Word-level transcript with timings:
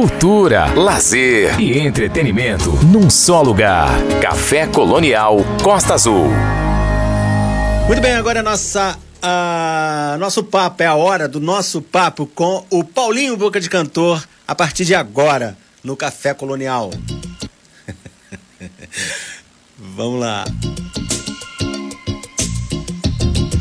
cultura, 0.00 0.72
lazer 0.72 1.60
e 1.60 1.78
entretenimento 1.78 2.70
num 2.86 3.10
só 3.10 3.42
lugar. 3.42 3.90
Café 4.22 4.66
Colonial 4.66 5.36
Costa 5.62 5.92
Azul. 5.92 6.30
Muito 7.86 8.00
bem, 8.00 8.14
agora 8.14 8.40
a 8.40 8.42
nossa 8.42 8.98
nosso 10.18 10.42
papo 10.42 10.82
é 10.82 10.86
a 10.86 10.94
hora 10.94 11.28
do 11.28 11.38
nosso 11.38 11.82
papo 11.82 12.26
com 12.26 12.64
o 12.70 12.82
Paulinho 12.82 13.36
Boca 13.36 13.60
de 13.60 13.68
Cantor 13.68 14.26
a 14.48 14.54
partir 14.54 14.86
de 14.86 14.94
agora 14.94 15.54
no 15.84 15.94
Café 15.94 16.32
Colonial. 16.32 16.90
Vamos 19.76 20.18
lá. 20.18 20.46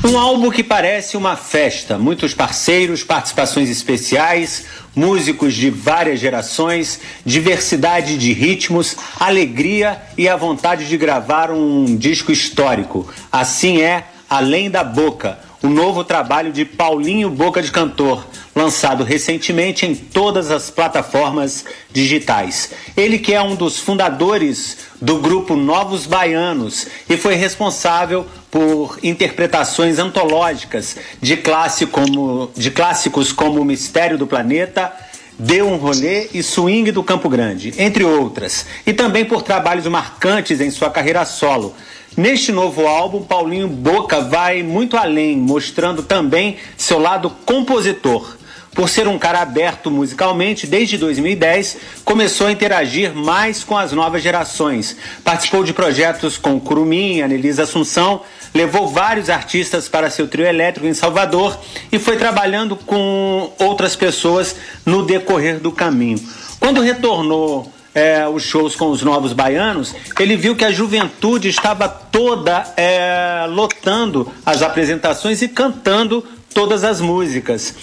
Um 0.02 0.18
álbum 0.18 0.50
que 0.50 0.64
parece 0.64 1.18
uma 1.18 1.36
festa, 1.36 1.98
muitos 1.98 2.34
parceiros, 2.34 3.04
participações 3.04 3.70
especiais, 3.70 4.66
músicos 4.96 5.54
de 5.54 5.70
várias 5.70 6.22
gerações, 6.22 7.02
diversidade 7.26 8.18
de 8.18 8.32
ritmos, 8.32 8.96
alegria 9.20 10.02
e 10.18 10.30
a 10.30 10.38
vontade 10.38 10.88
de 10.88 10.96
gravar 10.96 11.52
um 11.52 11.98
disco 11.98 12.32
histórico. 12.32 13.10
Assim 13.30 13.82
é 13.82 14.06
Além 14.30 14.70
da 14.70 14.86
Boca, 14.86 15.38
o 15.62 15.68
novo 15.68 16.04
trabalho 16.04 16.52
de 16.54 16.64
Paulinho 16.64 17.30
Boca 17.30 17.62
de 17.62 17.72
Cantor, 17.72 18.26
lançado 18.56 19.04
recentemente 19.04 19.86
em 19.86 19.94
todas 19.94 20.52
as 20.52 20.70
plataformas 20.70 21.66
digitais. 21.92 22.72
Ele 22.96 23.20
que 23.20 23.34
é 23.34 23.42
um 23.42 23.56
dos 23.56 23.78
fundadores 23.80 24.78
do 25.02 25.18
grupo 25.18 25.56
Novos 25.56 26.06
Baianos 26.06 26.88
e 27.10 27.18
foi 27.18 27.36
responsável 27.36 28.26
por 28.50 28.98
interpretações 29.04 30.00
antológicas 30.00 30.96
de, 31.22 31.36
classe 31.38 31.86
como, 31.86 32.50
de 32.56 32.72
clássicos 32.72 33.32
como 33.32 33.62
O 33.62 33.66
Mistério 33.66 34.18
do 34.18 34.26
Planeta, 34.26 34.94
Deu 35.42 35.70
um 35.70 35.78
Rolê 35.78 36.28
e 36.34 36.44
Swing 36.44 36.92
do 36.92 37.02
Campo 37.02 37.30
Grande, 37.30 37.74
entre 37.78 38.04
outras, 38.04 38.66
e 38.86 38.92
também 38.92 39.24
por 39.24 39.42
trabalhos 39.42 39.88
marcantes 39.88 40.60
em 40.60 40.70
sua 40.70 40.90
carreira 40.90 41.24
solo. 41.24 41.74
Neste 42.20 42.52
novo 42.52 42.86
álbum, 42.86 43.24
Paulinho 43.24 43.70
Boca 43.70 44.20
vai 44.20 44.62
muito 44.62 44.98
além, 44.98 45.38
mostrando 45.38 46.04
também 46.04 46.58
seu 46.76 47.00
lado 47.00 47.30
compositor. 47.46 48.36
Por 48.76 48.90
ser 48.90 49.08
um 49.08 49.18
cara 49.18 49.40
aberto 49.40 49.90
musicalmente, 49.90 50.68
desde 50.68 50.98
2010 50.98 51.78
começou 52.04 52.48
a 52.48 52.52
interagir 52.52 53.16
mais 53.16 53.64
com 53.64 53.78
as 53.78 53.94
novas 53.94 54.22
gerações. 54.22 54.98
Participou 55.24 55.64
de 55.64 55.72
projetos 55.72 56.38
com 56.38 56.60
Curumim, 56.60 57.22
Anelisa 57.22 57.64
Assunção, 57.64 58.24
levou 58.54 58.90
vários 58.90 59.30
artistas 59.30 59.88
para 59.88 60.10
seu 60.10 60.28
trio 60.28 60.46
elétrico 60.46 60.88
em 60.88 60.94
Salvador 60.94 61.58
e 61.90 61.98
foi 61.98 62.18
trabalhando 62.18 62.76
com 62.76 63.50
outras 63.58 63.96
pessoas 63.96 64.58
no 64.86 65.06
decorrer 65.06 65.58
do 65.58 65.72
caminho. 65.72 66.20
Quando 66.60 66.82
retornou 66.82 67.72
é, 67.94 68.28
os 68.28 68.44
shows 68.44 68.76
com 68.76 68.90
os 68.90 69.02
novos 69.02 69.34
baianos, 69.34 69.96
ele 70.20 70.36
viu 70.36 70.56
que 70.56 70.66
a 70.66 70.72
juventude 70.72 71.50
estava 71.50 71.88
toda 71.88 72.66
é, 72.78 73.46
lotando 73.50 74.32
as 74.46 74.62
apresentações 74.62 75.42
e 75.42 75.48
cantando 75.48 76.24
todas 76.54 76.84
as 76.84 77.02
músicas. 77.02 77.76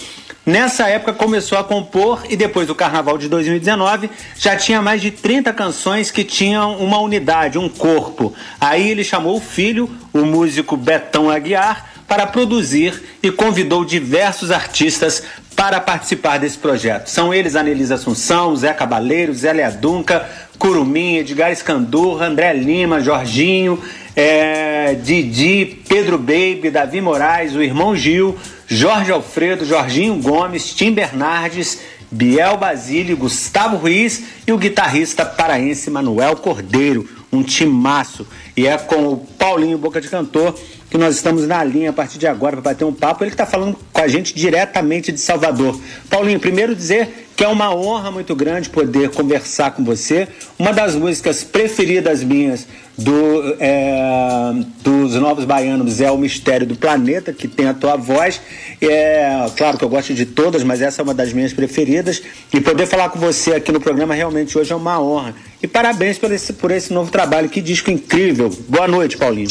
Nessa 0.45 0.87
época 0.87 1.11
começou 1.11 1.57
a 1.57 1.63
compor 1.63 2.23
e 2.29 2.37
depois 2.37 2.67
do 2.67 2.73
carnaval 2.73 3.17
de 3.17 3.27
2019 3.27 4.09
já 4.37 4.55
tinha 4.55 4.81
mais 4.81 5.01
de 5.01 5.11
30 5.11 5.51
canções 5.51 6.09
que 6.09 6.23
tinham 6.23 6.77
uma 6.77 6.99
unidade, 6.99 7.57
um 7.57 7.67
corpo. 7.67 8.33
Aí 8.59 8.89
ele 8.89 9.03
chamou 9.03 9.35
o 9.35 9.41
filho, 9.41 9.89
o 10.13 10.19
músico 10.19 10.77
Betão 10.77 11.29
Aguiar, 11.29 11.91
para 12.07 12.25
produzir 12.25 13.03
e 13.21 13.29
convidou 13.29 13.83
diversos 13.83 14.49
artistas 14.49 15.21
para 15.57 15.81
participar 15.81 16.37
desse 16.37 16.59
projeto. 16.59 17.07
São 17.07 17.33
eles 17.33 17.55
Anelisa 17.55 17.95
Assunção, 17.95 18.55
Zé 18.55 18.71
Cabaleiro, 18.73 19.33
Zé 19.33 19.51
Leadunca, 19.51 20.29
Curumim, 20.59 21.17
Edgar 21.17 21.51
Escandurra, 21.51 22.27
André 22.27 22.53
Lima, 22.53 23.01
Jorginho, 23.01 23.81
é, 24.15 24.93
Didi, 24.93 25.81
Pedro 25.89 26.19
Baby, 26.19 26.69
Davi 26.69 27.01
Moraes, 27.01 27.55
o 27.55 27.63
irmão 27.63 27.95
Gil, 27.95 28.37
Jorge 28.67 29.11
Alfredo, 29.11 29.65
Jorginho 29.65 30.21
Gomes, 30.21 30.75
Tim 30.75 30.91
Bernardes, 30.91 31.79
Biel 32.11 32.55
Basílio, 32.57 33.17
Gustavo 33.17 33.77
Ruiz 33.77 34.25
e 34.45 34.51
o 34.51 34.59
guitarrista 34.59 35.25
paraense 35.25 35.89
Manuel 35.89 36.35
Cordeiro, 36.35 37.09
um 37.33 37.41
timaço. 37.41 38.27
E 38.55 38.67
é 38.67 38.77
com 38.77 39.07
o 39.07 39.17
Paulinho 39.17 39.77
Boca 39.79 39.99
de 39.99 40.07
Cantor 40.07 40.55
que 40.89 40.97
nós 40.97 41.15
estamos 41.15 41.45
na 41.47 41.63
linha 41.63 41.89
a 41.89 41.93
partir 41.93 42.17
de 42.17 42.27
agora 42.27 42.53
para 42.57 42.71
bater 42.71 42.85
um 42.85 42.93
papo. 42.93 43.23
Ele 43.23 43.31
está 43.31 43.45
falando 43.45 43.77
com 43.91 44.01
a 44.01 44.07
gente 44.07 44.33
diretamente 44.33 45.11
de 45.11 45.19
Salvador. 45.19 45.79
Paulinho, 46.09 46.39
primeiro 46.39 46.75
dizer 46.75 47.27
que 47.35 47.43
é 47.43 47.47
uma 47.47 47.71
honra 47.71 48.09
muito 48.09 48.35
grande 48.35 48.67
poder 48.67 49.11
conversar 49.11 49.71
com 49.71 49.83
você. 49.83 50.27
Uma 50.57 50.73
das 50.73 50.95
músicas 50.95 51.43
preferidas 51.43 52.23
minhas 52.23 52.65
do, 52.97 53.55
é, 53.59 54.53
dos 54.81 55.13
Novos 55.15 55.45
Baianos 55.45 56.01
é 56.01 56.09
O 56.09 56.17
Mistério 56.17 56.65
do 56.65 56.75
Planeta, 56.75 57.31
que 57.31 57.47
tem 57.47 57.67
a 57.67 57.75
tua 57.75 57.95
voz. 57.95 58.41
É, 58.81 59.45
claro 59.55 59.77
que 59.77 59.83
eu 59.83 59.89
gosto 59.89 60.15
de 60.15 60.25
todas, 60.25 60.63
mas 60.63 60.81
essa 60.81 61.01
é 61.01 61.03
uma 61.03 61.13
das 61.13 61.31
minhas 61.31 61.53
preferidas. 61.53 62.23
E 62.51 62.59
poder 62.59 62.87
falar 62.87 63.09
com 63.09 63.19
você 63.19 63.53
aqui 63.53 63.71
no 63.71 63.79
programa 63.79 64.15
realmente 64.15 64.57
hoje 64.57 64.73
é 64.73 64.75
uma 64.75 64.99
honra. 64.99 65.35
E 65.61 65.67
parabéns 65.67 66.17
por 66.17 66.31
esse, 66.31 66.53
por 66.53 66.71
esse 66.71 66.91
novo 66.91 67.11
trabalho. 67.11 67.49
Que 67.49 67.61
disco 67.61 67.91
incrível. 67.91 68.49
Boa 68.67 68.87
noite, 68.87 69.15
Paulinho. 69.15 69.49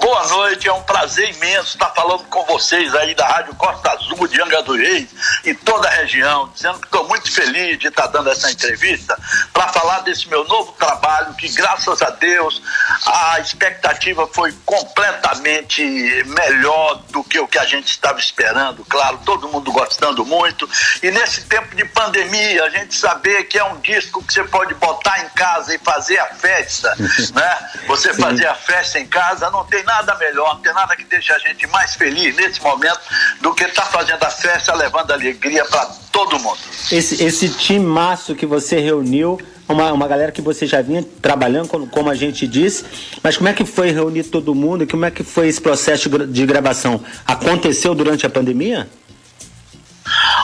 Boa 0.00 0.26
noite, 0.28 0.68
é 0.68 0.72
um 0.72 0.82
prazer 0.82 1.30
imenso 1.30 1.74
estar 1.74 1.90
falando 1.90 2.24
com 2.24 2.44
vocês 2.46 2.94
aí 2.94 3.14
da 3.14 3.26
Rádio 3.26 3.54
Costa 3.54 3.92
Azul 3.92 4.26
de 4.26 4.40
Angra 4.42 4.62
do 4.62 4.74
Reis 4.74 5.08
e 5.44 5.54
toda 5.54 5.86
a 5.88 5.90
região, 5.90 6.50
dizendo 6.52 6.78
que 6.80 6.86
estou 6.86 7.06
muito 7.08 7.30
feliz 7.30 7.78
de 7.78 7.88
estar 7.88 8.08
dando 8.08 8.28
essa 8.28 8.50
entrevista 8.50 9.16
para 9.52 9.68
falar 9.68 10.00
desse 10.00 10.28
meu 10.28 10.44
novo 10.44 10.72
trabalho, 10.72 11.34
que 11.34 11.48
graças 11.50 12.02
a 12.02 12.10
Deus 12.10 12.60
a 13.06 13.38
expectativa 13.40 14.26
foi 14.26 14.52
completamente 14.64 15.82
melhor 16.26 16.96
do 17.10 17.22
que 17.22 17.38
o 17.38 17.46
que 17.46 17.58
a 17.58 17.64
gente 17.64 17.88
estava 17.88 18.18
esperando, 18.18 18.84
claro, 18.86 19.20
todo 19.24 19.48
mundo 19.48 19.70
gostando 19.70 20.24
muito. 20.24 20.68
E 21.02 21.10
nesse 21.10 21.42
tempo 21.42 21.74
de 21.76 21.84
pandemia, 21.84 22.64
a 22.64 22.70
gente 22.70 22.94
saber 22.94 23.44
que 23.44 23.58
é 23.58 23.64
um 23.64 23.78
disco 23.80 24.22
que 24.24 24.32
você 24.32 24.44
pode 24.44 24.74
botar 24.74 25.20
em 25.20 25.28
casa 25.30 25.74
e 25.74 25.78
fazer 25.78 26.18
a 26.18 26.26
festa, 26.34 26.94
né? 27.34 27.70
Você 27.86 28.12
fazer 28.14 28.46
a 28.46 28.54
festa 28.54 28.98
em 28.98 29.06
casa 29.06 29.50
não 29.50 29.64
tem 29.64 29.83
nada 29.84 30.04
nada 30.04 30.16
melhor, 30.18 30.54
não 30.54 30.60
tem 30.60 30.72
nada 30.72 30.96
que 30.96 31.04
deixe 31.04 31.32
a 31.32 31.38
gente 31.38 31.66
mais 31.68 31.94
feliz 31.94 32.34
nesse 32.36 32.60
momento 32.62 33.00
do 33.40 33.54
que 33.54 33.64
estar 33.64 33.82
tá 33.82 33.88
fazendo 33.88 34.22
a 34.22 34.30
festa, 34.30 34.74
levando 34.74 35.10
alegria 35.10 35.64
para 35.64 35.86
todo 36.12 36.38
mundo. 36.38 36.58
Esse, 36.90 37.22
esse 37.22 37.48
timaço 37.48 38.34
que 38.34 38.46
você 38.46 38.78
reuniu, 38.78 39.40
uma, 39.68 39.92
uma 39.92 40.06
galera 40.06 40.30
que 40.30 40.42
você 40.42 40.66
já 40.66 40.82
vinha 40.82 41.02
trabalhando, 41.22 41.68
como, 41.68 41.86
como 41.86 42.10
a 42.10 42.14
gente 42.14 42.46
disse, 42.46 42.84
mas 43.22 43.36
como 43.36 43.48
é 43.48 43.52
que 43.52 43.64
foi 43.64 43.90
reunir 43.90 44.24
todo 44.24 44.54
mundo? 44.54 44.86
Como 44.86 45.04
é 45.04 45.10
que 45.10 45.24
foi 45.24 45.48
esse 45.48 45.60
processo 45.60 46.08
de 46.08 46.46
gravação? 46.46 47.02
Aconteceu 47.26 47.94
durante 47.94 48.26
a 48.26 48.30
pandemia? 48.30 48.88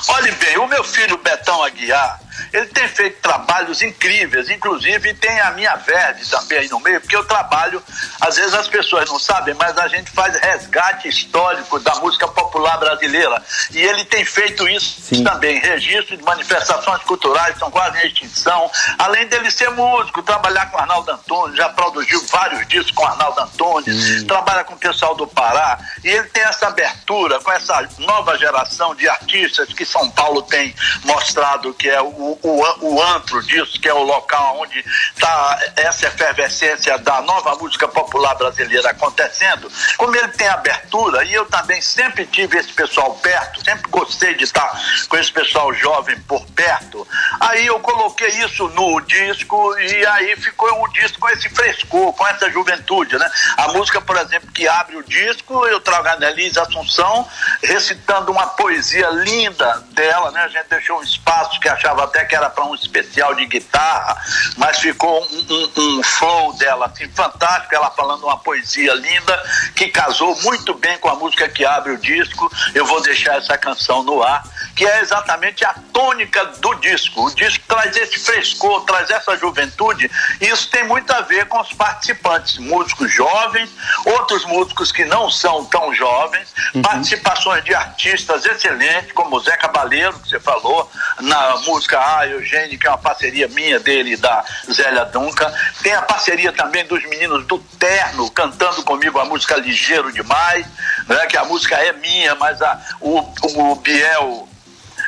Olhe 0.09 0.33
bem, 0.33 0.57
o 0.59 0.67
meu 0.67 0.83
filho 0.83 1.19
Betão 1.19 1.63
Aguiar, 1.63 2.19
ele 2.53 2.67
tem 2.67 2.89
feito 2.89 3.21
trabalhos 3.21 3.83
incríveis, 3.83 4.49
inclusive 4.49 5.15
tem 5.15 5.41
a 5.41 5.51
minha 5.53 5.77
verve 5.77 6.25
também 6.27 6.59
aí 6.59 6.69
no 6.69 6.81
meio, 6.81 7.01
porque 7.01 7.17
eu 7.17 7.25
trabalho, 7.25 7.83
às 8.21 8.37
vezes 8.37 8.55
as 8.55 8.69
pessoas 8.69 9.09
não 9.09 9.19
sabem, 9.19 9.55
mas 9.55 9.77
a 9.79 9.89
gente 9.89 10.11
faz 10.11 10.37
resgate 10.37 11.09
histórico 11.09 11.79
da 11.81 11.95
música 11.97 12.27
popular 12.29 12.79
brasileira. 12.79 13.43
E 13.71 13.79
ele 13.79 14.05
tem 14.05 14.25
feito 14.25 14.69
isso 14.69 15.01
Sim. 15.01 15.25
também, 15.25 15.59
registro 15.59 16.17
de 16.17 16.23
manifestações 16.23 17.03
culturais 17.03 17.59
são 17.59 17.71
quase 17.71 17.99
em 17.99 18.07
extinção, 18.07 18.71
além 18.99 19.27
dele 19.27 19.51
ser 19.51 19.71
músico, 19.71 20.23
trabalhar 20.23 20.71
com 20.71 20.79
Arnaldo 20.79 21.11
Antunes, 21.11 21.57
já 21.57 21.69
produziu 21.69 22.25
vários 22.27 22.67
discos 22.69 22.93
com 22.93 23.07
Arnaldo 23.07 23.41
Antunes, 23.41 24.25
trabalha 24.25 24.65
com 24.65 24.75
o 24.75 24.79
pessoal 24.79 25.15
do 25.15 25.27
Pará, 25.27 25.79
e 26.05 26.09
ele 26.09 26.29
tem 26.29 26.43
essa 26.43 26.69
abertura 26.69 27.41
com 27.41 27.53
essa 27.53 27.89
nova 27.99 28.37
geração 28.39 28.95
de 28.95 29.09
artistas 29.09 29.73
que 29.73 29.85
São 29.85 30.11
Paulo 30.11 30.43
tem 30.43 30.75
mostrado 31.05 31.73
que 31.75 31.89
é 31.89 32.01
o 32.01 32.30
o, 32.43 32.95
o, 32.95 33.03
antro 33.03 33.43
disso, 33.43 33.81
que 33.81 33.89
é 33.89 33.95
o 33.95 34.03
local 34.03 34.61
onde 34.61 34.79
está 34.79 35.59
essa 35.77 36.07
efervescência 36.07 36.99
da 36.99 37.21
nova 37.23 37.55
música 37.57 37.89
popular 37.89 38.35
brasileira 38.35 38.91
acontecendo, 38.91 39.71
como 39.97 40.17
ele 40.17 40.29
tem 40.29 40.49
abertura, 40.49 41.25
e 41.25 41.33
eu 41.35 41.47
também 41.47 41.81
sempre 41.81 42.27
tive 42.27 42.59
esse 42.59 42.73
pessoal 42.73 43.15
perto, 43.17 43.65
sempre 43.65 43.91
gostei 43.91 44.35
de 44.35 44.45
estar 44.45 44.71
com 45.09 45.17
esse 45.17 45.33
pessoal 45.33 45.73
jovem 45.75 46.19
por 46.23 46.45
perto, 46.51 47.07
aí 47.41 47.67
eu 47.67 47.79
coloquei 47.81 48.29
isso 48.45 48.69
no 48.69 49.01
disco 49.01 49.79
e 49.79 50.07
aí 50.07 50.37
ficou 50.37 50.69
o 50.83 50.89
disco 50.89 51.19
com 51.19 51.29
esse 51.29 51.49
frescor, 51.51 52.13
com 52.13 52.27
essa 52.27 52.51
juventude, 52.51 53.17
né? 53.19 53.31
A 53.57 53.69
música, 53.69 54.01
por 54.01 54.17
exemplo, 54.17 54.51
que 54.53 54.67
abre 54.67 54.97
o 54.97 55.03
disco, 55.03 55.67
eu 55.67 55.81
trago 55.81 56.09
a 56.09 56.13
Annelise 56.15 56.59
Assunção 56.59 57.27
recitando 57.63 58.33
uma 58.33 58.47
poesia 58.49 59.09
linda 59.11 59.85
dela, 59.91 60.31
né? 60.31 60.43
A 60.43 60.49
gente 60.49 60.69
deixou 60.69 60.99
um 60.99 61.03
espaço 61.03 61.59
que 61.61 61.69
achava 61.69 62.09
até 62.11 62.25
que 62.25 62.35
era 62.35 62.51
para 62.51 62.65
um 62.65 62.75
especial 62.75 63.35
de 63.35 63.47
guitarra, 63.47 64.21
mas 64.57 64.79
ficou 64.79 65.25
um, 65.25 65.47
um, 65.55 65.99
um, 65.99 66.03
flow 66.03 66.53
dela 66.55 66.87
assim, 66.87 67.09
fantástico, 67.09 67.75
ela 67.75 67.91
falando 67.93 68.25
uma 68.25 68.37
poesia 68.39 68.93
linda, 68.95 69.43
que 69.77 69.89
casou 69.89 70.37
muito 70.43 70.75
bem 70.75 70.99
com 70.99 71.09
a 71.09 71.15
música 71.15 71.49
que 71.49 71.65
abre 71.65 71.93
o 71.93 71.99
disco. 71.99 72.51
Eu 72.75 72.85
vou 72.85 73.01
deixar 73.01 73.37
essa 73.37 73.57
canção 73.57 74.03
no 74.03 74.23
ar, 74.23 74.43
que 74.75 74.85
é 74.85 75.01
exatamente 75.01 75.65
a 75.65 75.75
tônica 75.93 76.45
do 76.45 76.75
disco. 76.77 77.27
O 77.27 77.35
disco 77.35 77.65
traz 77.69 77.97
esse 77.97 78.19
frescor, 78.19 78.85
traz 78.85 79.09
essa 79.11 79.37
juventude, 79.37 80.11
e 80.41 80.47
isso 80.47 80.69
tem 80.71 80.85
muito 80.85 81.11
a 81.13 81.21
ver 81.21 81.47
com 81.47 81.61
os 81.61 81.73
participantes, 81.73 82.59
músicos 82.59 83.13
jovens, 83.15 83.71
outros 84.05 84.45
músicos 84.45 84.91
que 84.91 85.05
não 85.05 85.31
são 85.31 85.65
tão 85.67 85.95
jovens, 85.95 86.53
uhum. 86.75 86.83
participações 86.83 87.65
de 87.65 87.75
artistas 87.75 88.45
excelentes, 88.45 89.13
como 89.13 89.37
o 89.37 89.41
Zé 89.41 89.57
Cabaleiro, 89.57 90.19
que 90.19 90.29
você 90.29 90.41
falou, 90.41 90.91
na 91.21 91.57
música 91.59 92.00
A 92.01 92.27
Eugênio, 92.27 92.79
que 92.79 92.87
é 92.87 92.91
uma 92.91 92.99
parceria 92.99 93.47
minha 93.49 93.79
dele 93.79 94.13
e 94.13 94.17
da 94.17 94.45
Zélia 94.71 95.05
Duncan. 95.05 95.53
Tem 95.83 95.93
a 95.93 96.03
parceria 96.03 96.53
também 96.53 96.85
dos 96.87 97.03
meninos 97.05 97.47
do 97.47 97.59
Terno, 97.79 98.31
cantando 98.31 98.83
comigo 98.83 99.19
a 99.19 99.25
música 99.25 99.57
Ligeiro 99.57 100.13
Demais, 100.13 100.67
né, 101.07 101.27
que 101.27 101.37
a 101.37 101.45
música 101.45 101.77
é 101.77 101.93
minha, 101.93 102.35
mas 102.35 102.61
a, 102.63 102.81
o, 103.01 103.19
o 103.43 103.77
Biel 103.77 104.50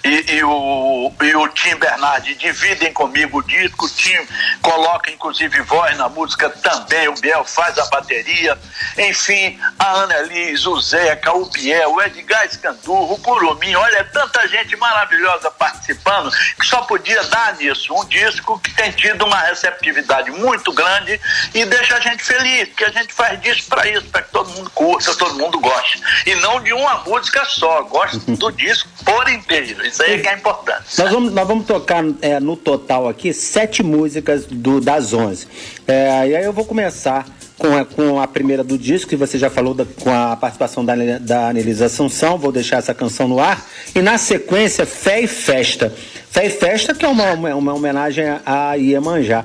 e, 0.05 0.37
e, 0.37 0.45
o, 0.45 1.13
e 1.23 1.37
o 1.37 1.49
Tim 1.49 1.77
Bernardi 1.77 2.35
dividem 2.35 2.93
comigo 2.93 3.39
o 3.39 3.43
disco, 3.43 3.87
o 3.87 3.89
Tim 3.89 4.19
coloca 4.61 5.11
inclusive 5.11 5.61
voz 5.63 5.97
na 5.97 6.09
música 6.09 6.51
também, 6.51 7.09
o 7.09 7.15
Biel 7.15 7.45
faz 7.45 7.79
a 7.79 7.87
bateria, 7.87 8.59
enfim, 8.99 9.59
a 9.79 9.91
Ana 9.93 10.23
Liz, 10.23 10.67
o 10.67 10.81
Zeca, 10.81 11.33
o 11.33 11.47
Biel, 11.47 11.93
o 11.93 12.03
Edgar 12.03 12.45
Escandurro, 12.45 13.15
o 13.15 13.19
Curumim, 13.19 13.75
olha, 13.75 13.99
é 13.99 14.05
tanta 14.05 14.47
gente 14.49 14.75
maravilhosa 14.77 15.51
participando 15.53 16.31
que 16.59 16.67
só 16.67 16.83
podia 16.83 17.23
dar 17.25 17.55
nisso, 17.57 17.95
um 17.95 18.05
disco 18.07 18.59
que 18.59 18.75
tem 18.75 18.91
tido 18.91 19.25
uma 19.25 19.39
receptividade 19.43 20.31
muito 20.33 20.73
grande 20.73 21.21
e 21.55 21.65
deixa 21.65 21.97
a 21.97 22.01
gente 22.01 22.25
feliz, 22.25 22.69
porque 22.69 22.85
a 22.85 22.91
gente 22.91 23.13
faz 23.13 23.41
disso 23.41 23.69
para 23.69 23.89
isso, 23.89 24.07
para 24.07 24.23
que 24.23 24.33
todo 24.33 24.51
mundo 24.51 24.71
curta, 24.71 25.15
todo 25.15 25.39
mundo 25.39 25.61
goste, 25.61 26.03
e 26.27 26.35
não 26.37 26.61
de 26.61 26.73
uma 26.73 26.97
música 27.05 27.45
só, 27.45 27.83
gosta 27.83 28.19
do 28.19 28.51
disco 28.51 28.89
por 29.05 29.29
inteiro. 29.29 29.92
Isso 29.93 30.03
aí 30.03 30.15
é 30.15 30.19
que 30.19 30.29
é 30.29 30.35
importante. 30.35 30.99
Nós 30.99 31.11
vamos, 31.11 31.33
nós 31.33 31.47
vamos 31.47 31.67
tocar 31.67 32.03
é, 32.23 32.41
no 32.41 32.57
total 32.57 33.09
aqui 33.09 33.33
sete 33.33 33.83
músicas 33.83 34.47
do, 34.47 34.81
das 34.81 35.13
onze. 35.13 35.47
É, 35.87 36.29
e 36.29 36.37
aí 36.37 36.45
eu 36.45 36.53
vou 36.53 36.65
começar 36.65 37.27
com 37.59 37.77
a, 37.77 37.85
com 37.85 38.21
a 38.21 38.27
primeira 38.27 38.65
do 38.65 38.79
disco, 38.79 39.11
que 39.11 39.17
você 39.17 39.39
já 39.39 39.51
falou 39.51 39.75
da, 39.75 39.85
com 39.85 40.11
a 40.11 40.35
participação 40.35 40.85
da, 40.85 40.95
da 41.21 41.49
Anelisa 41.51 41.87
Assunção, 41.87 42.39
vou 42.39 42.51
deixar 42.51 42.79
essa 42.79 42.95
canção 42.95 43.29
no 43.29 43.39
ar. 43.39 43.65
E 43.95 44.01
na 44.01 44.19
sequência, 44.19 44.87
Fé 44.87 45.21
e 45.21 45.27
Festa. 45.27 45.93
Fé 46.31 46.47
e 46.47 46.51
Festa, 46.51 46.95
que 46.95 47.05
é 47.05 47.09
uma, 47.09 47.35
uma, 47.35 47.75
homenagem 47.75 48.25
a 48.45 48.75
Iemanjá. 48.75 49.45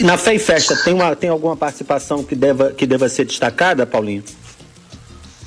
Na 0.00 0.16
Fé 0.16 0.34
e 0.34 0.38
Festa, 0.38 0.76
tem, 0.84 0.94
uma, 0.94 1.16
tem 1.16 1.28
alguma 1.28 1.56
participação 1.56 2.22
que 2.22 2.36
deva, 2.36 2.72
que 2.72 2.86
deva 2.86 3.08
ser 3.08 3.24
destacada, 3.24 3.84
Paulinho? 3.84 4.22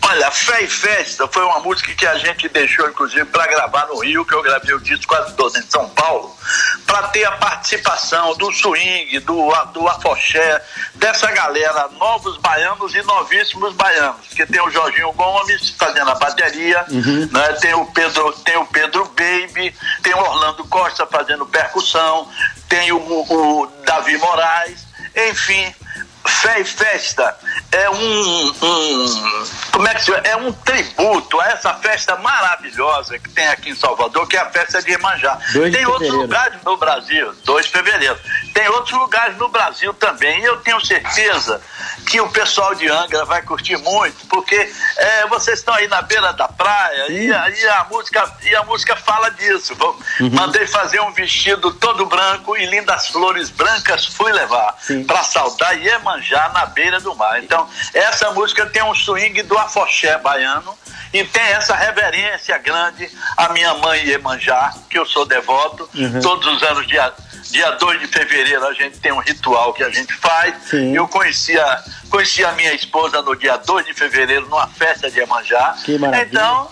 Olha, 0.03 0.31
Fé 0.31 0.63
e 0.63 0.67
Festa 0.67 1.27
foi 1.27 1.43
uma 1.45 1.59
música 1.59 1.93
que 1.93 2.05
a 2.05 2.17
gente 2.17 2.49
deixou, 2.49 2.89
inclusive, 2.89 3.23
para 3.25 3.47
gravar 3.47 3.85
no 3.87 3.99
Rio, 3.99 4.25
que 4.25 4.33
eu 4.33 4.41
gravei 4.41 4.73
o 4.73 4.79
disco 4.79 5.07
quase 5.07 5.33
todo 5.35 5.55
em 5.57 5.61
São 5.61 5.87
Paulo, 5.89 6.35
para 6.85 7.07
ter 7.09 7.23
a 7.25 7.31
participação 7.33 8.35
do 8.35 8.51
swing, 8.51 9.19
do, 9.19 9.53
do 9.73 9.87
afoxé, 9.87 10.61
dessa 10.95 11.31
galera, 11.31 11.87
novos 11.99 12.37
baianos 12.37 12.93
e 12.95 13.01
novíssimos 13.03 13.73
baianos, 13.75 14.27
que 14.29 14.45
tem 14.45 14.61
o 14.61 14.71
Jorginho 14.71 15.13
Gomes 15.13 15.69
fazendo 15.77 16.09
a 16.09 16.15
bateria, 16.15 16.83
uhum. 16.89 17.29
né, 17.31 17.53
tem, 17.61 17.73
o 17.73 17.85
Pedro, 17.85 18.33
tem 18.43 18.57
o 18.57 18.65
Pedro 18.65 19.05
Baby, 19.05 19.73
tem 20.01 20.13
o 20.13 20.19
Orlando 20.19 20.65
Costa 20.65 21.05
fazendo 21.05 21.45
percussão, 21.45 22.27
tem 22.67 22.91
o, 22.91 22.97
o 22.97 23.67
Davi 23.85 24.17
Moraes, 24.17 24.85
enfim, 25.15 25.73
Fé 26.29 26.59
e 26.59 26.65
Festa 26.65 27.35
é 27.71 27.89
um, 27.89 28.47
um 28.61 29.45
como 29.71 29.87
é 29.87 29.95
que 29.95 30.03
se 30.03 30.11
é 30.11 30.35
um 30.35 30.51
tributo 30.51 31.39
a 31.39 31.47
essa 31.47 31.73
festa 31.75 32.15
maravilhosa 32.17 33.17
que 33.17 33.29
tem 33.29 33.47
aqui 33.47 33.71
em 33.71 33.75
Salvador, 33.75 34.27
que 34.27 34.37
é 34.37 34.41
a 34.41 34.49
festa 34.49 34.81
de 34.81 34.91
Iemanjá. 34.91 35.39
Tem 35.71 35.85
outros 35.85 36.11
lugares 36.13 36.61
no 36.63 36.77
Brasil, 36.77 37.33
2 37.43 37.65
de 37.65 37.71
fevereiro. 37.71 38.17
Tem 38.53 38.67
outros 38.69 38.97
lugares 38.97 39.37
no 39.37 39.49
Brasil 39.49 39.93
também. 39.93 40.41
E 40.41 40.45
eu 40.45 40.57
tenho 40.57 40.83
certeza 40.85 41.61
que 42.07 42.19
o 42.19 42.29
pessoal 42.29 42.75
de 42.75 42.87
Angra 42.89 43.25
vai 43.25 43.41
curtir 43.41 43.77
muito, 43.77 44.27
porque 44.27 44.71
é, 44.97 45.27
vocês 45.27 45.59
estão 45.59 45.73
aí 45.73 45.87
na 45.87 46.01
beira 46.01 46.33
da 46.33 46.47
praia 46.47 47.11
e, 47.11 47.27
e, 47.27 47.67
a 47.67 47.85
música, 47.89 48.31
e 48.43 48.55
a 48.55 48.63
música 48.63 48.95
fala 48.95 49.29
disso. 49.31 49.73
Uhum. 50.19 50.29
Mandei 50.31 50.67
fazer 50.67 50.99
um 51.01 51.11
vestido 51.13 51.71
todo 51.73 52.05
branco 52.05 52.57
e 52.57 52.65
lindas 52.65 53.07
flores 53.07 53.49
brancas 53.49 54.05
fui 54.05 54.31
levar 54.31 54.75
para 55.07 55.23
saudar 55.23 55.77
Iemanjá 55.77 56.10
na 56.53 56.65
beira 56.65 56.99
do 56.99 57.15
mar. 57.15 57.43
Então, 57.43 57.67
essa 57.93 58.31
música 58.31 58.65
tem 58.65 58.83
um 58.83 58.95
swing 58.95 59.41
do 59.43 59.57
afoxé 59.57 60.17
baiano 60.17 60.77
e 61.13 61.23
tem 61.23 61.43
essa 61.43 61.75
reverência 61.75 62.57
grande 62.57 63.09
à 63.35 63.49
minha 63.49 63.73
mãe 63.75 64.05
Iemanjá, 64.05 64.73
que 64.89 64.97
eu 64.97 65.05
sou 65.05 65.25
devoto, 65.25 65.89
uhum. 65.93 66.21
todos 66.21 66.47
os 66.47 66.63
anos 66.63 66.87
de 66.87 66.97
dia 67.51 67.71
2 67.71 67.99
de 67.99 68.07
fevereiro 68.07 68.65
a 68.65 68.73
gente 68.73 68.99
tem 68.99 69.11
um 69.11 69.19
ritual 69.19 69.73
que 69.73 69.83
a 69.83 69.89
gente 69.89 70.13
faz. 70.13 70.55
Sim. 70.69 70.95
Eu 70.95 71.07
conhecia, 71.07 71.63
conheci 72.09 72.43
a 72.45 72.53
minha 72.53 72.73
esposa 72.73 73.21
no 73.21 73.35
dia 73.35 73.57
2 73.57 73.85
de 73.85 73.93
fevereiro 73.93 74.47
numa 74.47 74.67
festa 74.67 75.11
de 75.11 75.19
Iemanjá. 75.19 75.75
Então, 76.21 76.69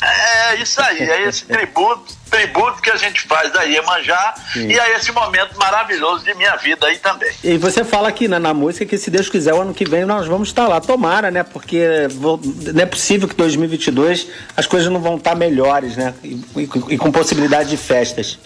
é 0.00 0.56
isso 0.56 0.80
aí, 0.80 0.98
é 1.02 1.22
esse 1.28 1.44
tributo, 1.44 2.21
tributo 2.32 2.80
que 2.80 2.90
a 2.90 2.96
gente 2.96 3.20
faz 3.28 3.52
da 3.52 3.62
Iemanjá 3.62 4.34
Sim. 4.54 4.68
e 4.68 4.78
é 4.78 4.96
esse 4.96 5.12
momento 5.12 5.56
maravilhoso 5.58 6.24
de 6.24 6.34
minha 6.34 6.56
vida 6.56 6.86
aí 6.86 6.96
também. 6.96 7.30
E 7.44 7.58
você 7.58 7.84
fala 7.84 8.08
aqui 8.08 8.26
na, 8.26 8.38
na 8.38 8.54
música 8.54 8.86
que 8.86 8.96
se 8.96 9.10
Deus 9.10 9.28
quiser 9.28 9.52
o 9.52 9.60
ano 9.60 9.74
que 9.74 9.84
vem 9.84 10.06
nós 10.06 10.26
vamos 10.26 10.48
estar 10.48 10.66
lá, 10.66 10.80
tomara, 10.80 11.30
né? 11.30 11.42
Porque 11.42 12.08
não 12.72 12.82
é 12.82 12.86
possível 12.86 13.28
que 13.28 13.34
2022 13.34 14.28
as 14.56 14.66
coisas 14.66 14.90
não 14.90 15.00
vão 15.00 15.16
estar 15.16 15.34
melhores, 15.34 15.96
né? 15.96 16.14
e, 16.24 16.42
e, 16.56 16.94
e 16.94 16.98
com 16.98 17.12
possibilidade 17.12 17.68
de 17.68 17.76
festas. 17.76 18.38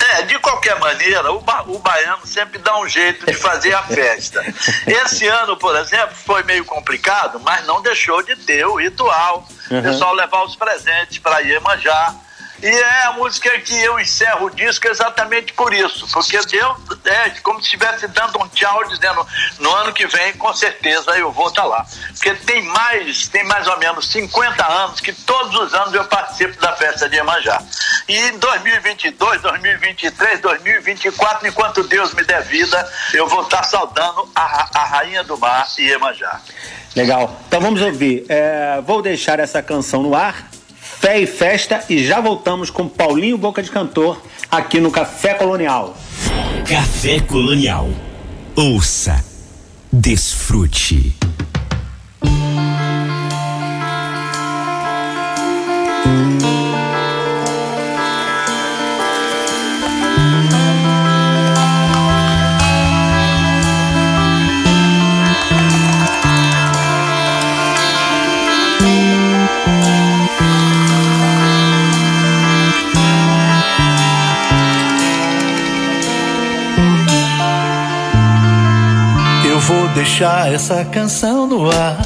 É, 0.00 0.22
de 0.22 0.38
qualquer 0.38 0.78
maneira, 0.78 1.30
o, 1.32 1.40
ba 1.40 1.64
o 1.66 1.78
baiano 1.80 2.24
sempre 2.24 2.58
dá 2.58 2.78
um 2.78 2.88
jeito 2.88 3.26
de 3.26 3.34
fazer 3.34 3.74
a 3.74 3.82
festa. 3.82 4.42
Esse 4.86 5.26
ano, 5.26 5.56
por 5.56 5.76
exemplo, 5.76 6.14
foi 6.24 6.42
meio 6.44 6.64
complicado, 6.64 7.38
mas 7.40 7.66
não 7.66 7.82
deixou 7.82 8.22
de 8.22 8.34
ter 8.36 8.64
o 8.66 8.76
ritual. 8.76 9.46
Uhum. 9.70 9.80
O 9.80 9.82
pessoal 9.82 10.14
levar 10.14 10.44
os 10.44 10.56
presentes 10.56 11.18
para 11.18 11.40
Iemanjá 11.40 12.14
e 12.62 12.66
é 12.66 13.04
a 13.04 13.12
música 13.12 13.50
que 13.60 13.74
eu 13.82 14.00
encerro 14.00 14.46
o 14.46 14.50
disco 14.50 14.88
exatamente 14.88 15.52
por 15.52 15.72
isso, 15.72 16.08
porque 16.12 16.38
Deus 16.38 16.76
é 17.04 17.30
como 17.42 17.60
se 17.60 17.66
estivesse 17.66 18.08
dando 18.08 18.42
um 18.42 18.48
tchau, 18.48 18.84
dizendo 18.88 19.24
no 19.60 19.74
ano 19.76 19.92
que 19.92 20.06
vem, 20.06 20.32
com 20.34 20.52
certeza 20.52 21.16
eu 21.16 21.30
vou 21.30 21.48
estar 21.48 21.62
tá 21.62 21.68
lá. 21.68 21.86
Porque 22.08 22.34
tem 22.34 22.62
mais, 22.62 23.28
tem 23.28 23.44
mais 23.44 23.66
ou 23.68 23.78
menos 23.78 24.08
50 24.10 24.66
anos 24.66 25.00
que 25.00 25.12
todos 25.12 25.54
os 25.54 25.74
anos 25.74 25.94
eu 25.94 26.04
participo 26.04 26.60
da 26.60 26.72
festa 26.74 27.08
de 27.08 27.16
Iemanjá. 27.16 27.62
E 28.08 28.16
em 28.16 28.38
2022, 28.38 29.40
2023, 29.40 30.40
2024, 30.40 31.46
enquanto 31.46 31.84
Deus 31.84 32.12
me 32.14 32.24
der 32.24 32.42
vida, 32.42 32.90
eu 33.14 33.28
vou 33.28 33.42
estar 33.42 33.58
tá 33.58 33.64
saudando 33.64 34.28
a, 34.34 34.80
a 34.80 34.84
Rainha 34.84 35.22
do 35.22 35.38
Mar 35.38 35.66
e 35.78 35.82
Iemanjá. 35.82 36.40
Legal. 36.96 37.40
Então 37.46 37.60
vamos 37.60 37.80
ouvir. 37.80 38.24
É, 38.28 38.80
vou 38.84 39.00
deixar 39.00 39.38
essa 39.38 39.62
canção 39.62 40.02
no 40.02 40.16
ar 40.16 40.48
Fé 41.00 41.20
e 41.20 41.26
Festa 41.26 41.84
e 41.88 42.04
já 42.04 42.20
voltamos 42.20 42.70
com 42.70 42.88
Paulinho 42.88 43.38
Boca 43.38 43.62
de 43.62 43.70
Cantor 43.70 44.20
aqui 44.50 44.80
no 44.80 44.90
Café 44.90 45.34
Colonial. 45.34 45.96
Café 46.68 47.20
Colonial. 47.20 47.88
Ouça, 48.56 49.24
desfrute. 49.92 51.17
Deixar 80.18 80.52
essa 80.52 80.84
canção 80.84 81.46
no 81.46 81.70
ar 81.70 81.96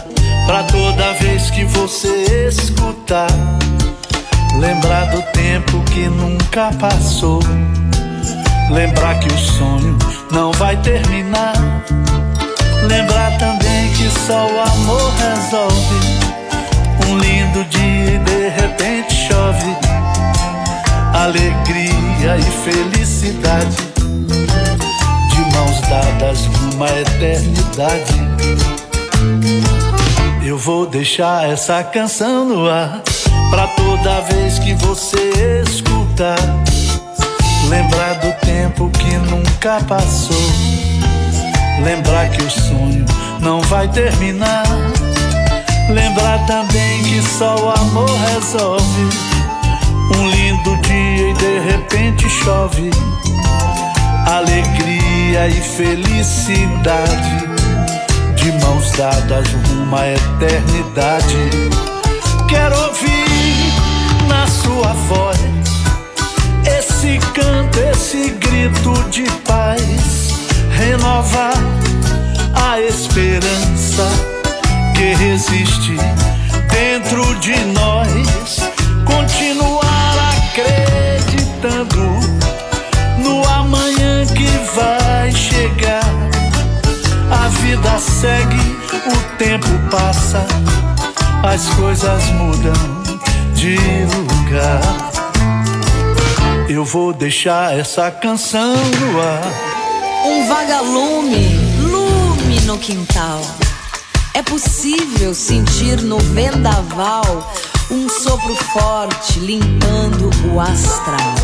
Pra 0.45 0.65
toda 0.65 1.15
vez 1.15 1.51
que 1.51 1.65
você 1.65 2.49
escutar. 2.49 3.29
Lembrar 4.59 5.07
do 5.07 5.23
tempo 5.33 5.83
que 5.85 6.09
nunca 6.09 6.71
passou. 6.79 7.41
Lembrar 8.71 9.19
que 9.19 9.29
o 9.29 9.39
sonho 9.39 9.97
não 10.31 10.53
vai 10.53 10.77
terminar. 10.83 11.55
Lembrar 12.87 13.39
também 13.39 13.91
que 13.93 14.11
só 14.27 14.47
o 14.47 14.61
amor 14.61 15.13
resolve. 15.15 15.97
Um 17.09 17.19
lindo 17.19 17.65
dia 17.71 18.17
e 18.17 18.19
de 18.19 18.49
repente 18.49 19.15
chove. 19.29 19.77
Alegria 21.15 22.37
e 22.37 22.65
felicidade, 22.65 23.77
de 23.77 23.92
mãos 25.73 25.81
dadas 25.89 26.47
numa 26.47 26.89
eternidade. 26.89 28.13
Eu 30.45 30.59
vou 30.59 30.87
deixar 30.87 31.49
essa 31.49 31.83
canção 31.83 32.45
no 32.45 32.69
ar, 32.69 33.01
pra 33.51 33.67
toda 33.69 34.21
vez 34.23 34.59
que 34.59 34.75
você 34.75 35.63
escutar, 35.67 36.37
lembrar 37.71 38.15
do 38.15 38.33
tempo 38.45 38.91
que 38.91 39.17
nunca 39.31 39.81
passou, 39.85 40.37
lembrar 41.83 42.29
que 42.31 42.43
o 42.43 42.51
sonho 42.51 43.07
não 43.41 43.61
vai 43.63 43.89
terminar. 43.89 44.65
Lembrar 45.91 46.39
também 46.47 47.03
que 47.03 47.21
só 47.23 47.57
o 47.57 47.69
amor 47.69 48.09
resolve 48.33 49.09
um 50.17 50.29
lindo 50.31 50.77
dia 50.83 51.31
e 51.31 51.35
de 51.35 51.59
repente 51.59 52.31
chove. 52.31 52.89
Alegria 54.27 55.12
e 55.35 55.63
felicidade, 55.63 57.49
de 58.37 58.53
mãos 58.65 58.91
dadas 58.93 59.49
rumo 59.49 59.97
à 59.97 60.07
eternidade. 60.07 61.51
Quero 62.47 62.79
ouvir 62.79 63.73
na 64.29 64.47
sua 64.47 64.93
voz 65.09 65.39
esse 66.67 67.19
canto, 67.33 67.79
esse 67.79 68.29
grito 68.33 68.93
de 69.09 69.23
paz, 69.47 70.35
renovar 70.71 71.57
a 72.55 72.79
esperança 72.79 74.07
que 74.95 75.15
resiste 75.15 75.97
dentro 76.71 77.35
de 77.37 77.57
nós. 77.73 78.61
Continuar 79.07 80.15
acreditando 80.53 82.21
no 83.19 83.49
amanhã 83.49 84.27
que 84.27 84.47
vai 84.77 85.02
chegar. 85.63 86.03
A 87.31 87.49
vida 87.49 87.99
segue, 87.99 88.57
o 89.07 89.37
tempo 89.39 89.67
passa, 89.91 90.45
as 91.45 91.69
coisas 91.75 92.25
mudam 92.31 92.73
de 93.55 93.77
lugar. 94.17 94.81
Eu 96.69 96.85
vou 96.85 97.13
deixar 97.13 97.79
essa 97.79 98.11
canção 98.11 98.75
no 98.75 99.21
ar. 99.21 99.43
Um 100.25 100.49
vagalume, 100.49 101.57
lume 101.81 102.61
no 102.63 102.79
quintal. 102.79 103.41
É 104.35 104.43
possível 104.43 105.35
sentir 105.35 106.01
no 106.01 106.19
vendaval 106.19 107.53
um 107.91 108.09
sopro 108.09 108.55
forte 108.73 109.39
limpando 109.39 110.31
o 110.53 110.61
astral. 110.61 111.35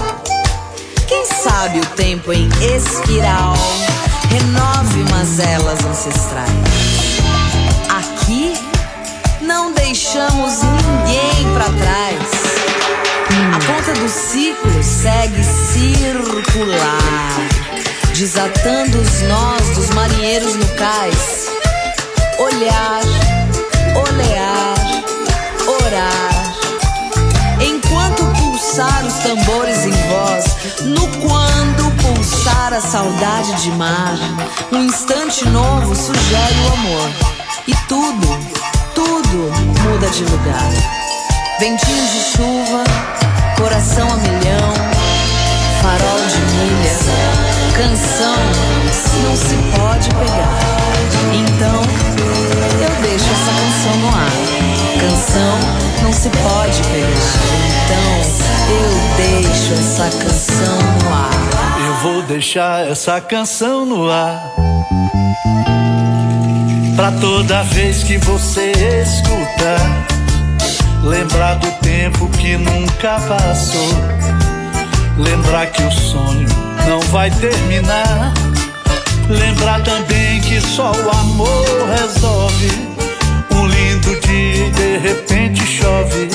Quem 1.07 1.25
sabe 1.27 1.81
o 1.81 1.87
tempo 1.87 2.33
em 2.33 2.49
espiral 2.75 3.55
renove 4.31 5.05
mazelas 5.11 5.85
ancestrais. 5.85 7.19
Aqui 7.89 8.55
não 9.41 9.73
deixamos 9.73 10.63
ninguém 10.63 11.53
para 11.55 11.65
trás. 11.65 12.19
A 13.55 13.59
ponta 13.67 13.93
do 14.01 14.09
ciclo 14.09 14.83
segue 14.83 15.43
circular, 15.45 16.89
desatando 18.15 18.99
os 18.99 19.23
nós 19.23 19.69
dos 19.75 19.91
marinheiros 19.91 20.55
no 20.55 20.67
cais. 20.77 21.49
Olhar, 22.39 23.03
olear, 23.95 24.75
orar 25.67 26.39
pulsar 28.59 29.05
os 29.07 29.15
tambores 29.15 29.85
em 29.85 29.93
voz, 29.93 30.45
no 30.85 31.09
quando 31.19 32.08
pulsar 32.49 32.73
a 32.73 32.81
saudade 32.81 33.63
de 33.63 33.71
mar, 33.73 34.17
um 34.73 34.85
instante 34.85 35.47
novo 35.49 35.95
sugere 35.95 36.55
o 36.65 36.73
amor. 36.73 37.11
E 37.67 37.75
tudo, 37.87 38.27
tudo 38.95 39.53
muda 39.83 40.09
de 40.09 40.25
lugar. 40.25 40.71
Ventinho 41.61 42.07
de 42.07 42.21
chuva, 42.37 42.85
coração 43.57 44.09
a 44.11 44.17
milhão, 44.17 44.73
farol 45.83 46.21
de 46.27 46.41
milha, 46.55 46.97
canção 47.77 48.37
não 49.25 49.37
se 49.37 49.55
pode 49.77 50.09
pegar. 50.11 50.59
Então, 51.35 51.83
eu 52.81 53.03
deixo 53.03 53.27
essa 53.31 53.53
canção 53.61 53.97
no 54.01 54.09
ar. 54.09 54.33
Canção 55.01 55.59
não 56.03 56.13
se 56.13 56.31
pode 56.31 56.83
pegar. 56.85 57.29
Então, 57.85 58.11
eu 58.71 59.43
deixo 59.43 59.75
essa 59.75 60.09
canção 60.19 60.79
no 61.03 61.15
ar. 61.15 61.78
Vou 62.03 62.23
deixar 62.23 62.87
essa 62.87 63.21
canção 63.21 63.85
no 63.85 64.11
ar. 64.11 64.53
Pra 66.97 67.13
toda 67.13 67.63
vez 67.65 68.03
que 68.03 68.19
você 68.19 68.73
escutar, 69.03 70.07
lembrar 71.03 71.55
do 71.55 71.71
tempo 71.81 72.29
que 72.31 72.57
nunca 72.57 73.21
passou. 73.21 73.91
Lembrar 75.17 75.67
que 75.67 75.83
o 75.83 75.91
sonho 75.91 76.49
não 76.89 77.01
vai 77.11 77.31
terminar. 77.31 78.33
Lembrar 79.29 79.83
também 79.83 80.41
que 80.41 80.61
só 80.61 80.93
o 80.93 81.11
amor 81.11 81.65
resolve. 81.99 82.89
Um 83.51 83.67
lindo 83.67 84.21
dia 84.21 84.67
e 84.67 84.71
de 84.71 84.99
repente 84.99 85.67
chove 85.67 86.29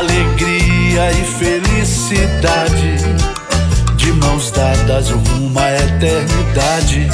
alegria 0.00 1.10
e 1.10 1.24
felicidade, 1.38 2.96
de 4.00 4.12
mãos 4.14 4.50
dadas 4.50 5.10
rumo 5.10 5.58
à 5.58 5.74
eternidade. 5.74 7.06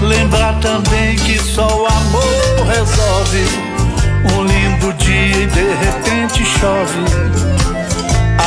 Lembrar 0.00 0.58
também 0.60 1.16
que 1.16 1.38
só 1.38 1.66
o 1.66 1.86
amor 1.86 2.66
resolve 2.66 3.74
do 4.84 4.92
dia 4.94 5.36
e 5.36 5.46
de 5.46 5.74
repente 5.84 6.44
chove. 6.44 7.43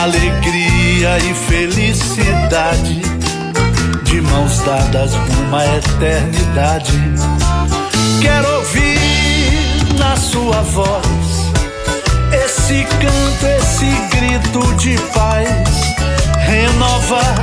Alegria 0.07 1.17
e 1.17 1.33
felicidade, 1.33 3.01
de 4.03 4.21
mãos 4.21 4.59
dadas 4.59 5.11
numa 5.11 5.65
eternidade. 5.65 6.93
Quero 8.21 8.49
ouvir 8.55 9.99
na 9.99 10.15
sua 10.15 10.61
voz 10.61 11.51
esse 12.31 12.85
canto, 13.01 13.45
esse 13.59 13.85
grito 14.15 14.75
de 14.75 14.97
paz, 15.11 15.93
renovar 16.39 17.35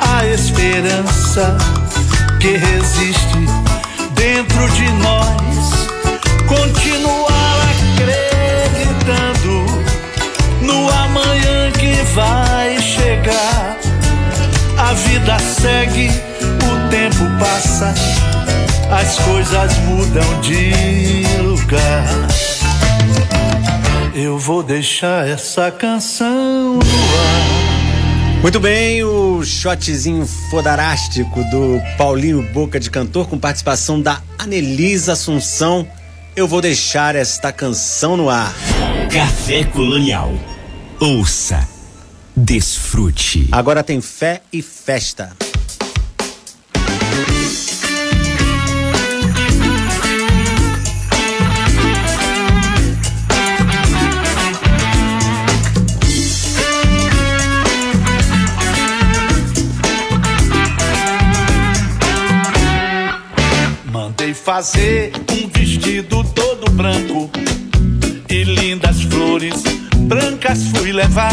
a 0.00 0.26
esperança 0.26 1.56
que 2.40 2.56
resiste 2.56 3.46
dentro 4.16 4.68
de 4.70 4.90
nós, 5.04 5.88
continuar 6.48 7.56
acreditando 7.70 8.25
vai 12.16 12.80
chegar. 12.80 13.78
A 14.78 14.92
vida 14.94 15.38
segue, 15.38 16.08
o 16.08 16.90
tempo 16.90 17.24
passa, 17.38 17.94
as 18.90 19.18
coisas 19.20 19.78
mudam 19.80 20.40
de 20.40 20.72
lugar. 21.42 22.04
Eu 24.14 24.38
vou 24.38 24.62
deixar 24.62 25.28
essa 25.28 25.70
canção 25.70 26.74
no 26.74 26.80
ar. 26.80 28.40
Muito 28.40 28.58
bem, 28.58 29.04
o 29.04 29.44
shotzinho 29.44 30.26
fodarástico 30.50 31.44
do 31.44 31.80
Paulinho 31.98 32.42
Boca 32.52 32.80
de 32.80 32.90
Cantor 32.90 33.28
com 33.28 33.38
participação 33.38 34.00
da 34.00 34.22
Anelisa 34.38 35.12
Assunção 35.12 35.86
eu 36.36 36.46
vou 36.46 36.60
deixar 36.60 37.16
esta 37.16 37.50
canção 37.50 38.14
no 38.14 38.28
ar. 38.28 38.54
Café 39.10 39.64
Colonial. 39.64 40.34
Ouça, 41.00 41.66
desfrute. 42.36 43.48
Agora 43.50 43.82
tem 43.82 44.00
fé 44.00 44.42
e 44.52 44.60
festa. 44.60 45.34
fazer 64.44 65.10
um 65.32 65.48
vestido 65.48 66.22
todo 66.22 66.70
branco 66.70 67.28
e 68.30 68.44
lindas 68.44 69.02
flores 69.02 69.60
brancas 70.06 70.68
fui 70.68 70.92
levar. 70.92 71.32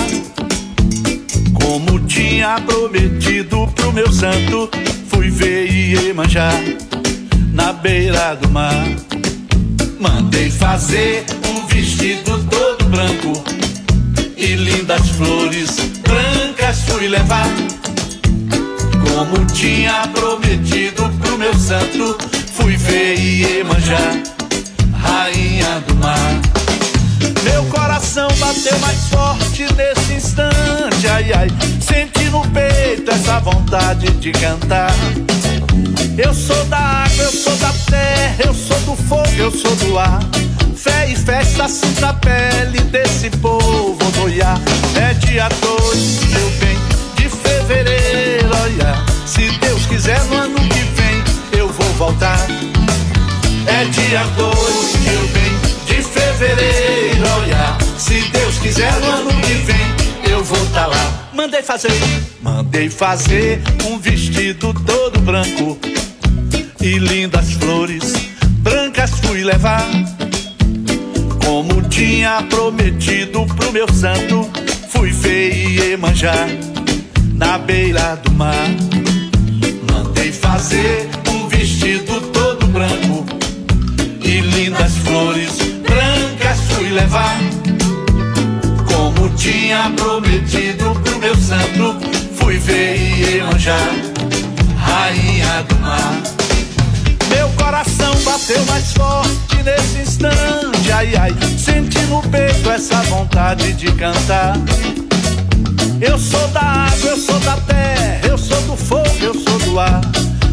Como 1.74 2.00
tinha 2.01 2.62
prometido 2.68 3.68
pro 3.74 3.92
meu 3.92 4.12
santo, 4.12 4.70
fui 5.08 5.32
ver 5.32 5.68
Iemanjá 5.72 6.51
na 7.51 7.74
beira 7.74 8.36
do 8.36 8.48
mar. 8.48 8.86
Mandei 10.00 10.51
fazer 10.51 11.25
um 11.50 11.65
vestido 11.65 12.44
todo 12.44 12.86
branco 12.89 13.44
e 14.38 14.53
lindas 14.53 15.10
flores 15.18 15.77
brancas 16.08 16.82
fui 16.82 17.08
levar. 17.08 17.50
Como 19.10 19.44
tinha 19.48 20.08
prometido 20.10 21.10
pro 21.24 21.39
meu 21.39 21.56
santo, 21.56 22.20
fui 22.53 22.77
ver 22.77 23.18
Iemanjá, 23.18 24.22
rainha 25.01 25.84
do 25.88 25.96
mar. 25.96 26.39
Meu 27.44 27.65
bateu 28.22 28.77
mais 28.79 29.08
forte 29.08 29.65
nesse 29.74 30.13
instante, 30.13 31.08
ai 31.10 31.34
ai, 31.34 31.48
senti 31.82 32.29
no 32.29 32.41
peito 32.50 33.10
essa 33.10 33.39
vontade 33.39 34.12
de 34.12 34.32
cantar. 34.32 34.93
Eu 36.15 36.32
sou 36.32 36.63
da 36.65 36.77
água, 36.77 37.24
eu 37.24 37.32
sou 37.32 37.55
da 37.55 37.74
terra, 37.89 38.36
eu 38.46 38.53
sou 38.53 38.79
do 38.82 38.96
fogo, 38.96 39.32
eu 39.36 39.50
sou 39.50 39.75
do 39.77 39.98
ar. 39.98 40.20
Fé 40.75 41.10
e 41.10 41.15
festa 41.15 41.67
sinta 41.67 42.10
a 42.10 42.13
pele 42.13 42.79
desse 42.91 43.32
povo 43.32 43.98
doiar. 44.12 44.60
É 44.96 45.15
dia 45.15 45.50
2, 45.50 46.20
meu 46.25 46.50
bem, 46.60 46.77
de 47.15 47.29
fevereiro, 47.29 48.50
olha. 48.62 49.03
Se 49.25 49.50
Deus 49.58 49.88
quiser, 49.88 50.24
no 50.25 50.36
ano 50.36 50.60
que 50.70 50.84
vem 50.84 51.60
eu 51.60 51.67
vou 51.67 51.89
voltar. 51.93 52.46
É 53.65 53.86
dia 53.86 54.24
2, 54.38 54.55
meu 55.01 55.27
bem, 55.29 55.58
de 55.88 56.03
fevereiro. 56.03 57.03
Se 58.13 58.22
Deus 58.29 58.60
quiser, 58.60 58.93
no 59.00 59.10
ano 59.10 59.41
que 59.41 59.53
vem 59.53 60.32
eu 60.32 60.43
vou 60.43 60.63
estar 60.65 60.82
tá 60.82 60.86
lá. 60.86 61.29
Mandei 61.34 61.63
fazer, 61.63 61.89
mandei 62.43 62.88
fazer 62.88 63.60
um 63.86 63.98
vestido 63.98 64.72
todo 64.86 65.20
branco 65.22 65.79
e 66.79 67.00
lindas 67.00 67.53
flores 67.53 68.13
brancas 68.60 69.10
fui 69.25 69.43
levar 69.43 69.89
como 71.43 71.82
tinha 71.89 72.43
prometido 72.43 73.48
pro 73.48 73.72
meu 73.72 73.91
santo, 73.91 74.48
fui 74.89 75.10
ver 75.10 75.98
manjar 75.98 76.48
na 77.34 77.58
beira 77.58 78.15
do 78.17 78.32
mar. 78.34 78.70
Mandei 79.91 80.32
fazer 80.32 81.10
um 81.32 81.48
vestido 81.48 82.22
todo 82.32 82.67
branco 82.67 83.25
e 84.22 84.39
lindas 84.39 84.98
flores 84.98 85.58
brancas 85.82 86.60
fui 86.75 86.89
levar. 86.89 87.62
Tinha 89.44 89.92
prometido 89.98 90.98
pro 91.04 91.20
meu 91.20 91.36
santo, 91.36 91.98
fui 92.34 92.58
ver 92.60 93.44
manjar 93.44 93.90
rainha 94.78 95.64
do 95.64 95.76
mar. 95.80 96.14
Meu 97.28 97.50
coração 97.62 98.16
bateu 98.24 98.64
mais 98.68 98.94
forte 98.94 99.62
nesse 99.66 99.98
instante, 100.00 100.90
ai 100.94 101.14
ai, 101.18 101.36
senti 101.58 102.00
no 102.04 102.22
peito 102.22 102.72
essa 102.72 102.96
vontade 103.04 103.74
de 103.74 103.92
cantar. 103.92 104.56
Eu 106.00 106.18
sou 106.18 106.48
da 106.48 106.62
água, 106.62 107.10
eu 107.10 107.18
sou 107.18 107.40
da 107.42 107.58
terra, 107.58 108.22
eu 108.24 108.38
sou 108.38 108.62
do 108.62 108.78
fogo, 108.78 109.10
eu 109.20 109.34
sou 109.34 109.60
do 109.60 109.78
ar. 109.78 110.00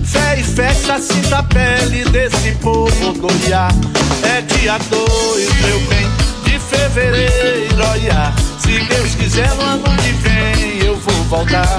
Fé 0.03 0.41
e 0.41 0.43
festa, 0.43 0.99
sinta 0.99 1.39
a 1.39 1.43
pele 1.45 2.05
desse 2.07 2.57
povo 2.57 3.13
gloriar. 3.13 3.73
É 4.25 4.41
dia 4.41 4.79
dois, 4.91 5.61
meu 5.61 5.79
bem, 5.83 6.09
de 6.43 6.59
fevereiro, 6.59 7.77
olha. 7.89 8.50
Se 8.71 8.79
Deus 8.85 9.15
quiser, 9.17 9.53
no 9.57 9.63
ano 9.63 9.83
que 9.97 10.13
vem 10.13 10.87
eu 10.87 10.97
vou 10.97 11.25
voltar. 11.25 11.77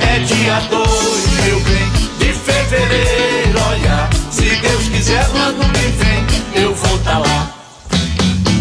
É 0.00 0.20
dia 0.20 0.60
dois, 0.70 1.26
meu 1.42 1.60
bem, 1.62 1.90
de 2.20 2.32
fevereiro, 2.32 3.58
olha. 3.68 4.08
Se 4.30 4.54
Deus 4.54 4.88
quiser, 4.88 5.28
no 5.30 5.42
ano 5.42 5.64
que 5.72 5.88
vem 5.98 6.62
eu 6.62 6.72
vou 6.76 6.98
tá 6.98 7.18
lá. 7.18 7.50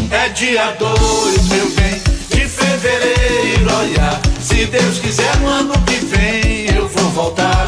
É 0.10 0.30
dia 0.30 0.76
2, 0.80 1.50
meu 1.50 1.70
bem, 1.76 2.02
de 2.32 2.48
fevereiro, 2.48 3.72
olha. 3.72 4.20
Se 4.42 4.66
Deus 4.66 4.98
quiser, 4.98 5.38
no 5.38 5.50
ano 5.50 5.74
que 5.86 6.04
vem 6.06 6.76
eu 6.76 6.88
vou 6.88 7.12
voltar. 7.12 7.68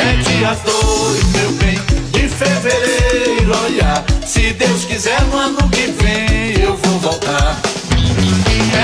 É 0.00 0.16
dia 0.28 0.52
2, 0.64 1.24
meu 1.26 1.52
bem, 1.52 1.80
de 2.10 2.28
fevereiro, 2.28 3.52
olha. 3.64 4.04
Se 4.26 4.52
Deus 4.52 4.84
quiser, 4.84 5.22
no 5.26 5.36
ano 5.36 5.70
que 5.70 5.86
vem 5.92 6.60
eu 6.60 6.76
vou 6.76 6.98
voltar. 6.98 7.65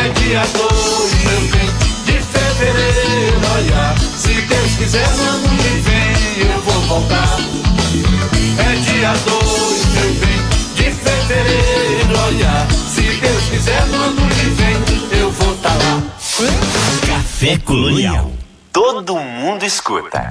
É 0.03 0.09
dia 0.09 0.43
2, 0.43 1.15
meu 1.23 1.41
bem, 1.53 1.71
de 2.07 2.21
fevereiro, 2.25 3.41
olha. 3.55 3.95
Se 4.19 4.33
Deus 4.43 4.75
quiser, 4.77 5.09
no 5.17 5.23
ano 5.31 5.49
que 5.49 5.69
vem 5.79 6.51
eu 6.51 6.61
vou 6.63 6.81
voltar. 6.89 7.39
É 8.59 8.75
dia 8.81 9.13
2, 9.13 9.87
meu 9.95 10.15
bem, 10.15 10.41
de 10.75 10.91
fevereiro, 10.91 12.19
olha. 12.19 12.67
Se 12.93 13.03
Deus 13.03 13.45
quiser, 13.45 13.87
no 13.87 14.03
ano 14.03 14.29
que 14.29 14.47
vem 14.47 15.21
eu 15.21 15.31
vou 15.31 15.55
estar 15.55 15.71
tá 15.71 15.77
lá. 15.77 16.03
Café 17.07 17.59
Colonial. 17.59 18.33
Todo 18.73 19.15
mundo 19.15 19.65
escuta. 19.65 20.31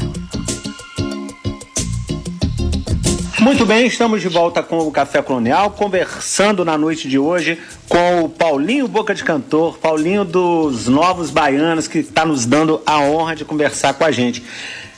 Muito 3.42 3.66
bem, 3.66 3.88
estamos 3.88 4.22
de 4.22 4.28
volta 4.28 4.62
com 4.62 4.78
o 4.82 4.92
Café 4.92 5.20
Colonial, 5.20 5.72
conversando 5.72 6.64
na 6.64 6.78
noite 6.78 7.10
de 7.10 7.18
hoje 7.18 7.58
com 7.90 8.26
o 8.26 8.30
Paulinho 8.30 8.88
Boca 8.88 9.16
de 9.16 9.24
Cantor, 9.24 9.80
Paulinho 9.80 10.24
dos 10.24 10.88
Novos 10.88 11.32
Baianos, 11.32 11.88
que 11.88 11.98
está 11.98 12.24
nos 12.24 12.46
dando 12.46 12.84
a 12.86 13.00
honra 13.00 13.36
de 13.36 13.44
conversar 13.44 13.96
com 13.96 14.06
a 14.06 14.12
gente. 14.12 14.44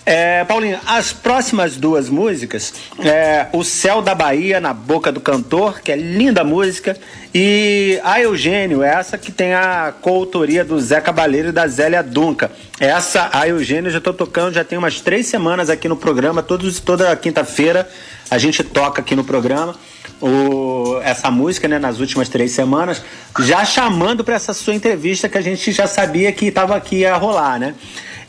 É, 0.06 0.44
Paulinho, 0.44 0.78
as 0.86 1.14
próximas 1.14 1.78
duas 1.78 2.10
músicas, 2.10 2.74
é, 3.00 3.48
O 3.54 3.64
Céu 3.64 4.02
da 4.02 4.14
Bahia 4.14 4.60
na 4.60 4.74
Boca 4.74 5.10
do 5.10 5.22
Cantor, 5.22 5.80
que 5.80 5.94
é 5.94 5.96
linda 5.96 6.44
música, 6.44 6.98
e 7.34 7.98
A 8.04 8.20
Eugênio, 8.20 8.84
essa 8.84 9.18
que 9.18 9.32
tem 9.32 9.54
a 9.54 9.94
coautoria 10.02 10.66
do 10.66 10.78
Zé 10.82 11.00
Cabaleiro 11.00 11.48
e 11.48 11.52
da 11.54 11.66
Zélia 11.66 12.04
Dunca. 12.04 12.52
Essa, 12.78 13.30
A 13.32 13.48
Eugênio, 13.48 13.90
já 13.90 14.00
estou 14.00 14.14
tocando, 14.14 14.54
já 14.54 14.66
tem 14.66 14.78
umas 14.78 15.00
três 15.00 15.28
semanas 15.28 15.70
aqui 15.70 15.88
no 15.88 15.96
programa, 15.96 16.44
todos, 16.44 16.82
toda 16.82 17.16
quinta-feira 17.16 17.88
a 18.30 18.38
gente 18.38 18.64
toca 18.64 19.02
aqui 19.02 19.16
no 19.16 19.24
programa. 19.24 19.76
O, 20.22 21.00
essa 21.04 21.30
música, 21.30 21.68
né, 21.68 21.78
nas 21.78 22.00
últimas 22.00 22.30
três 22.30 22.52
semanas, 22.52 23.04
já 23.40 23.66
chamando 23.66 24.24
para 24.24 24.36
essa 24.36 24.54
sua 24.54 24.74
entrevista 24.74 25.28
que 25.28 25.38
a 25.38 25.42
gente 25.42 25.72
já 25.72 25.86
sabia 25.86 26.32
que 26.32 26.46
estava 26.46 26.76
aqui 26.76 27.06
a 27.06 27.18
rolar, 27.18 27.60
né? 27.60 27.76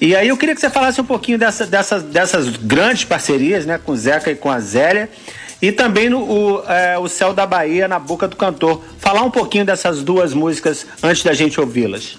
E 0.00 0.14
aí 0.14 0.28
eu 0.28 0.36
queria 0.36 0.54
que 0.54 0.60
você 0.60 0.68
falasse 0.68 1.00
um 1.00 1.04
pouquinho 1.04 1.38
dessa, 1.38 1.66
dessas, 1.66 2.02
dessas 2.02 2.48
grandes 2.56 3.04
parcerias, 3.04 3.64
né, 3.64 3.78
com 3.78 3.94
Zeca 3.94 4.30
e 4.30 4.34
com 4.34 4.50
a 4.50 4.58
Zélia, 4.58 5.08
e 5.62 5.70
também 5.70 6.10
no, 6.10 6.20
o, 6.20 6.64
é, 6.68 6.98
o 6.98 7.08
Céu 7.08 7.32
da 7.32 7.46
Bahia 7.46 7.86
na 7.86 7.98
boca 7.98 8.26
do 8.26 8.36
cantor. 8.36 8.82
Falar 8.98 9.22
um 9.22 9.30
pouquinho 9.30 9.64
dessas 9.64 10.02
duas 10.02 10.34
músicas 10.34 10.86
antes 11.02 11.22
da 11.22 11.32
gente 11.32 11.60
ouvi-las. 11.60 12.18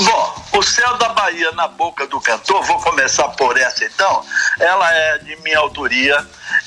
Bom, 0.00 0.34
o 0.54 0.62
Céu 0.62 0.96
da 0.96 1.10
Bahia 1.10 1.52
na 1.52 1.68
boca 1.68 2.06
do 2.06 2.20
cantor, 2.20 2.64
vou 2.64 2.80
começar 2.80 3.28
por 3.28 3.56
essa 3.58 3.84
então. 3.84 4.24
Ela 4.60 4.94
é 4.94 5.18
de 5.18 5.36
minha 5.36 5.58
autoria 5.58 6.26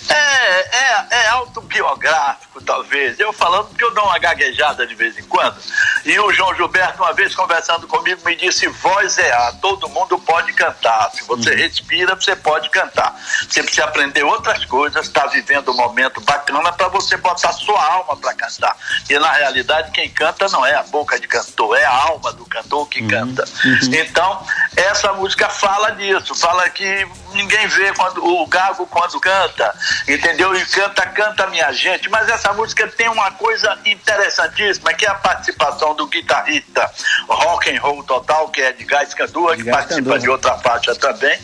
é, 0.09 0.13
é, 0.13 1.07
é 1.11 1.27
autobiográfico, 1.29 2.61
talvez. 2.61 3.19
Eu 3.19 3.31
falando 3.31 3.67
porque 3.67 3.83
eu 3.83 3.93
dou 3.93 4.03
uma 4.03 4.17
gaguejada 4.17 4.85
de 4.85 4.95
vez 4.95 5.17
em 5.17 5.23
quando. 5.23 5.55
E 6.05 6.19
o 6.19 6.31
João 6.33 6.53
Gilberto, 6.55 7.01
uma 7.01 7.13
vez 7.13 7.33
conversando 7.33 7.87
comigo, 7.87 8.21
me 8.25 8.35
disse: 8.35 8.67
voz 8.67 9.17
é 9.17 9.31
ar, 9.31 9.53
todo 9.61 9.87
mundo 9.89 10.19
pode 10.19 10.51
cantar. 10.53 11.11
Se 11.11 11.23
você 11.23 11.51
uhum. 11.51 11.57
respira, 11.57 12.15
você 12.15 12.35
pode 12.35 12.69
cantar. 12.69 13.15
Você 13.49 13.63
precisa 13.63 13.85
aprender 13.85 14.23
outras 14.23 14.65
coisas, 14.65 15.05
está 15.05 15.27
vivendo 15.27 15.71
um 15.71 15.75
momento 15.75 16.19
bacana 16.21 16.71
para 16.71 16.87
você 16.89 17.17
botar 17.17 17.53
sua 17.53 17.83
alma 17.83 18.17
para 18.17 18.33
cantar. 18.33 18.75
E 19.09 19.17
na 19.17 19.31
realidade, 19.31 19.91
quem 19.91 20.09
canta 20.09 20.47
não 20.49 20.65
é 20.65 20.75
a 20.75 20.83
boca 20.83 21.19
de 21.19 21.27
cantor, 21.27 21.77
é 21.77 21.85
a 21.85 21.95
alma 21.95 22.33
do 22.33 22.45
cantor 22.45 22.87
que 22.87 23.01
uhum. 23.01 23.07
canta. 23.07 23.45
Uhum. 23.65 23.93
Então, 23.93 24.45
essa 24.75 25.13
música 25.13 25.49
fala 25.49 25.91
disso, 25.91 26.35
fala 26.35 26.69
que 26.69 27.07
ninguém 27.33 27.67
vê 27.67 27.93
quando 27.93 28.23
o 28.23 28.45
gago 28.45 28.85
quando 28.87 29.19
canta 29.19 29.73
entendeu? 30.07 30.55
E 30.55 30.65
canta, 30.65 31.05
canta 31.07 31.47
minha 31.47 31.71
gente. 31.71 32.09
Mas 32.09 32.29
essa 32.29 32.53
música 32.53 32.87
tem 32.87 33.09
uma 33.09 33.31
coisa 33.31 33.77
interessantíssima, 33.85 34.93
que 34.93 35.05
é 35.05 35.09
a 35.09 35.15
participação 35.15 35.92
do 35.93 36.07
guitarrista 36.07 36.89
rock 37.27 37.69
and 37.69 37.79
roll 37.81 38.03
total, 38.03 38.49
que 38.49 38.61
é 38.61 38.69
Edgar 38.69 39.03
Escandua, 39.03 39.55
que 39.55 39.63
participa 39.63 40.19
de 40.19 40.29
outra 40.29 40.57
faixa 40.57 40.95
também. 40.95 41.37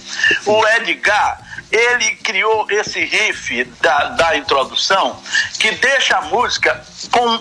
O 0.46 0.68
Edgar 0.68 1.40
ele 1.72 2.16
criou 2.16 2.66
esse 2.72 3.04
riff 3.04 3.64
da, 3.80 4.06
da 4.10 4.36
introdução 4.38 5.22
que 5.60 5.72
deixa 5.72 6.18
a 6.18 6.22
música 6.22 6.84
com, 7.12 7.38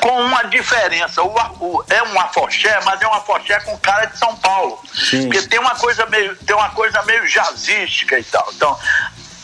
com 0.00 0.20
uma 0.20 0.42
diferença. 0.44 1.22
O, 1.22 1.32
o, 1.60 1.84
é 1.88 2.02
um 2.02 2.20
afoxé, 2.20 2.80
mas 2.84 3.00
é 3.00 3.06
um 3.06 3.14
afoxé 3.14 3.60
com 3.60 3.78
cara 3.78 4.06
de 4.06 4.18
São 4.18 4.34
Paulo. 4.36 4.80
Sim. 4.92 5.28
Porque 5.28 5.46
tem 5.46 5.60
uma 5.60 5.76
coisa 5.76 6.04
meio, 6.06 6.34
tem 6.36 6.56
uma 6.56 6.70
coisa 6.70 7.00
meio 7.02 7.26
jazzística 7.28 8.18
e 8.18 8.24
tal. 8.24 8.48
Então, 8.52 8.76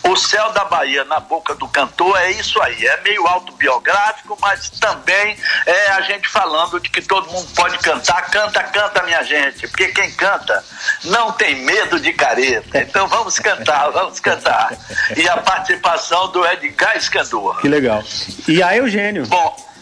O 0.07 0.17
Céu 0.17 0.53
da 0.53 0.65
Bahia 0.65 1.05
na 1.05 1.19
boca 1.19 1.55
do 1.55 1.67
cantor 1.67 2.17
é 2.21 2.31
isso 2.33 2.61
aí. 2.61 2.87
É 2.87 3.01
meio 3.03 3.27
autobiográfico, 3.27 4.37
mas 4.41 4.69
também 4.71 5.37
é 5.65 5.89
a 5.93 6.03
gente 6.03 6.29
falando 6.29 6.79
de 6.79 6.91
que 6.91 7.01
todo 7.01 7.31
mundo 7.31 7.49
pode 7.55 7.79
cantar. 7.79 8.23
Canta, 8.31 8.63
canta, 8.65 9.03
minha 9.03 9.23
gente. 9.23 9.67
Porque 9.67 9.89
quem 9.89 10.11
canta 10.13 10.63
não 11.05 11.33
tem 11.33 11.57
medo 11.57 11.99
de 11.99 12.13
careta. 12.13 12.79
Então 12.79 13.09
vamos 13.09 13.39
cantar, 13.39 13.91
vamos 13.91 14.21
cantar. 14.21 14.77
E 15.17 15.29
a 15.29 15.39
participação 15.39 16.31
do 16.31 16.47
Edgar 16.47 16.97
Escandor. 16.97 17.61
Que 17.61 17.69
legal. 17.69 18.03
E 18.47 18.63
a 18.63 18.77
Eugênio. 18.77 19.27
Bom. 19.27 19.74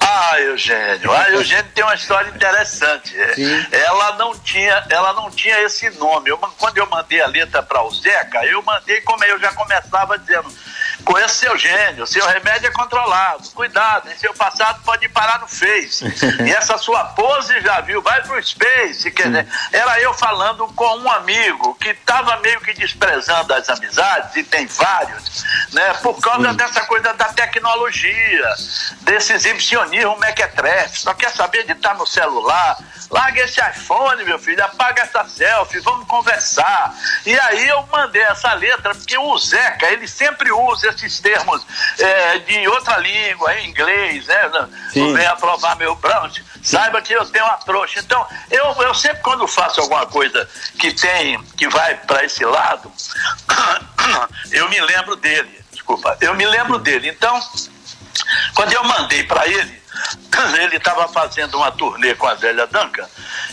Ah, 0.00 0.40
Eugênio. 0.40 1.12
A 1.12 1.30
Eugênio 1.30 1.70
tem 1.74 1.84
uma 1.84 1.94
história 1.94 2.30
interessante. 2.30 3.14
Sim. 3.34 3.66
Ela 3.70 4.16
não 4.16 4.36
tinha, 4.38 4.84
ela 4.88 5.12
não 5.12 5.30
tinha 5.30 5.60
esse 5.60 5.90
nome. 5.90 6.30
Eu, 6.30 6.38
quando 6.38 6.78
eu 6.78 6.86
mandei 6.86 7.20
a 7.20 7.26
letra 7.26 7.62
para 7.62 7.82
o 7.82 7.90
Zeca, 7.90 8.44
eu 8.46 8.62
mandei 8.62 9.00
como 9.02 9.22
eu 9.24 9.38
já 9.38 9.52
começava 9.52 10.18
dizendo 10.18 10.50
Conheço 11.04 11.36
seu 11.36 11.56
gênio, 11.56 12.06
seu 12.06 12.26
remédio 12.26 12.68
é 12.68 12.70
controlado. 12.70 13.48
Cuidado, 13.50 14.10
em 14.10 14.16
seu 14.16 14.34
passado 14.34 14.82
pode 14.84 15.08
parar 15.08 15.40
no 15.40 15.48
Face. 15.48 16.04
e 16.46 16.50
essa 16.50 16.76
sua 16.78 17.04
pose 17.04 17.60
já 17.60 17.80
viu, 17.80 18.02
vai 18.02 18.22
pro 18.22 18.42
Space. 18.42 19.10
Quer 19.10 19.28
dizer, 19.28 19.46
era 19.72 20.00
eu 20.00 20.12
falando 20.14 20.66
com 20.68 20.98
um 20.98 21.10
amigo 21.10 21.74
que 21.76 21.90
estava 21.90 22.36
meio 22.38 22.60
que 22.60 22.72
desprezando 22.74 23.52
as 23.54 23.68
amizades, 23.68 24.36
e 24.36 24.42
tem 24.42 24.66
vários, 24.66 25.44
né? 25.72 25.94
Por 26.02 26.18
causa 26.20 26.52
dessa 26.54 26.82
coisa 26.82 27.12
da 27.14 27.26
tecnologia, 27.26 28.54
desse 29.90 30.00
exibicionismo 30.00 30.18
mequetrefe. 30.18 31.00
Só 31.00 31.14
quer 31.14 31.30
saber 31.30 31.64
de 31.64 31.72
estar 31.72 31.94
no 31.94 32.06
celular. 32.06 32.78
Larga 33.10 33.40
esse 33.42 33.60
iPhone, 33.60 34.24
meu 34.24 34.38
filho, 34.38 34.64
apaga 34.64 35.02
essa 35.02 35.24
selfie, 35.24 35.80
vamos 35.80 36.06
conversar. 36.06 36.94
E 37.26 37.36
aí 37.40 37.66
eu 37.66 37.84
mandei 37.90 38.22
essa 38.22 38.52
letra, 38.54 38.94
porque 38.94 39.18
o 39.18 39.36
Zeca, 39.36 39.86
ele 39.86 40.06
sempre 40.06 40.52
usa 40.52 40.90
esses 40.90 41.18
termos 41.18 41.66
é, 41.98 42.38
de 42.38 42.68
outra 42.68 42.98
língua, 42.98 43.52
em 43.58 43.70
inglês, 43.70 44.26
né? 44.26 44.68
Sim. 44.92 45.12
Vem 45.12 45.26
aprovar 45.26 45.76
meu 45.76 45.96
brunch. 45.96 46.44
Saiba 46.62 47.02
que 47.02 47.12
eu 47.12 47.24
tenho 47.26 47.44
uma 47.44 47.56
trouxa. 47.56 47.98
Então, 47.98 48.24
eu, 48.48 48.64
eu 48.82 48.94
sempre 48.94 49.22
quando 49.22 49.46
faço 49.48 49.80
alguma 49.80 50.06
coisa 50.06 50.48
que 50.78 50.92
tem, 50.92 51.42
que 51.56 51.68
vai 51.68 51.96
para 51.96 52.24
esse 52.24 52.44
lado, 52.44 52.92
eu 54.52 54.68
me 54.68 54.80
lembro 54.82 55.16
dele. 55.16 55.58
Desculpa, 55.72 56.16
eu 56.20 56.34
me 56.34 56.46
lembro 56.46 56.78
dele. 56.78 57.08
Então, 57.08 57.40
quando 58.54 58.72
eu 58.72 58.84
mandei 58.84 59.24
para 59.24 59.46
ele, 59.48 59.79
ele 60.60 60.76
estava 60.76 61.08
fazendo 61.08 61.56
uma 61.56 61.70
turnê 61.72 62.14
com 62.14 62.26
a 62.26 62.34
Zélia 62.34 62.66
Duncan 62.66 63.06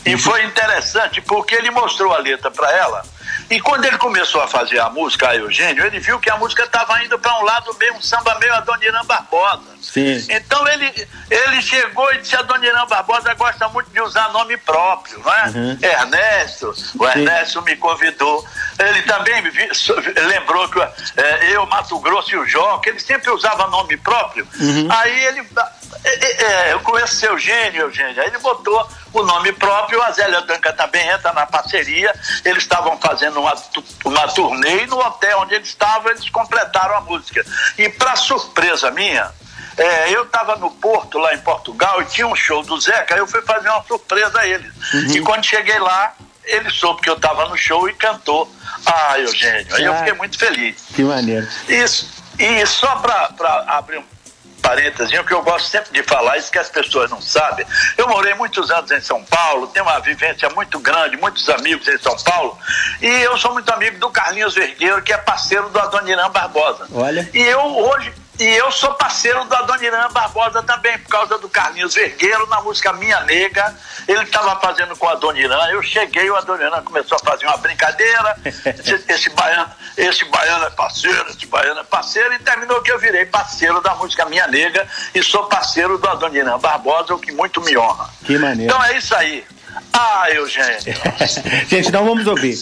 e 0.06 0.14
uhum. 0.14 0.20
foi 0.20 0.44
interessante 0.44 1.22
porque 1.22 1.56
ele 1.56 1.72
mostrou 1.72 2.14
a 2.14 2.18
letra 2.18 2.50
para 2.52 2.72
ela 2.72 3.04
e 3.50 3.62
quando 3.62 3.86
ele 3.86 3.98
começou 3.98 4.42
a 4.42 4.48
fazer 4.48 4.80
a 4.80 4.90
música, 4.90 5.30
a 5.30 5.36
Eugênio, 5.36 5.86
ele 5.86 6.00
viu 6.00 6.20
que 6.20 6.30
a 6.30 6.36
música 6.36 6.64
estava 6.64 7.02
indo 7.04 7.18
para 7.18 7.40
um 7.40 7.44
lado 7.44 7.74
meio, 7.80 7.94
um 7.94 8.02
samba 8.02 8.38
meio 8.40 8.54
Adoniran 8.54 9.06
Barbosa. 9.06 9.78
Sim. 9.82 10.26
Então 10.30 10.68
ele, 10.68 11.08
ele 11.30 11.62
chegou 11.62 12.12
e 12.14 12.18
disse: 12.18 12.36
Adoniran 12.36 12.86
Barbosa 12.88 13.34
gosta 13.36 13.70
muito 13.70 13.90
de 13.90 14.02
usar 14.02 14.34
nome 14.34 14.58
próprio, 14.58 15.20
não 15.20 15.34
é? 15.34 15.46
Uhum. 15.48 15.78
Ernesto, 15.82 16.70
o 16.70 16.74
Sim. 16.74 17.06
Ernesto 17.06 17.62
me 17.62 17.78
convidou. 17.78 18.46
Ele 18.80 19.02
também 19.04 19.42
me 19.42 19.52
lembrou 20.28 20.68
que 20.68 20.82
é, 20.82 21.52
eu, 21.52 21.66
Mato 21.68 21.98
Grosso 22.00 22.32
e 22.32 22.38
o 22.38 22.80
que 22.80 22.90
ele 22.90 23.00
sempre 23.00 23.30
usava 23.32 23.68
nome 23.68 23.96
próprio. 23.98 24.46
Uhum. 24.60 24.88
Aí 24.92 25.26
ele. 25.26 25.48
É, 26.04 26.44
é, 26.44 26.74
eu 26.74 26.80
conheço 26.82 27.16
seu 27.16 27.34
Eugênio, 27.34 27.82
Eugênio. 27.82 28.22
Aí 28.22 28.28
ele 28.28 28.38
botou 28.40 28.88
o 29.14 29.24
nome 29.24 29.52
próprio, 29.54 30.02
a 30.02 30.12
Zélia 30.12 30.42
Danca 30.42 30.74
também 30.74 31.08
entra 31.08 31.34
na 31.34 31.46
parceria. 31.46 32.14
Eles 32.44 32.64
estavam 32.64 32.98
fazendo 33.00 33.40
uma, 33.40 33.54
uma 34.06 34.28
turnê 34.30 34.84
e 34.84 34.88
no 34.88 35.00
hotel 35.00 35.40
onde 35.42 35.56
eles 35.56 35.70
estavam, 35.70 36.12
eles 36.12 36.30
completaram 36.30 36.98
a 36.98 37.02
música. 37.02 37.46
E 37.78 37.90
para 37.90 38.16
surpresa 38.16 38.92
minha, 38.92 39.32
é, 39.78 40.12
eu 40.12 40.24
estava 40.24 40.56
no 40.56 40.72
Porto, 40.72 41.20
lá 41.20 41.34
em 41.34 41.40
Portugal, 41.40 42.02
e 42.02 42.06
tinha 42.06 42.28
um 42.28 42.36
show 42.36 42.64
do 42.64 42.80
Zeca, 42.80 43.16
eu 43.16 43.28
fui 43.28 43.42
fazer 43.44 43.70
uma 43.70 43.84
surpresa 43.84 44.40
a 44.40 44.48
ele. 44.48 44.70
Uhum. 44.94 45.16
E 45.16 45.22
quando 45.22 45.46
cheguei 45.46 45.78
lá, 45.78 46.14
ele 46.44 46.70
soube 46.72 47.02
que 47.02 47.10
eu 47.10 47.16
estava 47.16 47.48
no 47.48 47.58
show 47.58 47.88
e 47.90 47.94
cantou. 47.94 48.52
Ah, 48.86 49.20
Eugênio. 49.20 49.76
Aí 49.76 49.84
ah, 49.84 49.88
eu 49.88 49.96
fiquei 49.98 50.14
muito 50.14 50.38
feliz. 50.40 50.78
Que 50.96 51.04
maneiro. 51.04 51.48
Isso. 51.68 52.10
E 52.40 52.66
só 52.66 52.96
para 52.98 53.66
abrir 53.68 53.98
um 53.98 54.04
parênteses, 54.62 55.18
o 55.20 55.24
que 55.24 55.34
eu 55.34 55.42
gosto 55.42 55.68
sempre 55.68 55.92
de 55.92 56.04
falar, 56.04 56.38
isso 56.38 56.52
que 56.52 56.60
as 56.60 56.70
pessoas 56.70 57.10
não 57.10 57.22
sabem. 57.22 57.66
Eu 57.98 58.08
morei 58.08 58.34
muitos 58.34 58.70
anos 58.72 58.92
em 58.92 59.02
São 59.02 59.24
Paulo, 59.24 59.68
tenho 59.68 59.86
uma 59.86 60.00
vivência 60.00 60.50
muito 60.50 60.80
grande, 60.80 61.18
muitos 61.18 61.48
amigos 61.50 61.88
em 61.88 61.98
São 61.98 62.16
Paulo, 62.18 62.58
e 63.02 63.08
eu 63.08 63.38
sou 63.38 63.54
muito 63.54 63.70
amigo 63.74 64.00
do 64.00 64.10
Carlinhos 64.10 64.56
Vergueiro, 64.56 65.02
que 65.02 65.14
é 65.14 65.18
parceiro 65.18 65.70
do 65.70 65.80
Adoniran 65.80 66.30
Barbosa. 66.30 66.88
Olha. 66.94 67.30
E 67.34 67.42
eu 67.42 67.62
hoje 67.62 68.14
e 68.40 68.44
eu 68.44 68.72
sou 68.72 68.94
parceiro 68.94 69.44
do 69.46 69.56
Adoniran 69.56 70.10
Barbosa 70.10 70.62
também, 70.64 70.98
por 71.00 71.10
causa 71.10 71.38
do 71.38 71.50
Carlinhos 71.50 71.96
Vergueiro, 71.96 72.48
na 72.48 72.62
música 72.62 72.94
Minha 72.94 73.22
Nega. 73.22 73.76
Ele 74.08 74.24
estava 74.24 74.60
fazendo 74.60 74.96
com 74.96 75.08
o 75.08 75.10
Adoniran, 75.10 75.68
eu 75.72 75.82
cheguei, 75.82 76.30
o 76.30 76.36
Adoniran 76.36 76.82
começou 76.84 77.18
a 77.22 77.26
fazer 77.26 77.46
uma 77.46 77.58
brincadeira. 77.58 78.38
esse, 78.46 79.04
esse, 79.10 79.30
baiano, 79.32 79.72
esse 79.98 80.26
baiano 80.26 80.66
é 80.66 80.70
parceiro, 80.70 81.26
esse 81.30 81.46
baiano 81.48 81.80
é 81.80 81.84
parceiro, 81.84 82.34
e 82.34 82.40
terminou 82.40 82.82
que 82.82 82.92
eu 82.92 83.00
virei 83.00 83.26
parceiro 83.26 83.82
da 83.82 83.96
música 83.96 84.26
Minha 84.26 84.48
Nega 84.48 84.88
e 85.14 85.24
sou 85.24 85.46
parceiro 85.46 85.98
do 85.98 86.08
Adoniran 86.08 86.60
Barbosa, 86.60 87.16
o 87.16 87.20
que 87.20 87.32
muito 87.32 87.60
me 87.62 87.78
honra. 87.78 88.10
Que 88.24 88.38
maneiro. 88.38 88.72
Então 88.72 88.84
é 88.86 88.98
isso 88.98 89.16
aí. 89.16 89.44
Ah, 89.94 90.30
Eugênio. 90.32 90.80
gente, 91.68 91.90
então 91.90 92.06
vamos 92.06 92.28
ouvir. 92.28 92.56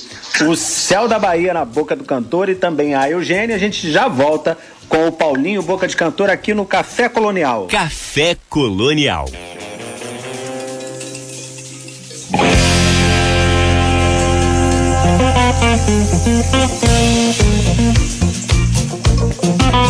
O 0.47 0.55
Céu 0.55 1.07
da 1.07 1.19
Bahia 1.19 1.53
na 1.53 1.65
boca 1.65 1.95
do 1.95 2.03
cantor 2.03 2.49
e 2.49 2.55
também 2.55 2.95
a 2.95 3.09
Eugênia. 3.09 3.55
A 3.55 3.59
gente 3.59 3.91
já 3.91 4.07
volta 4.07 4.57
com 4.87 5.07
o 5.07 5.11
Paulinho 5.11 5.61
Boca 5.61 5.87
de 5.87 5.95
Cantor 5.95 6.29
aqui 6.29 6.53
no 6.53 6.65
Café 6.65 7.09
Colonial. 7.09 7.67
Café 7.67 8.37
Colonial. 8.49 9.25
O 19.41 19.84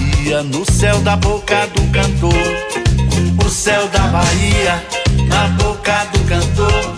Bahia, 0.00 0.42
no 0.42 0.64
céu 0.64 0.98
da 1.00 1.16
boca 1.16 1.66
do 1.74 1.82
cantor. 1.92 2.32
O 3.44 3.48
céu 3.50 3.86
da 3.88 4.06
Bahia, 4.08 4.82
na 5.28 5.48
boca 5.62 6.06
do 6.12 6.20
cantor. 6.24 6.94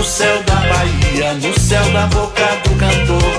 O 0.00 0.04
céu 0.04 0.42
da 0.44 0.54
Bahia, 0.54 1.34
no 1.34 1.58
céu 1.58 1.84
da 1.92 2.06
boca 2.06 2.46
do 2.64 2.74
cantor. 2.76 3.35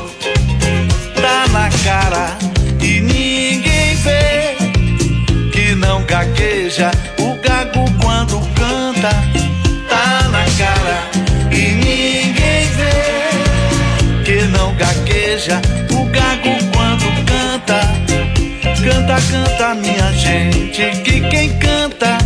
Minha 19.75 20.13
gente, 20.13 21.01
que 21.01 21.19
quem 21.29 21.57
canta 21.57 22.17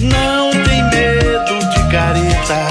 não 0.00 0.50
tem 0.50 0.82
medo 0.90 1.58
de 1.70 1.90
careta. 1.90 2.66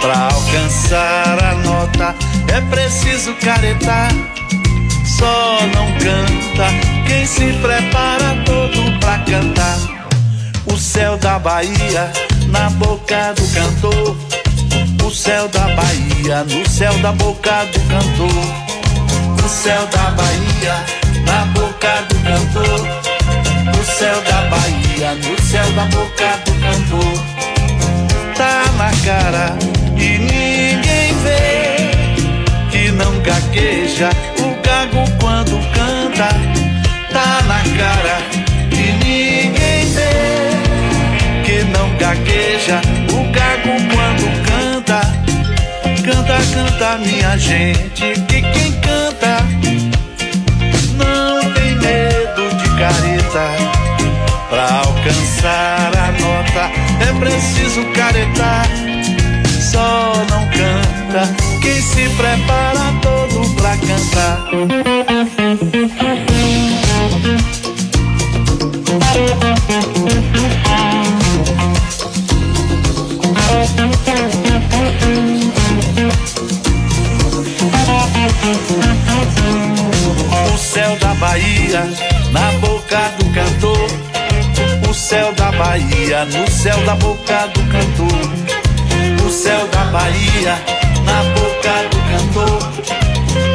Pra 0.00 0.28
alcançar 0.32 1.44
a 1.44 1.54
nota 1.56 2.14
é 2.48 2.60
preciso 2.70 3.34
caretar. 3.34 4.12
Só 5.04 5.58
não 5.74 5.86
canta 5.98 6.68
quem 7.06 7.26
se 7.26 7.52
prepara 7.60 8.36
todo 8.44 9.00
pra 9.00 9.18
cantar. 9.18 9.78
O 10.72 10.76
céu 10.76 11.16
da 11.18 11.38
Bahia 11.38 12.10
na 12.48 12.70
boca 12.70 13.34
do 13.34 13.46
cantor. 13.52 14.16
O 15.04 15.10
céu 15.10 15.48
da 15.48 15.68
Bahia 15.74 16.44
no 16.44 16.68
céu 16.68 16.96
da 16.98 17.12
boca 17.12 17.64
do 17.66 17.80
cantor 17.88 18.72
no 19.42 19.48
céu 19.48 19.86
da 19.88 20.10
Bahia, 20.12 20.84
na 21.26 21.44
boca 21.46 21.71
cantor. 22.42 22.88
No 23.66 23.84
céu 23.84 24.20
da 24.22 24.42
Bahia, 24.48 25.14
no 25.14 25.42
céu 25.42 25.70
da 25.72 25.84
boca 25.84 26.38
do 26.44 26.52
cantor. 26.60 27.14
Tá 28.36 28.64
na 28.76 28.90
cara 29.04 29.56
e 29.96 30.18
ninguém 30.18 31.14
vê 31.22 32.70
que 32.70 32.90
não 32.92 33.18
gagueja 33.20 34.10
o 34.38 34.62
gago 34.62 35.04
quando 35.20 35.58
canta. 35.72 36.28
Tá 37.12 37.42
na 37.46 37.60
cara 37.76 38.18
e 38.72 38.92
ninguém 39.04 39.86
vê 39.92 41.44
que 41.44 41.64
não 41.64 41.94
gagueja 41.96 42.80
o 43.12 43.30
gago 43.32 43.72
quando 43.94 44.26
canta. 44.46 45.00
Canta, 46.04 46.38
canta, 46.52 46.98
minha 46.98 47.38
gente, 47.38 48.14
que 48.26 48.42
quem 48.42 48.72
canta 48.80 49.61
careta. 52.82 53.46
Pra 54.50 54.80
alcançar 54.80 55.92
a 55.96 56.12
nota 56.20 56.70
é 57.00 57.12
preciso 57.20 57.84
caretar. 57.94 58.66
Só 59.70 60.12
não 60.28 60.44
canta 60.48 61.32
quem 61.60 61.80
se 61.80 62.08
prepara 62.16 62.92
todo 63.00 63.54
pra 63.54 63.76
cantar. 63.76 64.48
O 80.52 80.58
céu 80.58 80.98
da 80.98 81.14
Bahia 81.14 82.11
Bahia 85.72 86.26
no 86.26 86.50
céu 86.50 86.76
da 86.84 86.94
boca 86.96 87.46
do 87.46 87.60
cantor. 87.72 89.26
O 89.26 89.30
céu 89.30 89.66
da 89.68 89.84
Bahia 89.86 90.60
na 91.06 91.22
boca 91.32 91.88
do 91.88 91.98
cantor. 92.10 92.58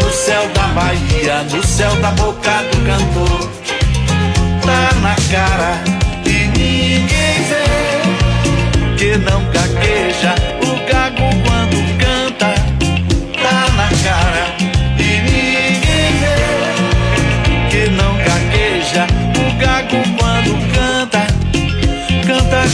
O 0.04 0.12
céu 0.12 0.50
da 0.56 0.68
Bahia 0.70 1.44
no 1.44 1.64
céu 1.64 1.96
da 1.98 2.10
boca 2.10 2.64
do 2.72 2.78
cantor. 2.88 3.50
Tá 4.66 4.96
na 5.00 5.16
cara 5.30 5.97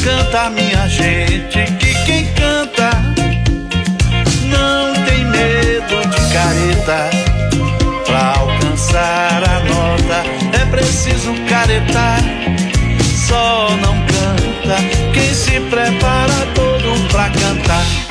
Canta, 0.04 0.50
minha 0.50 0.86
gente, 0.90 1.64
que 1.80 2.06
quem 2.06 2.26
canta 2.34 2.90
não 4.48 4.94
tem 5.06 5.24
medo 5.24 6.02
de 6.10 6.34
careta. 6.34 7.10
Pra 8.06 8.34
alcançar 8.38 9.42
a 9.44 9.60
nota 9.64 10.24
é 10.62 10.66
preciso 10.66 11.34
caretar. 11.48 12.20
Só 13.28 13.70
não 13.78 13.96
canta 14.06 14.76
quem 15.14 15.34
se 15.34 15.60
prepara 15.70 16.48
todo 16.54 17.08
pra 17.10 17.30
cantar. 17.30 18.03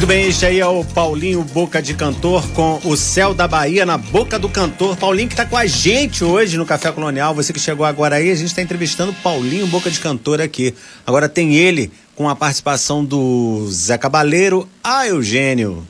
Muito 0.00 0.08
bem, 0.08 0.28
este 0.28 0.46
aí 0.46 0.58
é 0.58 0.66
o 0.66 0.82
Paulinho 0.82 1.44
Boca 1.44 1.82
de 1.82 1.92
Cantor 1.92 2.48
com 2.52 2.80
o 2.86 2.96
Céu 2.96 3.34
da 3.34 3.46
Bahia 3.46 3.84
na 3.84 3.98
boca 3.98 4.38
do 4.38 4.48
cantor. 4.48 4.96
Paulinho 4.96 5.28
que 5.28 5.36
tá 5.36 5.44
com 5.44 5.58
a 5.58 5.66
gente 5.66 6.24
hoje 6.24 6.56
no 6.56 6.64
Café 6.64 6.90
Colonial. 6.90 7.34
Você 7.34 7.52
que 7.52 7.60
chegou 7.60 7.84
agora 7.84 8.16
aí, 8.16 8.30
a 8.30 8.34
gente 8.34 8.46
está 8.46 8.62
entrevistando 8.62 9.12
Paulinho 9.12 9.66
Boca 9.66 9.90
de 9.90 10.00
Cantor 10.00 10.40
aqui. 10.40 10.74
Agora 11.06 11.28
tem 11.28 11.54
ele 11.54 11.92
com 12.16 12.30
a 12.30 12.34
participação 12.34 13.04
do 13.04 13.68
Zé 13.70 13.98
Cabaleiro, 13.98 14.66
a 14.82 15.06
Eugênio. 15.06 15.70
Eugênio, 15.70 15.86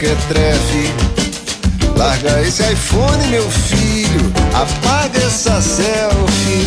mequetrefe. 0.00 0.94
Larga 1.94 2.40
esse 2.40 2.62
iPhone, 2.62 3.26
meu 3.28 3.48
filho. 3.50 4.32
Apaga 4.54 5.18
essa 5.18 5.60
selfie. 5.60 6.66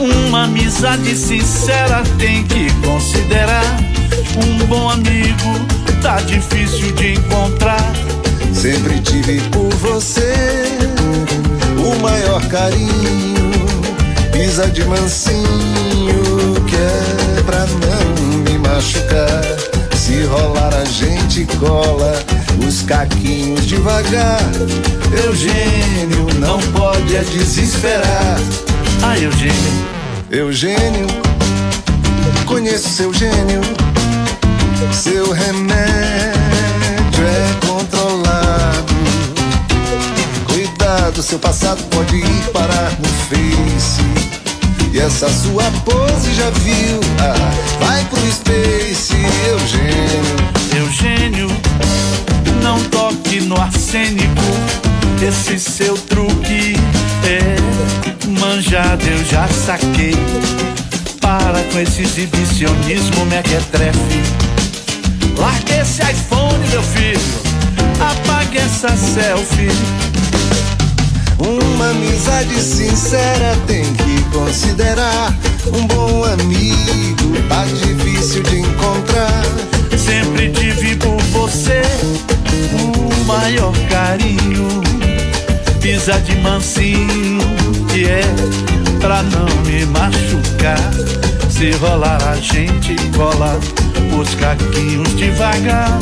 Uma 0.00 0.44
amizade 0.44 1.14
sincera 1.14 2.02
tem 2.18 2.44
que 2.44 2.72
considerar. 2.86 3.76
Um 4.42 4.66
bom 4.66 4.88
amigo 4.88 5.66
tá 6.00 6.16
difícil 6.22 6.92
de 6.92 7.14
encontrar. 7.14 7.92
Sempre 8.54 9.00
tive 9.00 9.40
por 9.50 9.68
você 9.74 10.32
o 11.76 12.00
maior 12.00 12.42
carinho. 12.46 13.52
Pisa 14.32 14.66
de 14.68 14.82
mansinho, 14.84 15.44
que 16.66 16.76
é 16.76 17.42
pra 17.42 17.66
não 17.66 18.38
me 18.44 18.58
machucar. 18.58 19.71
Se 20.02 20.24
rolar 20.24 20.74
a 20.74 20.84
gente 20.84 21.46
cola 21.60 22.12
os 22.66 22.82
caquinhos 22.82 23.64
devagar. 23.64 24.40
Eugênio 25.24 26.26
não 26.40 26.58
pode 26.72 27.14
é 27.14 27.20
desesperar. 27.20 28.36
Ah, 29.00 29.16
Eugênio, 29.16 29.86
Eugênio, 30.28 31.06
conheço 32.46 32.88
seu 32.88 33.14
gênio. 33.14 33.60
Seu 34.92 35.30
remédio 35.30 35.70
é 37.24 37.64
controlado. 37.64 38.94
Cuidado, 40.48 41.22
seu 41.22 41.38
passado 41.38 41.80
pode 41.90 42.16
ir 42.16 42.50
parar 42.52 42.90
no 42.98 43.08
Face. 43.28 44.11
E 44.92 44.98
essa 44.98 45.26
sua 45.30 45.64
pose 45.84 46.34
já 46.34 46.50
viu? 46.50 47.00
Ah, 47.18 47.80
vai 47.80 48.04
pro 48.04 48.20
Space, 48.30 49.14
Eugênio. 49.48 50.52
Eugênio, 50.76 51.48
não 52.62 52.78
toque 52.84 53.40
no 53.40 53.58
arsênico. 53.58 54.42
Esse 55.26 55.58
seu 55.58 55.96
truque 55.96 56.76
é 57.24 58.28
manjado, 58.38 59.02
eu 59.06 59.24
já 59.24 59.48
saquei. 59.48 60.14
Para 61.20 61.62
com 61.72 61.78
esse 61.78 62.02
exibicionismo 62.02 63.24
mequetrefe. 63.26 63.98
Larga 65.38 65.80
esse 65.80 66.02
iPhone, 66.02 66.68
meu 66.68 66.82
filho. 66.82 67.20
apague 67.98 68.58
essa 68.58 68.88
selfie. 68.96 69.70
Uma 71.38 71.90
amizade 71.90 72.60
sincera 72.60 73.56
tem 73.66 73.84
que 73.94 74.22
considerar. 74.30 75.34
Um 75.72 75.86
bom 75.86 76.24
amigo 76.24 77.32
tá 77.48 77.64
difícil 77.64 78.42
de 78.42 78.58
encontrar. 78.60 79.42
Sempre 79.96 80.50
tive 80.50 80.96
por 80.96 81.20
você 81.32 81.82
o 82.72 83.24
maior 83.24 83.72
carinho. 83.88 84.68
Pisa 85.80 86.20
de 86.20 86.36
mansinho, 86.36 87.38
que 87.92 88.06
é 88.06 88.22
pra 89.00 89.22
não 89.22 89.46
me 89.64 89.84
machucar. 89.86 90.78
Se 91.50 91.70
rolar 91.72 92.22
a 92.28 92.36
gente 92.36 92.94
cola 93.16 93.58
os 94.18 94.34
caquinhos 94.34 95.14
devagar. 95.16 95.98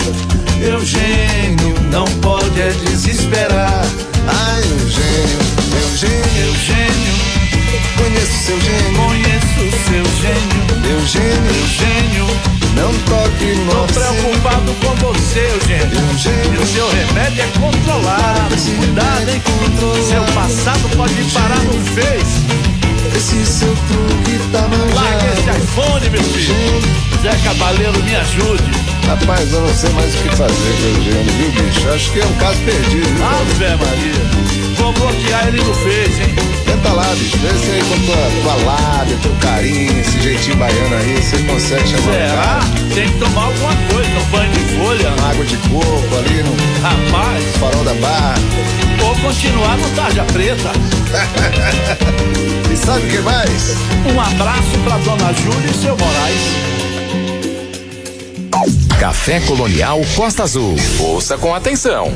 Eugênio 0.60 1.74
não 1.90 2.04
pode 2.20 2.60
é 2.60 2.70
desesperar. 2.84 3.84
Ai, 4.26 4.60
Eugênio, 4.60 5.38
Eugênio, 5.82 6.46
Eugênio, 6.46 7.14
conheço 7.96 8.44
seu 8.44 8.60
gênio. 8.60 8.94
conheço 8.94 9.50
seu 9.88 10.04
gênio. 10.20 10.70
Eugênio, 10.90 11.50
Eugênio, 11.62 12.26
não 12.74 12.92
toque 13.04 13.54
no 13.54 13.72
tô 13.72 13.92
preocupado 13.92 14.72
com 14.74 14.94
você, 14.96 15.40
Eugênio. 15.54 15.90
E 15.92 16.12
Eugênio, 16.12 16.62
o 16.62 16.66
seu 16.66 16.88
remédio 16.90 17.42
é 17.42 17.46
controlado. 17.58 18.56
Cuidado, 18.78 19.28
hein? 19.28 19.42
Seu 20.08 20.22
passado 20.34 20.88
pode 20.96 21.14
parar 21.32 21.62
no 21.64 21.72
Face. 21.72 22.79
Esse 23.16 23.46
seu 23.46 23.74
truque 23.74 24.38
tá 24.52 24.60
Larga 24.94 25.26
esse 25.32 25.46
manjado. 25.46 25.64
iPhone, 25.64 26.10
meu 26.10 26.22
filho. 26.22 26.54
Zé 27.22 27.30
Cabaleiro, 27.44 28.02
me 28.02 28.16
ajude. 28.16 28.89
Rapaz, 29.06 29.52
eu 29.52 29.60
não 29.60 29.74
sei 29.74 29.90
mais 29.90 30.14
o 30.14 30.18
que 30.18 30.36
fazer 30.36 30.54
com 30.54 30.84
o 30.84 30.88
Eugênio, 30.96 31.32
viu, 31.32 31.62
bicho? 31.64 31.88
Acho 31.90 32.12
que 32.12 32.20
é 32.20 32.26
um 32.26 32.32
caso 32.34 32.58
perdido. 32.60 33.08
viu? 33.08 33.26
Ave 33.26 33.84
Maria. 33.84 34.50
Vou 34.76 34.92
bloquear 34.92 35.48
ele 35.48 35.62
no 35.62 35.74
Face, 35.74 36.22
hein? 36.22 36.34
Tenta 36.64 36.92
lá, 36.92 37.04
bicho. 37.16 37.36
Vê 37.38 37.48
se 37.58 37.70
aí 37.72 37.82
com 37.82 37.98
tua, 38.06 38.16
tua 38.42 38.54
lábia, 38.64 39.16
teu 39.22 39.32
carinho, 39.40 40.00
esse 40.00 40.20
jeitinho 40.22 40.56
baiano 40.56 40.94
aí, 40.96 41.16
você 41.22 41.38
consegue 41.38 41.88
chamar 41.88 42.10
o 42.10 42.12
Será? 42.14 42.60
Tem 42.94 43.08
que 43.08 43.18
tomar 43.18 43.44
alguma 43.46 43.74
coisa, 43.92 44.10
um 44.10 44.24
banho 44.30 44.52
de 44.52 44.60
folha. 44.76 45.08
Uma 45.18 45.30
água 45.30 45.44
de 45.44 45.56
coco 45.56 46.16
ali 46.18 46.42
no 46.42 46.56
Rapaz, 46.82 47.44
farol 47.58 47.84
da 47.84 47.94
barra. 47.94 48.34
ou 49.04 49.14
continuar 49.16 49.76
no 49.76 49.88
Tarja 49.90 50.24
Preta. 50.24 50.70
E 52.72 52.76
sabe 52.76 53.04
o 53.04 53.10
que 53.10 53.18
mais? 53.18 53.74
Um 54.06 54.20
abraço 54.20 54.78
pra 54.84 54.96
Dona 54.98 55.32
Júlia 55.32 55.70
e 55.70 55.74
seu 55.74 55.96
Moraes. 55.96 56.79
Café 59.00 59.40
Colonial 59.40 59.98
Costa 60.14 60.42
Azul. 60.42 60.76
Ouça 61.00 61.38
com 61.38 61.54
atenção. 61.54 62.12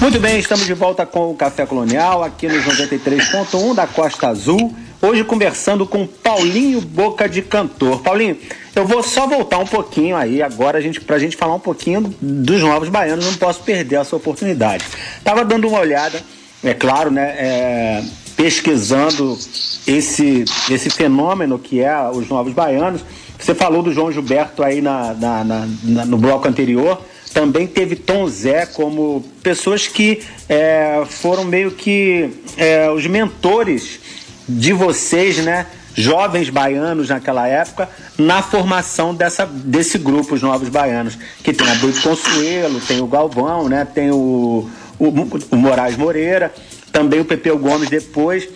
Muito 0.00 0.18
bem, 0.18 0.38
estamos 0.38 0.64
de 0.64 0.72
volta 0.72 1.04
com 1.04 1.30
o 1.30 1.34
Café 1.34 1.66
Colonial, 1.66 2.24
aqui 2.24 2.48
nos 2.48 2.64
93.1 2.64 3.74
da 3.74 3.86
Costa 3.86 4.28
Azul. 4.28 4.74
Hoje 5.02 5.22
conversando 5.22 5.86
com 5.86 6.06
Paulinho 6.06 6.80
Boca 6.80 7.28
de 7.28 7.42
Cantor. 7.42 8.00
Paulinho, 8.00 8.38
eu 8.74 8.86
vou 8.86 9.02
só 9.02 9.26
voltar 9.26 9.58
um 9.58 9.66
pouquinho 9.66 10.16
aí 10.16 10.40
agora 10.40 10.78
a 10.78 10.80
gente, 10.80 10.98
pra 11.02 11.18
gente 11.18 11.36
falar 11.36 11.56
um 11.56 11.60
pouquinho 11.60 12.14
dos 12.22 12.62
novos 12.62 12.88
baianos, 12.88 13.26
não 13.26 13.34
posso 13.34 13.60
perder 13.60 13.96
essa 13.96 14.16
oportunidade. 14.16 14.82
Tava 15.22 15.44
dando 15.44 15.68
uma 15.68 15.78
olhada, 15.78 16.22
é 16.64 16.72
claro, 16.72 17.10
né? 17.10 17.34
é, 17.36 18.02
pesquisando 18.34 19.38
esse, 19.86 20.46
esse 20.70 20.88
fenômeno 20.88 21.58
que 21.58 21.80
é 21.80 22.08
os 22.08 22.26
novos 22.30 22.54
baianos. 22.54 23.02
Você 23.40 23.54
falou 23.54 23.82
do 23.82 23.92
João 23.92 24.12
Gilberto 24.12 24.62
aí 24.62 24.80
na, 24.80 25.14
na- 25.14 25.44
na- 25.84 26.04
no 26.04 26.16
bloco 26.18 26.46
anterior. 26.48 27.00
Também 27.32 27.66
teve 27.66 27.94
Tom 27.96 28.26
Zé 28.28 28.66
como 28.66 29.24
pessoas 29.42 29.86
que 29.86 30.20
é, 30.48 31.02
foram 31.08 31.44
meio 31.44 31.70
que 31.70 32.28
é, 32.56 32.90
os 32.90 33.06
mentores 33.06 34.00
de 34.48 34.72
vocês, 34.72 35.38
né? 35.38 35.66
Jovens 35.94 36.50
baianos 36.50 37.08
naquela 37.08 37.46
época, 37.48 37.88
na 38.16 38.42
formação 38.42 39.14
dessa, 39.14 39.44
desse 39.46 39.98
grupo, 39.98 40.34
os 40.34 40.42
Novos 40.42 40.68
Baianos, 40.68 41.18
que 41.42 41.52
tem 41.52 41.68
a 41.68 41.74
Brito 41.74 42.00
Consuelo, 42.00 42.80
tem 42.80 43.00
o 43.00 43.06
Galvão, 43.06 43.68
né? 43.68 43.84
Tem 43.92 44.10
o, 44.10 44.68
o, 44.98 45.08
o 45.50 45.56
Moraes 45.56 45.96
Moreira, 45.96 46.52
também 46.92 47.20
o 47.20 47.24
Pepeu 47.24 47.58
Gomes 47.58 47.88
depois. 47.90 48.48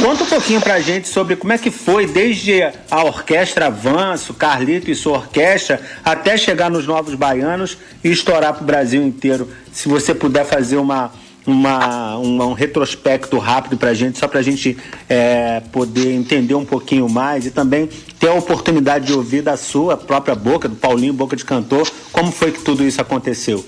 Conta 0.00 0.24
um 0.24 0.26
pouquinho 0.26 0.62
pra 0.62 0.80
gente 0.80 1.08
sobre 1.08 1.36
como 1.36 1.52
é 1.52 1.58
que 1.58 1.70
foi, 1.70 2.06
desde 2.06 2.62
a 2.90 3.04
orquestra 3.04 3.66
Avanço, 3.66 4.32
Carlito 4.32 4.90
e 4.90 4.94
sua 4.94 5.18
orquestra, 5.18 5.78
até 6.02 6.38
chegar 6.38 6.70
nos 6.70 6.86
Novos 6.86 7.14
Baianos 7.14 7.76
e 8.02 8.10
estourar 8.10 8.54
pro 8.54 8.64
Brasil 8.64 9.02
inteiro. 9.02 9.46
Se 9.70 9.90
você 9.90 10.14
puder 10.14 10.46
fazer 10.46 10.78
uma, 10.78 11.12
uma, 11.46 12.16
um, 12.18 12.42
um 12.42 12.52
retrospecto 12.54 13.36
rápido 13.36 13.76
pra 13.76 13.92
gente, 13.92 14.18
só 14.18 14.26
pra 14.26 14.40
gente 14.40 14.74
é, 15.06 15.60
poder 15.70 16.12
entender 16.12 16.54
um 16.54 16.64
pouquinho 16.64 17.06
mais 17.06 17.44
e 17.44 17.50
também 17.50 17.86
ter 18.18 18.28
a 18.28 18.34
oportunidade 18.34 19.06
de 19.06 19.12
ouvir 19.12 19.42
da 19.42 19.58
sua 19.58 19.98
própria 19.98 20.34
boca, 20.34 20.66
do 20.66 20.76
Paulinho 20.76 21.12
Boca 21.12 21.36
de 21.36 21.44
Cantor, 21.44 21.86
como 22.10 22.32
foi 22.32 22.52
que 22.52 22.62
tudo 22.62 22.82
isso 22.82 23.02
aconteceu. 23.02 23.62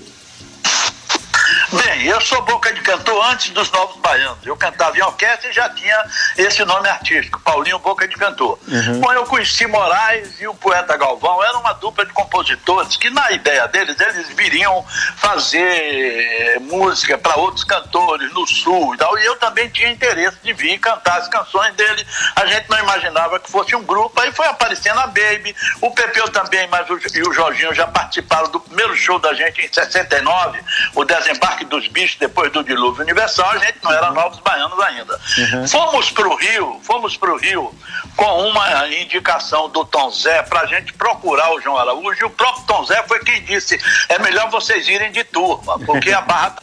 Bem, 1.73 2.05
eu 2.05 2.21
sou 2.21 2.39
boca 2.43 2.71
de 2.71 2.81
cantor 2.81 3.25
antes 3.31 3.49
dos 3.49 3.71
Novos 3.71 3.97
Baianos. 3.97 4.45
Eu 4.45 4.55
cantava 4.55 4.95
em 4.95 5.01
orquestra 5.01 5.49
e 5.49 5.53
já 5.53 5.67
tinha 5.69 6.05
esse 6.37 6.63
nome 6.63 6.87
artístico, 6.87 7.39
Paulinho 7.39 7.79
Boca 7.79 8.07
de 8.07 8.15
Cantor. 8.15 8.59
Bom, 8.99 9.11
eu 9.11 9.25
conheci 9.25 9.65
Moraes 9.65 10.39
e 10.39 10.47
o 10.47 10.53
poeta 10.53 10.95
Galvão, 10.95 11.43
era 11.43 11.57
uma 11.57 11.73
dupla 11.73 12.05
de 12.05 12.13
compositores 12.13 12.95
que, 12.95 13.09
na 13.09 13.31
ideia 13.31 13.67
deles, 13.67 13.99
eles 13.99 14.29
viriam 14.29 14.85
fazer 15.17 15.59
eh, 15.59 16.59
música 16.59 17.17
para 17.17 17.37
outros 17.37 17.63
cantores 17.63 18.31
no 18.33 18.45
Sul 18.45 18.93
e 18.93 18.97
tal. 18.97 19.17
E 19.17 19.25
eu 19.25 19.35
também 19.37 19.67
tinha 19.69 19.89
interesse 19.89 20.37
de 20.43 20.53
vir 20.53 20.77
cantar 20.77 21.17
as 21.17 21.27
canções 21.27 21.73
dele. 21.73 22.05
A 22.35 22.45
gente 22.45 22.69
não 22.69 22.77
imaginava 22.79 23.39
que 23.39 23.49
fosse 23.49 23.75
um 23.75 23.83
grupo. 23.83 24.19
Aí 24.21 24.31
foi 24.31 24.45
aparecendo 24.45 24.99
a 24.99 25.07
Baby, 25.07 25.55
o 25.81 25.89
Pepeu 25.89 26.29
também, 26.29 26.67
mas 26.67 26.87
o, 26.87 26.99
e 27.15 27.21
o 27.27 27.33
Jorginho 27.33 27.73
já 27.73 27.87
participaram 27.87 28.51
do 28.51 28.59
primeiro 28.59 28.95
show 28.95 29.17
da 29.17 29.33
gente 29.33 29.59
em 29.61 29.73
69, 29.73 30.59
o 30.93 31.03
Desembarque 31.03 31.62
dos 31.65 31.87
Bichos, 31.87 32.17
depois 32.19 32.51
do 32.51 32.63
Dilúvio 32.63 33.03
Universal. 33.03 33.49
A 33.51 33.57
gente 33.57 33.77
não 33.83 33.91
era 33.91 34.11
novos 34.11 34.39
baianos 34.39 34.79
ainda. 34.79 35.19
Fomos 35.67 36.11
para 36.11 36.27
o 36.27 36.35
Rio, 36.35 36.79
fomos 36.83 37.17
para 37.17 37.33
o 37.33 37.37
Rio 37.37 37.73
com 38.15 38.49
uma 38.49 38.87
indicação 38.89 39.69
do 39.69 39.85
Tom 39.85 40.09
Zé 40.11 40.43
para 40.43 40.61
a 40.61 40.65
gente 40.65 40.93
procurar 40.93 41.53
o 41.53 41.61
João 41.61 41.77
Araújo. 41.77 42.21
E 42.21 42.25
o 42.25 42.29
próprio 42.29 42.65
Tom 42.65 42.85
Zé 42.85 43.03
foi 43.07 43.19
quem 43.19 43.41
disse: 43.43 43.79
é 44.09 44.19
melhor 44.19 44.49
vocês 44.49 44.87
irem 44.87 45.11
de 45.11 45.23
turma, 45.23 45.79
porque 45.79 46.11
a 46.11 46.21
barra 46.21 46.55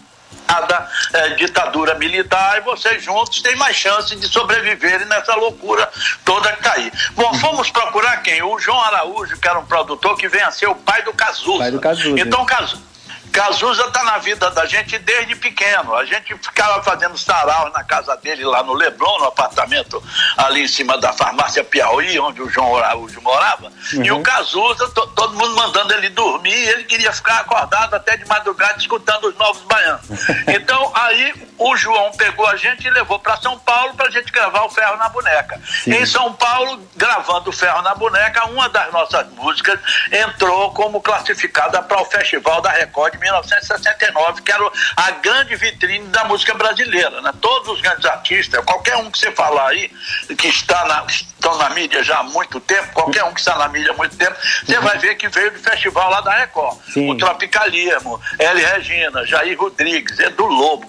da 0.59 0.89
eh, 1.13 1.29
ditadura 1.31 1.95
militar 1.95 2.59
e 2.59 2.61
vocês 2.63 3.05
juntos 3.05 3.41
têm 3.41 3.55
mais 3.55 3.77
chance 3.77 4.17
de 4.17 4.27
sobreviverem 4.27 5.07
nessa 5.07 5.35
loucura 5.37 5.89
toda 6.25 6.53
que 6.53 6.63
tá 6.63 6.73
aí. 6.73 6.91
Bom, 7.13 7.33
fomos 7.35 7.71
procurar 7.71 8.17
quem? 8.23 8.43
O 8.43 8.59
João 8.59 8.81
Araújo, 8.81 9.39
que 9.39 9.47
era 9.47 9.59
um 9.59 9.65
produtor 9.65 10.17
que 10.17 10.29
vem 10.29 10.43
a 10.43 10.51
ser 10.51 10.69
o 10.69 10.75
pai 10.75 11.03
do 11.03 11.13
Cazuza. 11.13 11.59
Pai 11.59 11.71
do 11.71 11.81
Cazuza. 11.81 12.21
Então, 12.21 12.45
Cazuza. 12.45 12.90
Cazuza 13.33 13.91
tá 13.91 14.03
na 14.05 14.19
vida 14.19 14.51
da 14.51 14.67
gente 14.67 14.99
desde 14.99 15.35
pequeno. 15.37 15.95
A 15.95 16.05
gente 16.05 16.35
ficava 16.39 16.83
fazendo 16.83 17.17
sarau 17.17 17.71
na 17.71 17.85
casa 17.85 18.17
dele 18.17 18.45
lá 18.45 18.63
no 18.63 18.75
Leblon, 18.75 19.19
no 19.19 19.27
apartamento 19.27 20.03
ali 20.37 20.65
em 20.65 20.69
cima 20.69 20.99
da 20.99 21.13
farmácia 21.13 21.63
Piauí, 21.65 22.19
onde 22.19 22.43
o 22.43 22.49
João 22.51 22.77
Araújo 22.77 23.21
morava. 23.21 23.73
E 23.93 24.11
o 24.13 24.21
Cazuza, 24.23 24.89
to- 24.91 25.07
todo 25.09 25.35
mundo 25.35 25.55
mandando 25.55 25.93
ele 25.95 26.09
dormir, 26.11 26.53
ele 26.53 26.85
queria 26.85 27.13
ficar 27.13 27.39
acordado 27.41 27.95
até 27.95 28.17
de 28.17 28.25
madrugada 28.27 28.79
escutando 28.79 29.29
os 29.29 29.35
novos 29.37 29.63
baianos. 29.63 30.07
Então 30.61 30.91
aí 30.95 31.33
o 31.59 31.77
João 31.77 32.11
pegou 32.13 32.47
a 32.47 32.57
gente 32.57 32.87
e 32.87 32.91
levou 32.91 33.19
para 33.19 33.37
São 33.37 33.59
Paulo 33.59 33.95
para 33.95 34.07
a 34.09 34.11
gente 34.11 34.33
gravar 34.33 34.63
o 34.65 34.71
Ferro 34.71 34.97
na 34.97 35.09
Boneca. 35.09 35.61
Em 35.87 36.05
São 36.07 36.33
Paulo, 36.33 36.83
gravando 36.97 37.51
o 37.51 37.53
Ferro 37.53 37.83
na 37.83 37.95
Boneca, 37.95 38.47
uma 38.47 38.69
das 38.69 38.91
nossas 38.93 39.27
músicas 39.33 39.79
entrou 40.11 40.73
como 40.73 41.01
classificada 41.01 41.83
para 41.83 42.01
o 42.01 42.05
Festival 42.07 42.61
da 42.61 42.71
Record 42.71 43.15
1969, 43.21 44.43
que 44.43 44.51
era 44.51 44.71
a 44.97 45.11
grande 45.13 45.55
vitrine 45.57 46.07
da 46.09 46.25
música 46.25 46.55
brasileira. 46.55 47.21
Né? 47.21 47.33
Todos 47.41 47.69
os 47.69 47.81
grandes 47.81 48.05
artistas, 48.07 48.65
qualquer 48.65 48.97
um 48.97 49.11
que 49.11 49.19
você 49.19 49.31
falar 49.33 49.69
aí, 49.69 49.91
que 50.37 50.49
está 50.49 50.85
na, 50.87 51.05
estão 51.07 51.57
na 51.59 51.71
mídia 51.71 52.03
já 52.03 52.19
há 52.19 52.23
muito 52.23 52.59
tempo, 52.61 52.93
qualquer 52.93 53.25
um 53.25 53.33
que 53.33 53.41
está 53.41 53.57
na 53.57 53.69
mídia 53.69 53.93
há 53.93 53.97
muito 53.97 54.17
tempo, 54.17 54.37
você 54.65 54.79
vai 54.81 54.99
ver 54.99 55.15
que 55.17 55.29
veio 55.29 55.51
do 55.53 55.59
festival 55.59 56.11
lá 56.11 56.21
da 56.21 56.33
Record. 56.33 56.79
Sim. 56.93 57.11
O 57.11 57.17
Tropicalismo, 57.17 58.21
L. 58.39 58.65
Regina, 58.65 59.27
Jair 59.27 59.59
Rodrigues, 59.59 60.19
Edu 60.19 60.47
Lobo, 60.47 60.87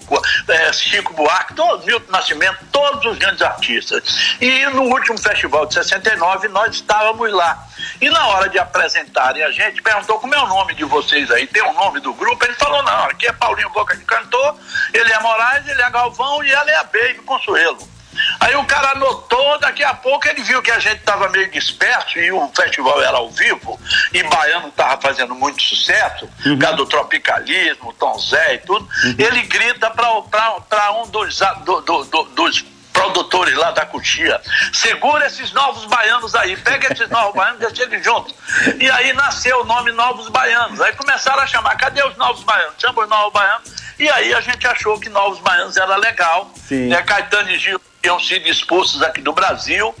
eh, 0.48 0.72
Chico 0.72 1.12
Buarque, 1.14 1.54
todo, 1.54 1.84
Milton 1.84 2.10
Nascimento, 2.12 2.58
todos 2.70 3.04
os 3.04 3.18
grandes 3.18 3.42
artistas. 3.42 4.36
E 4.40 4.66
no 4.66 4.82
último 4.82 5.18
festival 5.18 5.66
de 5.66 5.74
69 5.74 6.48
nós 6.48 6.74
estávamos 6.74 7.32
lá. 7.32 7.66
E 8.00 8.08
na 8.10 8.26
hora 8.28 8.48
de 8.48 8.58
apresentarem 8.58 9.42
a 9.42 9.50
gente, 9.50 9.82
perguntou 9.82 10.18
como 10.18 10.34
é 10.34 10.38
o 10.38 10.46
nome 10.46 10.74
de 10.74 10.84
vocês 10.84 11.30
aí, 11.30 11.46
tem 11.46 11.62
o 11.62 11.72
nome 11.72 12.00
do 12.00 12.12
grupo? 12.12 12.21
Ele 12.44 12.54
falou, 12.54 12.82
não, 12.82 13.04
aqui 13.04 13.26
é 13.26 13.32
Paulinho 13.32 13.70
Boca 13.70 13.96
de 13.96 14.04
Cantor, 14.04 14.56
ele 14.92 15.12
é 15.12 15.20
Moraes, 15.20 15.66
ele 15.66 15.82
é 15.82 15.90
Galvão 15.90 16.42
e 16.44 16.50
ela 16.50 16.70
é 16.70 16.76
a 16.76 16.84
Baby 16.84 17.22
Consuelo. 17.24 17.92
Aí 18.40 18.54
o 18.56 18.64
cara 18.64 18.92
anotou, 18.92 19.58
daqui 19.58 19.82
a 19.82 19.94
pouco 19.94 20.28
ele 20.28 20.42
viu 20.42 20.60
que 20.60 20.70
a 20.70 20.78
gente 20.78 20.98
estava 20.98 21.28
meio 21.30 21.50
disperso 21.50 22.18
e 22.18 22.30
o 22.30 22.50
festival 22.54 23.02
era 23.02 23.16
ao 23.16 23.30
vivo, 23.30 23.80
e 24.12 24.22
Baiano 24.22 24.68
estava 24.68 25.00
fazendo 25.00 25.34
muito 25.34 25.62
sucesso, 25.62 26.28
uhum. 26.44 26.54
por 26.54 26.58
causa 26.58 26.76
do 26.76 26.86
tropicalismo, 26.86 27.92
Tom 27.94 28.18
Zé 28.18 28.54
e 28.54 28.58
tudo. 28.58 28.84
Uhum. 29.04 29.14
Ele 29.18 29.42
grita 29.42 29.90
para 29.90 30.92
um 30.92 31.06
dos, 31.08 31.40
do, 31.64 31.80
do, 31.80 32.04
do, 32.04 32.22
dos 32.24 32.64
produtores 33.02 33.54
lá 33.56 33.72
da 33.72 33.84
Cutia, 33.84 34.40
segura 34.72 35.26
esses 35.26 35.52
novos 35.52 35.84
baianos 35.86 36.34
aí, 36.34 36.56
pega 36.56 36.92
esses 36.92 37.08
novos 37.08 37.34
baianos, 37.34 37.58
deixa 37.58 37.82
eles 37.82 38.04
juntos. 38.04 38.34
E 38.78 38.90
aí 38.90 39.12
nasceu 39.12 39.60
o 39.60 39.64
nome 39.64 39.90
Novos 39.92 40.28
Baianos. 40.28 40.80
Aí 40.80 40.92
começaram 40.92 41.42
a 41.42 41.46
chamar, 41.46 41.76
cadê 41.76 42.04
os 42.04 42.16
novos 42.16 42.44
baianos? 42.44 42.74
Chama 42.78 43.02
os 43.02 43.08
novos 43.08 43.32
baianos. 43.32 43.72
E 43.98 44.08
aí 44.08 44.34
a 44.34 44.40
gente 44.40 44.66
achou 44.66 44.98
que 44.98 45.08
Novos 45.08 45.38
Baianos 45.38 45.76
era 45.76 45.96
legal. 45.96 46.50
Sim. 46.66 46.88
Né? 46.88 47.02
Caetano 47.02 47.50
e 47.50 47.58
Gil 47.58 47.80
tinham 48.00 48.18
sido 48.18 48.48
expulsos 48.48 49.02
aqui 49.02 49.20
do 49.20 49.32
Brasil. 49.32 49.94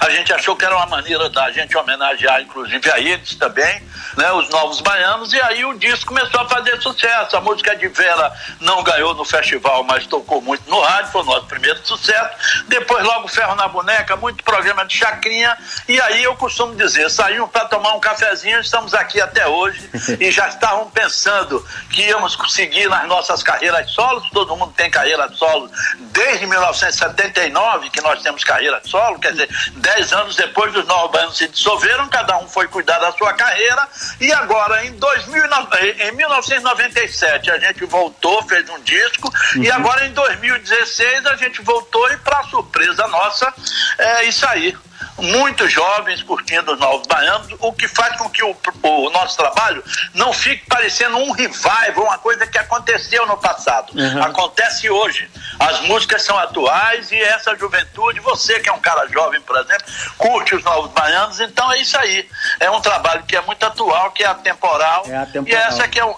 A 0.00 0.10
gente 0.10 0.32
achou 0.32 0.56
que 0.56 0.64
era 0.64 0.76
uma 0.76 0.86
maneira 0.86 1.28
da 1.30 1.50
gente 1.50 1.76
homenagear, 1.76 2.40
inclusive, 2.42 2.90
a 2.90 2.98
eles 2.98 3.34
também, 3.34 3.82
né, 4.16 4.32
os 4.32 4.48
novos 4.50 4.80
baianos, 4.80 5.32
e 5.32 5.40
aí 5.40 5.64
o 5.64 5.78
disco 5.78 6.06
começou 6.14 6.40
a 6.40 6.48
fazer 6.48 6.80
sucesso. 6.80 7.36
A 7.36 7.40
música 7.40 7.76
de 7.76 7.88
Vera 7.88 8.32
não 8.60 8.82
ganhou 8.82 9.14
no 9.14 9.24
festival, 9.24 9.84
mas 9.84 10.06
tocou 10.06 10.40
muito 10.40 10.68
no 10.68 10.80
rádio, 10.80 11.12
foi 11.12 11.22
o 11.22 11.24
nosso 11.24 11.46
primeiro 11.46 11.80
sucesso. 11.86 12.64
Depois, 12.66 13.04
logo, 13.04 13.28
Ferro 13.28 13.54
na 13.54 13.68
Boneca, 13.68 14.16
muito 14.16 14.42
programa 14.44 14.84
de 14.84 14.96
chacrinha, 14.96 15.56
e 15.88 16.00
aí 16.00 16.22
eu 16.22 16.34
costumo 16.36 16.74
dizer: 16.74 17.10
saímos 17.10 17.50
para 17.50 17.66
tomar 17.66 17.94
um 17.94 18.00
cafezinho, 18.00 18.60
estamos 18.60 18.94
aqui 18.94 19.20
até 19.20 19.46
hoje, 19.46 19.88
e 20.18 20.30
já 20.30 20.48
estavam 20.48 20.90
pensando 20.90 21.64
que 21.90 22.02
íamos 22.02 22.36
conseguir 22.36 22.88
nas 22.88 23.06
nossas 23.06 23.42
carreiras 23.42 23.90
solos, 23.90 24.28
todo 24.30 24.56
mundo 24.56 24.72
tem 24.76 24.90
carreira 24.90 25.28
solo 25.32 25.70
desde 26.12 26.46
1979, 26.46 27.90
que 27.90 28.00
nós 28.00 28.22
temos 28.22 28.44
carreira 28.44 28.80
solo, 28.84 29.18
quer 29.18 29.32
dizer, 29.32 29.48
Dez 29.76 30.12
anos 30.12 30.36
depois 30.36 30.72
dos 30.72 30.86
Novos 30.86 31.10
Baianos 31.12 31.36
se 31.36 31.48
dissolveram, 31.48 32.08
cada 32.08 32.38
um 32.38 32.48
foi 32.48 32.68
cuidar 32.68 32.98
da 32.98 33.12
sua 33.12 33.32
carreira 33.32 33.88
e 34.20 34.32
agora 34.32 34.84
em, 34.84 34.92
2009, 34.92 35.96
em 36.00 36.12
1997 36.12 37.50
a 37.50 37.58
gente 37.58 37.84
voltou, 37.84 38.42
fez 38.44 38.68
um 38.68 38.80
disco 38.80 39.32
uhum. 39.56 39.62
e 39.62 39.70
agora 39.70 40.06
em 40.06 40.12
2016 40.12 41.26
a 41.26 41.36
gente 41.36 41.62
voltou 41.62 42.10
e 42.12 42.16
para 42.18 42.42
surpresa 42.44 43.06
nossa 43.08 43.52
é 43.98 44.24
isso 44.24 44.46
aí 44.46 44.76
muitos 45.22 45.72
jovens 45.72 46.22
curtindo 46.22 46.72
os 46.72 46.78
novos 46.78 47.06
baianos, 47.06 47.48
o 47.58 47.72
que 47.72 47.88
faz 47.88 48.16
com 48.16 48.28
que 48.28 48.42
o, 48.42 48.56
o, 48.82 49.10
nosso 49.10 49.36
trabalho 49.36 49.82
não 50.14 50.32
fique 50.32 50.66
parecendo 50.66 51.16
um 51.18 51.32
revival, 51.32 52.04
uma 52.04 52.18
coisa 52.18 52.46
que 52.46 52.58
aconteceu 52.58 53.26
no 53.26 53.36
passado. 53.36 53.92
Uhum. 53.94 54.22
Acontece 54.22 54.88
hoje. 54.90 55.28
As 55.58 55.80
músicas 55.82 56.22
são 56.22 56.38
atuais 56.38 57.10
e 57.12 57.20
essa 57.20 57.56
juventude, 57.56 58.20
você 58.20 58.60
que 58.60 58.68
é 58.68 58.72
um 58.72 58.80
cara 58.80 59.06
jovem, 59.08 59.40
por 59.40 59.56
exemplo, 59.58 59.84
curte 60.16 60.54
os 60.54 60.64
novos 60.64 60.90
baianos, 60.92 61.40
então 61.40 61.72
é 61.72 61.80
isso 61.80 61.98
aí. 61.98 62.28
É 62.58 62.70
um 62.70 62.80
trabalho 62.80 63.22
que 63.24 63.36
é 63.36 63.40
muito 63.42 63.64
atual, 63.64 64.10
que 64.12 64.22
é 64.22 64.26
atemporal. 64.26 65.04
É 65.08 65.16
atemporal. 65.16 65.46
E 65.46 65.54
essa 65.54 65.88
que 65.88 65.98
é 65.98 66.04
o. 66.04 66.16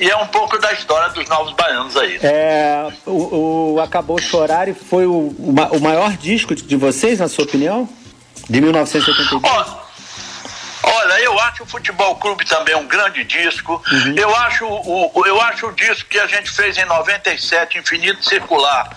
E 0.00 0.08
é 0.08 0.16
um 0.16 0.28
pouco 0.28 0.56
da 0.58 0.72
história 0.72 1.08
dos 1.08 1.28
novos 1.28 1.52
baianos 1.54 1.96
aí. 1.96 2.20
É, 2.22 2.86
o, 3.04 3.74
o 3.74 3.80
Acabou 3.80 4.20
Chorar 4.20 4.72
foi 4.72 5.06
o, 5.06 5.34
o 5.36 5.80
maior 5.80 6.16
disco 6.16 6.54
de 6.54 6.76
vocês, 6.76 7.18
na 7.18 7.26
sua 7.28 7.44
opinião? 7.44 7.88
De 8.48 8.60
1982? 8.60 9.88
olha, 10.82 11.20
eu 11.20 11.38
acho 11.40 11.62
o 11.62 11.66
Futebol 11.66 12.16
Clube 12.16 12.44
também 12.44 12.74
um 12.74 12.86
grande 12.86 13.24
disco. 13.24 13.82
Uhum. 13.90 14.14
Eu, 14.16 14.34
acho 14.36 14.64
o, 14.66 15.26
eu 15.26 15.40
acho 15.42 15.66
o 15.66 15.72
disco 15.72 16.08
que 16.08 16.18
a 16.18 16.26
gente 16.26 16.50
fez 16.50 16.76
em 16.78 16.84
97, 16.84 17.78
Infinito 17.78 18.24
Circular, 18.24 18.88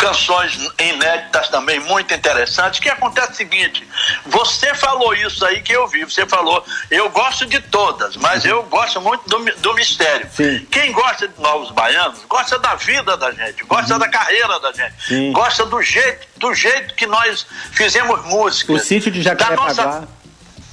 canções 0.00 0.58
inéditas 0.78 1.50
também 1.50 1.78
muito 1.80 2.12
interessantes. 2.14 2.80
que 2.80 2.88
acontece 2.88 3.32
o 3.32 3.34
seguinte: 3.36 3.86
você 4.26 4.74
falou 4.74 5.14
isso 5.14 5.44
aí 5.44 5.60
que 5.60 5.72
eu 5.72 5.86
vi, 5.86 6.04
você 6.04 6.26
falou, 6.26 6.64
eu 6.90 7.10
gosto 7.10 7.46
de 7.46 7.60
todas, 7.60 8.16
mas 8.16 8.44
eu 8.44 8.62
gosto 8.64 9.00
muito 9.00 9.28
do, 9.28 9.38
do 9.58 9.74
mistério. 9.74 10.28
Sim. 10.32 10.66
Quem 10.70 10.90
gosta 10.92 11.28
de 11.28 11.40
Novos 11.40 11.70
Baianos 11.70 12.20
gosta 12.26 12.58
da 12.58 12.74
vida 12.74 13.16
da 13.16 13.30
gente, 13.30 13.62
gosta 13.64 13.92
uhum. 13.92 13.98
da 13.98 14.08
carreira 14.08 14.58
da 14.58 14.72
gente, 14.72 14.94
Sim. 15.06 15.32
gosta 15.32 15.66
do 15.66 15.82
jeito, 15.82 16.26
do 16.38 16.54
jeito 16.54 16.94
que 16.94 17.06
nós 17.06 17.46
fizemos 17.72 18.24
música. 18.24 18.72
O 18.72 18.78
sítio 18.78 19.10
de 19.10 19.20
Jacarepaguá 19.20 20.08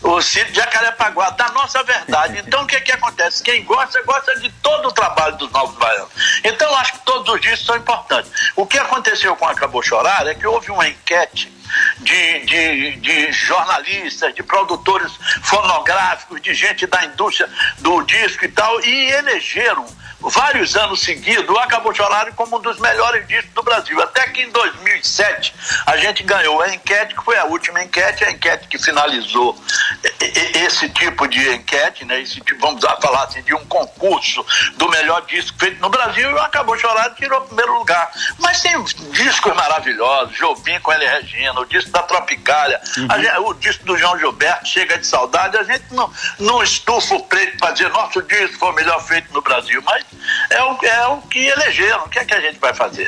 o 0.01 0.21
sítio 0.21 0.51
de 0.51 0.59
Jacarepaguá, 0.59 1.31
da 1.31 1.49
nossa 1.49 1.83
verdade. 1.83 2.43
Então, 2.47 2.63
o 2.63 2.67
que, 2.67 2.79
que 2.81 2.91
acontece? 2.91 3.43
Quem 3.43 3.63
gosta, 3.63 4.01
gosta 4.03 4.39
de 4.39 4.49
todo 4.61 4.87
o 4.87 4.91
trabalho 4.91 5.35
dos 5.37 5.51
Novos 5.51 5.75
Baianos. 5.77 6.09
Então, 6.43 6.69
eu 6.69 6.77
acho 6.77 6.93
que 6.93 6.99
todos 6.99 7.33
os 7.33 7.41
discos 7.41 7.65
são 7.65 7.75
importantes. 7.75 8.31
O 8.55 8.65
que 8.65 8.77
aconteceu 8.77 9.35
com 9.35 9.45
Acabou 9.47 9.81
Chorar 9.81 10.25
é 10.27 10.33
que 10.33 10.47
houve 10.47 10.71
uma 10.71 10.87
enquete 10.87 11.56
de, 11.99 12.39
de, 12.45 12.91
de, 12.97 13.31
jornalistas, 13.31 14.33
de 14.33 14.43
produtores 14.43 15.11
fonográficos, 15.43 16.41
de 16.41 16.53
gente 16.53 16.85
da 16.87 17.05
indústria 17.05 17.49
do 17.79 18.01
disco 18.03 18.45
e 18.45 18.49
tal, 18.49 18.79
e 18.81 19.11
elegeram 19.11 19.85
vários 20.19 20.75
anos 20.75 21.01
seguidos, 21.01 21.47
o 21.47 21.57
Acabou 21.59 21.93
Chorar 21.93 22.31
como 22.33 22.57
um 22.57 22.61
dos 22.61 22.79
melhores 22.79 23.27
discos 23.27 23.53
do 23.53 23.63
Brasil. 23.63 24.01
Até 24.01 24.27
que 24.27 24.41
em 24.41 24.49
2007 24.49 25.53
a 25.85 25.97
gente 25.97 26.23
ganhou 26.23 26.61
a 26.61 26.73
enquete, 26.73 27.15
que 27.15 27.23
foi 27.23 27.37
a 27.37 27.45
última 27.45 27.83
enquete, 27.83 28.23
a 28.23 28.31
enquete 28.31 28.67
que 28.67 28.77
finalizou 28.77 29.57
esse 30.55 30.89
tipo 30.89 31.27
de 31.27 31.53
enquete, 31.53 32.05
né? 32.05 32.21
Esse 32.21 32.41
tipo, 32.41 32.59
vamos 32.59 32.83
falar 33.01 33.23
assim, 33.23 33.41
de 33.43 33.53
um 33.53 33.65
concurso 33.65 34.45
do 34.75 34.89
melhor 34.89 35.25
disco 35.25 35.57
feito 35.59 35.79
no 35.79 35.89
Brasil, 35.89 36.29
e 36.29 36.33
o 36.33 36.39
Acabou 36.39 36.77
Chorar 36.77 37.13
tirou 37.15 37.39
o 37.39 37.45
primeiro 37.45 37.77
lugar. 37.77 38.11
Mas 38.39 38.61
tem 38.61 38.81
discos 38.83 39.55
maravilhosos, 39.55 40.35
Jobim 40.35 40.79
com 40.79 40.91
L. 40.91 41.05
Regina, 41.05 41.56
o 41.59 41.65
disco 41.65 41.91
da 41.91 42.03
Tropicália, 42.03 42.79
uhum. 42.97 43.21
gente, 43.21 43.37
o 43.39 43.53
disco 43.53 43.85
do 43.85 43.97
João 43.97 44.17
Gilberto, 44.17 44.67
Chega 44.67 44.97
de 44.97 45.07
Saudade, 45.07 45.57
a 45.57 45.63
gente 45.63 45.85
não, 45.91 46.11
não 46.39 46.63
estufa 46.63 47.15
o 47.15 47.23
preto 47.23 47.57
para 47.57 47.71
dizer 47.71 47.89
nosso 47.89 48.21
disco 48.21 48.57
foi 48.57 48.69
o 48.69 48.73
melhor 48.73 49.03
feito 49.05 49.33
no 49.33 49.41
Brasil, 49.41 49.81
mas 49.85 50.03
é 50.49 50.63
o, 50.63 50.85
é 50.85 51.07
o 51.07 51.17
que 51.21 51.39
elegeram. 51.39 52.05
O 52.05 52.09
que 52.09 52.19
é 52.19 52.25
que 52.25 52.33
a 52.33 52.41
gente 52.41 52.59
vai 52.59 52.73
fazer? 52.73 53.07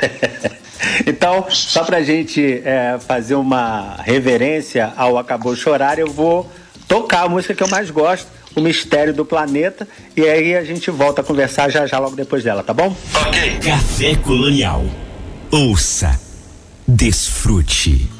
então, 1.06 1.46
só 1.50 1.84
para 1.84 1.98
a 1.98 2.02
gente 2.02 2.62
é, 2.64 2.98
fazer 2.98 3.34
uma 3.34 3.96
reverência 4.02 4.92
ao 4.96 5.18
Acabou 5.18 5.54
Chorar, 5.54 5.98
eu 5.98 6.10
vou 6.10 6.50
tocar 6.88 7.22
a 7.22 7.28
música 7.28 7.54
que 7.54 7.62
eu 7.62 7.68
mais 7.68 7.90
gosto, 7.90 8.26
O 8.56 8.60
Mistério 8.60 9.14
do 9.14 9.24
Planeta, 9.24 9.86
e 10.16 10.28
aí 10.28 10.56
a 10.56 10.64
gente 10.64 10.90
volta 10.90 11.20
a 11.20 11.24
conversar 11.24 11.70
já 11.70 11.86
já 11.86 11.98
logo 11.98 12.16
depois 12.16 12.42
dela, 12.42 12.62
tá 12.62 12.74
bom? 12.74 12.94
Ok. 13.14 13.60
Café 13.60 14.16
Colonial. 14.16 14.84
Ouça, 15.52 16.18
desfrute. 16.86 18.19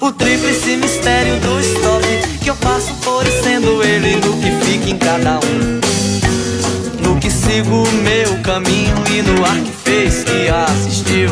O 0.00 0.12
tríplice 0.12 0.76
mistério 0.76 1.40
do 1.40 1.60
stop 1.60 2.06
Que 2.40 2.50
eu 2.50 2.56
passo 2.56 2.94
por 2.96 3.26
sendo 3.42 3.82
ele 3.82 4.16
no 4.16 4.36
que 4.40 4.50
fica 4.64 4.90
em 4.90 4.98
cada 4.98 5.40
um 5.40 5.80
No 7.02 7.18
que 7.18 7.30
sigo 7.30 7.82
o 7.82 7.92
meu 7.92 8.42
caminho 8.42 8.94
e 9.10 9.22
no 9.22 9.44
ar 9.44 9.56
que 9.56 9.72
fez 9.72 10.24
que 10.24 10.48
assistiu 10.48 11.30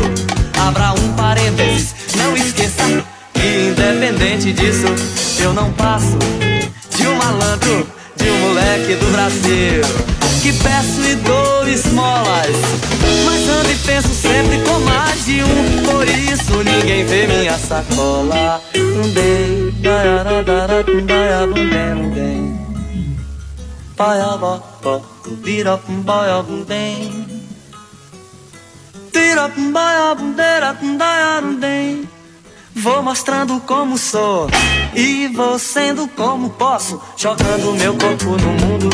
Abra 0.59 0.93
um 0.93 1.13
parênteses, 1.13 1.95
não 2.17 2.37
esqueça 2.37 2.83
Que 3.33 3.69
independente 3.69 4.53
disso 4.53 4.87
eu 5.41 5.53
não 5.53 5.71
passo 5.73 6.19
de 6.97 7.07
um 7.07 7.15
malandro, 7.17 7.87
de 8.17 8.31
um 8.31 8.39
moleque 8.39 8.95
do 8.95 9.13
Brasil. 9.13 10.16
Que 10.47 10.53
peço 10.53 11.01
e 11.01 11.17
dou 11.17 11.67
esmolas, 11.67 12.57
mas 13.25 13.49
ando 13.49 13.69
e 13.69 13.75
penso 13.85 14.15
sempre 14.15 14.63
com 14.63 14.79
mais 14.79 15.25
de 15.25 15.43
um. 15.43 15.83
Por 15.83 16.09
isso 16.09 16.63
ninguém 16.63 17.05
vê 17.05 17.27
minha 17.27 17.59
sacola. 17.59 18.63
Um 18.77 18.97
Vou 32.79 33.03
mostrando 33.03 33.59
como 33.61 33.97
sou 33.97 34.51
e 34.95 35.29
vou 35.29 35.59
sendo 35.59 36.07
como 36.09 36.51
posso, 36.51 37.01
jogando 37.17 37.73
meu 37.73 37.95
corpo 37.95 38.37
no 38.37 38.53
mundo, 38.53 38.91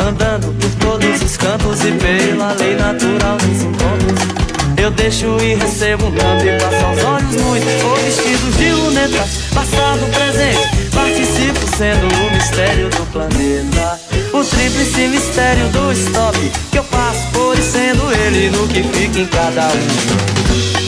andando 0.00 0.54
por 0.54 0.70
todos 0.76 1.22
os 1.22 1.36
cantos 1.36 1.80
e 1.80 1.90
pela 1.90 2.52
lei 2.52 2.76
natural 2.76 3.36
dos 3.38 3.62
encontros. 3.62 4.48
Eu 4.80 4.92
deixo 4.92 5.36
e 5.42 5.54
recebo 5.56 6.06
um 6.06 6.12
tanto 6.12 6.46
e 6.46 6.58
passo 6.60 6.84
aos 6.84 7.04
olhos 7.04 7.42
muito 7.42 7.82
Vou 7.82 7.96
vestido 7.96 8.56
de 8.56 8.70
lunetas, 8.70 9.28
passado, 9.52 10.00
presente 10.14 10.88
Participo 10.94 11.76
sendo 11.76 12.06
o 12.06 12.32
mistério 12.32 12.88
do 12.88 13.04
planeta. 13.10 14.00
O 14.32 14.44
tríplice 14.44 15.08
mistério 15.08 15.68
do 15.70 15.92
stop 15.92 16.38
Que 16.70 16.78
eu 16.78 16.84
passo 16.84 17.26
por 17.32 17.58
e 17.58 17.62
sendo 17.62 18.12
ele 18.12 18.50
no 18.50 18.68
que 18.68 18.84
fica 18.84 19.18
em 19.18 19.26
cada 19.26 19.66
um 19.66 20.87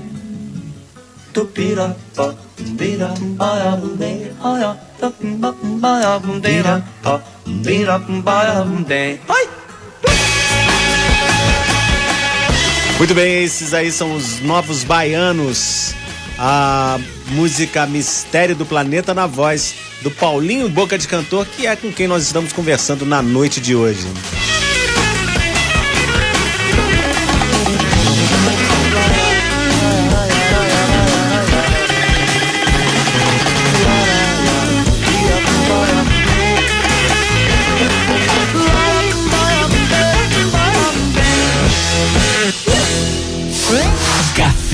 Muito 12.97 13.15
bem, 13.15 13.43
esses 13.43 13.73
aí 13.73 13.91
são 13.91 14.15
os 14.15 14.39
novos 14.41 14.83
baianos. 14.83 15.95
A 16.37 16.99
música 17.29 17.85
Mistério 17.85 18.55
do 18.55 18.65
Planeta 18.65 19.13
na 19.13 19.25
voz 19.25 19.75
do 20.01 20.11
Paulinho 20.11 20.69
Boca 20.69 20.97
de 20.97 21.07
Cantor, 21.07 21.45
que 21.45 21.65
é 21.65 21.75
com 21.75 21.91
quem 21.91 22.07
nós 22.07 22.23
estamos 22.23 22.51
conversando 22.53 23.05
na 23.05 23.21
noite 23.21 23.59
de 23.59 23.75
hoje. 23.75 24.07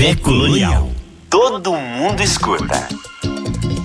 Café 0.08 0.14
Colonial. 0.22 0.90
Todo 1.28 1.74
mundo 1.74 2.22
escuta. 2.22 2.88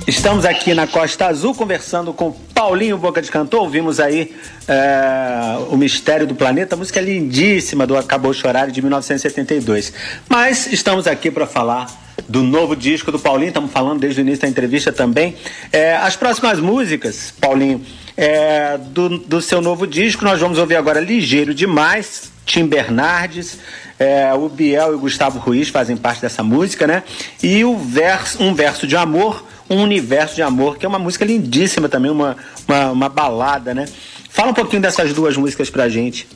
Estamos 0.07 0.45
aqui 0.45 0.73
na 0.73 0.87
Costa 0.87 1.27
Azul 1.27 1.53
conversando 1.53 2.13
com 2.13 2.31
Paulinho 2.31 2.97
Boca 2.97 3.21
de 3.21 3.29
Cantor. 3.29 3.63
Ouvimos 3.63 3.99
aí 3.99 4.33
é, 4.65 5.57
O 5.69 5.75
Mistério 5.75 6.25
do 6.25 6.33
Planeta, 6.33 6.77
música 6.77 7.01
lindíssima 7.01 7.85
do 7.85 7.97
Acabou 7.97 8.33
Chorar 8.33 8.71
de 8.71 8.81
1972. 8.81 9.91
Mas 10.29 10.67
estamos 10.67 11.07
aqui 11.07 11.29
para 11.29 11.45
falar 11.45 11.87
do 12.29 12.41
novo 12.41 12.73
disco 12.73 13.11
do 13.11 13.19
Paulinho, 13.19 13.49
estamos 13.49 13.71
falando 13.71 13.99
desde 13.99 14.21
o 14.21 14.23
início 14.23 14.43
da 14.43 14.47
entrevista 14.47 14.93
também. 14.93 15.35
É, 15.73 15.95
as 15.97 16.15
próximas 16.15 16.57
músicas, 16.59 17.33
Paulinho, 17.41 17.81
é, 18.15 18.77
do, 18.77 19.17
do 19.17 19.41
seu 19.41 19.61
novo 19.61 19.85
disco, 19.85 20.23
nós 20.23 20.39
vamos 20.39 20.57
ouvir 20.57 20.77
agora 20.77 21.01
Ligeiro 21.01 21.53
Demais, 21.53 22.32
Tim 22.45 22.67
Bernardes, 22.67 23.59
é, 23.99 24.33
o 24.33 24.49
Biel 24.49 24.91
e 24.91 24.95
o 24.95 24.99
Gustavo 24.99 25.39
Ruiz 25.39 25.69
fazem 25.69 25.95
parte 25.95 26.21
dessa 26.21 26.43
música, 26.43 26.85
né? 26.85 27.03
E 27.41 27.63
o 27.63 27.77
verso, 27.77 28.41
um 28.41 28.53
verso 28.53 28.85
de 28.85 28.95
amor, 28.95 29.45
um 29.69 29.81
universo 29.81 30.35
de 30.35 30.41
amor, 30.41 30.77
que 30.77 30.85
é 30.85 30.89
uma 30.89 30.99
música 30.99 31.25
lindíssima 31.25 31.87
também, 31.87 32.11
uma, 32.11 32.35
uma, 32.67 32.91
uma 32.91 33.09
balada, 33.09 33.73
né? 33.73 33.85
Fala 34.29 34.51
um 34.51 34.53
pouquinho 34.53 34.81
dessas 34.81 35.13
duas 35.13 35.37
músicas 35.37 35.69
pra 35.69 35.87
gente. 35.87 36.27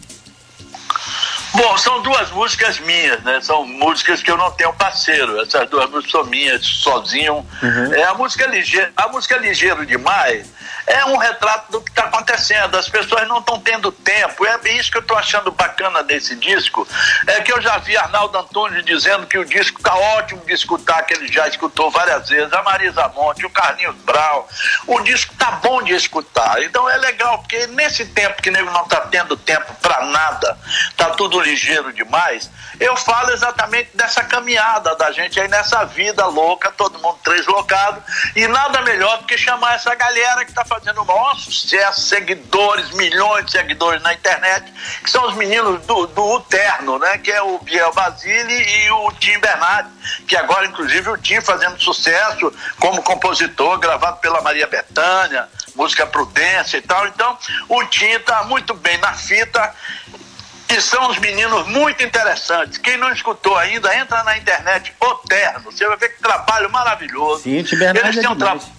Bom, 1.53 1.77
são 1.77 2.03
duas 2.03 2.29
músicas 2.31 2.79
minhas, 2.81 3.23
né? 3.23 3.39
São 3.41 3.65
músicas 3.65 4.21
que 4.21 4.29
eu 4.29 4.37
não 4.37 4.51
tenho 4.51 4.71
parceiro. 4.73 5.41
Essas 5.41 5.67
duas 5.69 5.89
músicas 5.89 6.11
são 6.11 6.25
minhas, 6.25 6.63
sozinho. 6.63 7.45
Uhum. 7.63 7.93
É 7.93 8.03
a 8.03 8.13
música 8.13 8.45
ligeiro, 8.45 8.91
a 8.95 9.07
música 9.07 9.37
ligeiro 9.37 9.85
demais 9.85 10.45
é 10.87 11.03
um 11.05 11.17
retrato 11.17 11.69
do 11.69 11.81
que 11.81 11.89
está 11.89 12.03
acontecendo. 12.03 12.75
As 12.77 12.87
pessoas 12.87 13.27
não 13.27 13.39
estão 13.39 13.59
tendo 13.59 13.91
tempo. 13.91 14.45
É 14.45 14.57
isso 14.71 14.89
que 14.89 14.97
eu 14.97 15.01
estou 15.01 15.17
achando 15.17 15.51
bacana 15.51 16.01
desse 16.01 16.33
disco. 16.37 16.87
É 17.27 17.41
que 17.41 17.51
eu 17.51 17.61
já 17.61 17.77
vi 17.77 17.97
Arnaldo 17.97 18.37
Antunes 18.37 18.85
dizendo 18.85 19.27
que 19.27 19.37
o 19.37 19.43
disco 19.43 19.79
está 19.79 19.93
ótimo 19.93 20.41
de 20.45 20.53
escutar, 20.53 21.03
que 21.03 21.13
ele 21.13 21.27
já 21.31 21.45
escutou 21.45 21.91
várias 21.91 22.29
vezes. 22.29 22.53
A 22.53 22.63
Marisa 22.63 23.05
Monte, 23.09 23.45
o 23.45 23.49
Carlinhos 23.49 23.97
Brau. 23.97 24.47
O 24.87 25.01
disco 25.01 25.33
está 25.33 25.51
bom 25.51 25.83
de 25.83 25.93
escutar. 25.93 26.63
Então 26.63 26.89
é 26.89 26.95
legal, 26.95 27.39
porque 27.39 27.67
nesse 27.67 28.05
tempo 28.05 28.41
que 28.41 28.49
nego 28.49 28.71
não 28.71 28.83
está 28.83 29.01
tendo 29.01 29.35
tempo 29.35 29.73
para 29.81 30.05
nada, 30.05 30.57
está 30.89 31.09
tudo 31.09 31.41
ligeiro 31.41 31.91
demais. 31.91 32.49
Eu 32.79 32.95
falo 32.95 33.31
exatamente 33.31 33.89
dessa 33.93 34.23
caminhada 34.23 34.95
da 34.95 35.11
gente 35.11 35.37
aí 35.37 35.49
nessa 35.49 35.83
vida 35.83 36.25
louca, 36.27 36.71
todo 36.71 36.97
mundo 36.99 37.19
translocado. 37.23 38.01
E 38.35 38.47
nada 38.47 38.81
melhor 38.83 39.17
do 39.17 39.25
que 39.25 39.37
chamar 39.37 39.75
essa 39.75 39.93
galera 39.93 40.45
que 40.45 40.51
está 40.51 40.63
fazendo 40.63 40.76
fazendo 40.77 41.01
o 41.01 41.05
maior 41.05 41.35
sucesso, 41.35 42.01
seguidores, 42.01 42.91
milhões 42.91 43.45
de 43.45 43.51
seguidores 43.51 44.01
na 44.03 44.13
internet, 44.13 44.71
que 45.03 45.09
são 45.09 45.27
os 45.27 45.35
meninos 45.35 45.83
do, 45.87 46.05
do 46.07 46.35
Uterno, 46.35 46.99
né? 46.99 47.17
Que 47.17 47.31
é 47.31 47.41
o 47.41 47.57
Biel 47.59 47.91
Basile 47.93 48.53
e 48.53 48.91
o 48.91 49.11
Tim 49.13 49.39
Bernardi, 49.39 49.89
que 50.27 50.35
agora, 50.35 50.67
inclusive, 50.67 51.09
o 51.09 51.17
Tim 51.17 51.41
fazendo 51.41 51.81
sucesso 51.81 52.53
como 52.79 53.01
compositor, 53.01 53.79
gravado 53.79 54.17
pela 54.17 54.41
Maria 54.41 54.67
Bethânia, 54.67 55.49
música 55.75 56.05
Prudência 56.05 56.77
e 56.77 56.81
tal. 56.81 57.07
Então, 57.07 57.37
o 57.67 57.83
Tim 57.85 58.11
está 58.11 58.43
muito 58.43 58.75
bem 58.75 58.97
na 58.99 59.13
fita 59.13 59.73
e 60.69 60.79
são 60.79 61.09
os 61.09 61.17
meninos 61.17 61.67
muito 61.67 62.03
interessantes. 62.03 62.77
Quem 62.77 62.97
não 62.97 63.11
escutou 63.11 63.57
ainda, 63.57 63.95
entra 63.95 64.23
na 64.23 64.37
internet, 64.37 64.93
O 64.99 65.15
Terno. 65.27 65.71
Você 65.71 65.87
vai 65.87 65.97
ver 65.97 66.09
que 66.09 66.21
trabalho 66.21 66.69
maravilhoso. 66.69 67.43
Sim, 67.43 67.57
Eles 67.57 68.15
têm 68.15 68.27
um 68.27 68.35
trabalho 68.35 68.77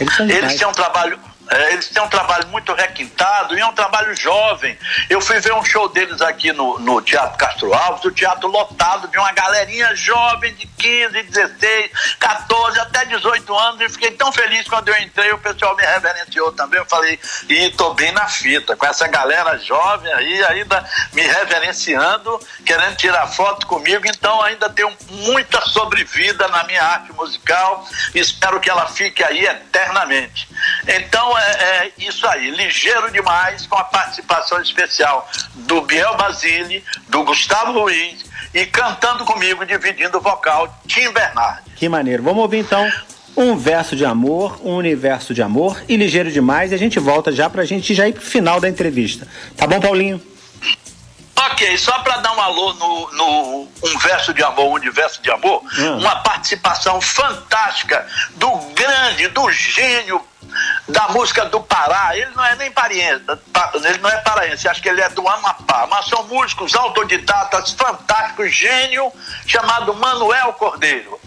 eles, 0.00 0.18
Eles 0.20 0.56
têm 0.56 0.66
um 0.66 0.72
trabalho 0.72 1.18
é, 1.50 1.72
eles 1.72 1.88
têm 1.88 2.00
um 2.00 2.08
trabalho 2.08 2.46
muito 2.48 2.72
requintado 2.72 3.58
e 3.58 3.60
é 3.60 3.66
um 3.66 3.72
trabalho 3.72 4.14
jovem. 4.14 4.78
Eu 5.08 5.20
fui 5.20 5.40
ver 5.40 5.52
um 5.52 5.64
show 5.64 5.88
deles 5.88 6.20
aqui 6.20 6.52
no, 6.52 6.78
no 6.78 7.02
Teatro 7.02 7.36
Castro 7.36 7.74
Alves, 7.74 8.04
o 8.04 8.12
teatro 8.12 8.48
lotado 8.48 9.08
de 9.08 9.18
uma 9.18 9.32
galerinha 9.32 9.94
jovem 9.96 10.54
de 10.54 10.66
15, 10.66 11.22
16, 11.24 11.90
14, 12.20 12.78
até 12.78 13.04
18 13.06 13.58
anos, 13.58 13.80
e 13.80 13.88
fiquei 13.88 14.12
tão 14.12 14.32
feliz 14.32 14.68
quando 14.68 14.90
eu 14.90 14.98
entrei, 15.00 15.32
o 15.32 15.38
pessoal 15.38 15.76
me 15.76 15.82
reverenciou 15.82 16.52
também. 16.52 16.78
Eu 16.78 16.86
falei, 16.86 17.18
e 17.48 17.70
tô 17.70 17.94
bem 17.94 18.12
na 18.12 18.28
fita, 18.28 18.76
com 18.76 18.86
essa 18.86 19.08
galera 19.08 19.58
jovem 19.58 20.12
aí, 20.12 20.44
ainda 20.44 20.88
me 21.12 21.22
reverenciando, 21.22 22.38
querendo 22.64 22.96
tirar 22.96 23.26
foto 23.26 23.66
comigo, 23.66 24.04
então 24.06 24.40
ainda 24.42 24.70
tenho 24.70 24.96
muita 25.08 25.60
sobrevida 25.62 26.46
na 26.48 26.62
minha 26.64 26.82
arte 26.82 27.12
musical, 27.12 27.84
espero 28.14 28.60
que 28.60 28.70
ela 28.70 28.86
fique 28.86 29.24
aí 29.24 29.44
eternamente. 29.44 30.48
Então, 30.86 31.39
é, 31.40 31.86
é, 31.86 31.92
isso 31.98 32.26
aí, 32.26 32.50
ligeiro 32.50 33.10
demais, 33.10 33.66
com 33.66 33.76
a 33.76 33.84
participação 33.84 34.60
especial 34.60 35.28
do 35.54 35.82
Biel 35.82 36.16
Basile, 36.16 36.84
do 37.08 37.24
Gustavo 37.24 37.72
Ruiz 37.72 38.24
e 38.52 38.66
cantando 38.66 39.24
comigo, 39.24 39.64
dividindo 39.64 40.18
o 40.18 40.20
vocal, 40.20 40.74
Tim 40.86 41.10
Bernardi. 41.12 41.70
Que 41.76 41.88
maneiro. 41.88 42.22
Vamos 42.22 42.42
ouvir 42.42 42.58
então 42.58 42.90
um 43.36 43.56
verso 43.56 43.94
de 43.94 44.04
amor, 44.04 44.60
um 44.62 44.76
universo 44.76 45.32
de 45.32 45.42
amor 45.42 45.80
e 45.88 45.96
ligeiro 45.96 46.30
demais. 46.30 46.72
E 46.72 46.74
a 46.74 46.78
gente 46.78 46.98
volta 46.98 47.32
já 47.32 47.48
pra 47.48 47.64
gente 47.64 47.94
já 47.94 48.08
ir 48.08 48.12
pro 48.12 48.22
final 48.22 48.60
da 48.60 48.68
entrevista. 48.68 49.26
Tá 49.56 49.66
bom, 49.66 49.80
Paulinho? 49.80 50.20
Ok, 51.36 51.78
só 51.78 51.98
para 52.00 52.18
dar 52.18 52.32
um 52.36 52.40
alô 52.40 52.74
no, 52.74 53.12
no, 53.12 53.68
Um 53.82 53.98
Verso 53.98 54.34
de 54.34 54.42
Amor, 54.42 54.66
um 54.66 54.74
Universo 54.74 55.22
de 55.22 55.30
Amor, 55.30 55.62
hum. 55.78 55.98
uma 55.98 56.16
participação 56.16 57.00
fantástica 57.00 58.06
do 58.36 58.50
grande, 58.74 59.28
do 59.28 59.50
gênio 59.50 60.20
da 60.88 61.08
música 61.08 61.44
do 61.46 61.60
Pará. 61.60 62.16
Ele 62.16 62.30
não 62.34 62.44
é 62.44 62.56
nem 62.56 62.70
pariense, 62.70 63.24
ele 63.84 63.98
não 63.98 64.10
é 64.10 64.16
paraense, 64.18 64.68
acho 64.68 64.82
que 64.82 64.88
ele 64.88 65.00
é 65.00 65.08
do 65.10 65.26
Amapá, 65.26 65.86
mas 65.88 66.06
são 66.06 66.24
músicos 66.24 66.74
autodidatas 66.74 67.72
fantásticos, 67.72 68.54
gênio, 68.54 69.12
chamado 69.46 69.94
Manuel 69.94 70.52
Cordeiro. 70.54 71.18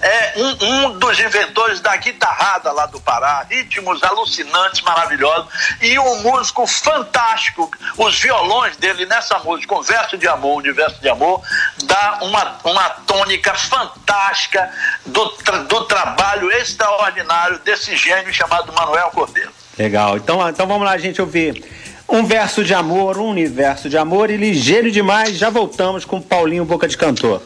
É 0.00 0.34
um, 0.36 0.66
um 0.66 0.98
dos 0.98 1.18
inventores 1.18 1.80
da 1.80 1.96
guitarrada 1.96 2.72
lá 2.72 2.86
do 2.86 3.00
Pará, 3.00 3.44
ritmos 3.48 4.02
alucinantes, 4.02 4.80
maravilhosos, 4.82 5.48
e 5.80 5.98
um 5.98 6.22
músico 6.22 6.66
fantástico. 6.66 7.70
Os 7.96 8.18
violões 8.18 8.76
dele 8.76 9.06
nessa 9.06 9.38
música, 9.40 9.74
um 9.74 9.82
verso 9.82 10.16
de 10.18 10.28
amor, 10.28 10.58
universo 10.58 11.00
de 11.00 11.08
amor, 11.08 11.42
dá 11.84 12.18
uma, 12.22 12.58
uma 12.64 12.90
tônica 13.06 13.54
fantástica 13.54 14.70
do, 15.06 15.24
do 15.68 15.84
trabalho 15.84 16.50
extraordinário 16.52 17.58
desse 17.60 17.96
gênio 17.96 18.32
chamado 18.32 18.71
Manuel 18.72 19.10
Cordeiro. 19.10 19.50
Legal. 19.78 20.16
Então, 20.16 20.48
então 20.48 20.66
vamos 20.66 20.84
lá, 20.84 20.96
gente, 20.98 21.20
ouvir 21.20 21.64
um 22.08 22.24
verso 22.24 22.62
de 22.62 22.74
amor, 22.74 23.18
um 23.18 23.28
universo 23.28 23.88
de 23.88 23.96
amor 23.96 24.30
e 24.30 24.36
ligeiro 24.36 24.90
demais. 24.90 25.38
Já 25.38 25.48
voltamos 25.50 26.04
com 26.04 26.20
Paulinho 26.20 26.64
Boca 26.64 26.86
de 26.86 26.96
Cantor. 26.96 27.42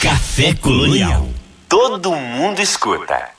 Café 0.00 0.54
Colonial. 0.54 1.28
Todo 1.68 2.12
mundo 2.12 2.60
escuta. 2.60 3.37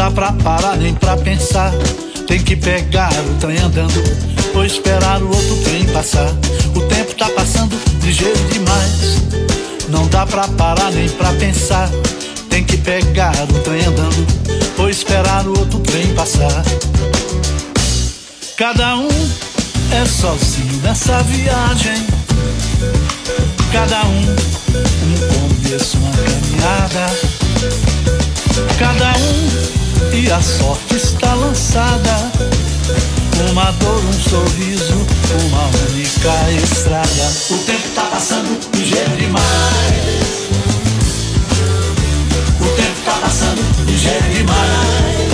Dá 0.00 0.10
pra 0.10 0.32
parar 0.32 0.78
nem 0.78 0.94
pra 0.94 1.14
pensar. 1.14 1.70
Tem 2.26 2.42
que 2.42 2.56
pegar 2.56 3.12
o 3.12 3.34
trem 3.38 3.58
andando 3.58 4.02
ou 4.54 4.64
esperar 4.64 5.22
o 5.22 5.26
outro 5.26 5.56
trem 5.62 5.84
passar. 5.88 6.30
O 6.74 6.80
tempo 6.88 7.14
tá 7.16 7.28
passando 7.28 7.78
ligeiro 8.02 8.38
demais. 8.48 9.20
Não 9.90 10.06
dá 10.06 10.24
pra 10.24 10.48
parar 10.48 10.90
nem 10.92 11.06
pra 11.06 11.34
pensar. 11.34 11.90
Tem 12.48 12.64
que 12.64 12.78
pegar 12.78 13.34
o 13.42 13.58
trem 13.58 13.84
andando 13.84 14.26
ou 14.78 14.88
esperar 14.88 15.46
o 15.46 15.50
outro 15.50 15.78
trem 15.80 16.06
passar. 16.14 16.64
Cada 18.56 18.96
um 18.96 19.08
é 19.92 20.06
sozinho 20.06 20.80
nessa 20.82 21.22
viagem. 21.24 22.06
Cada 23.70 24.02
um 24.06 24.20
um 25.04 25.68
começo, 25.68 25.98
uma 25.98 26.10
caminhada. 26.12 27.06
Cada 28.78 29.12
um 29.18 29.79
e 30.12 30.30
a 30.30 30.40
sorte 30.40 30.96
está 30.96 31.34
lançada. 31.34 32.30
Uma 33.50 33.70
dor, 33.72 34.04
um 34.04 34.12
sorriso, 34.12 35.06
uma 35.46 35.64
única 35.90 36.52
estrada. 36.62 37.32
O 37.50 37.58
tempo 37.58 37.88
tá 37.94 38.02
passando 38.02 38.58
ligeiro 38.74 39.16
demais. 39.16 39.44
O 42.60 42.68
tempo 42.76 43.00
tá 43.04 43.12
passando 43.20 43.62
ligeiro 43.86 44.30
demais. 44.34 45.30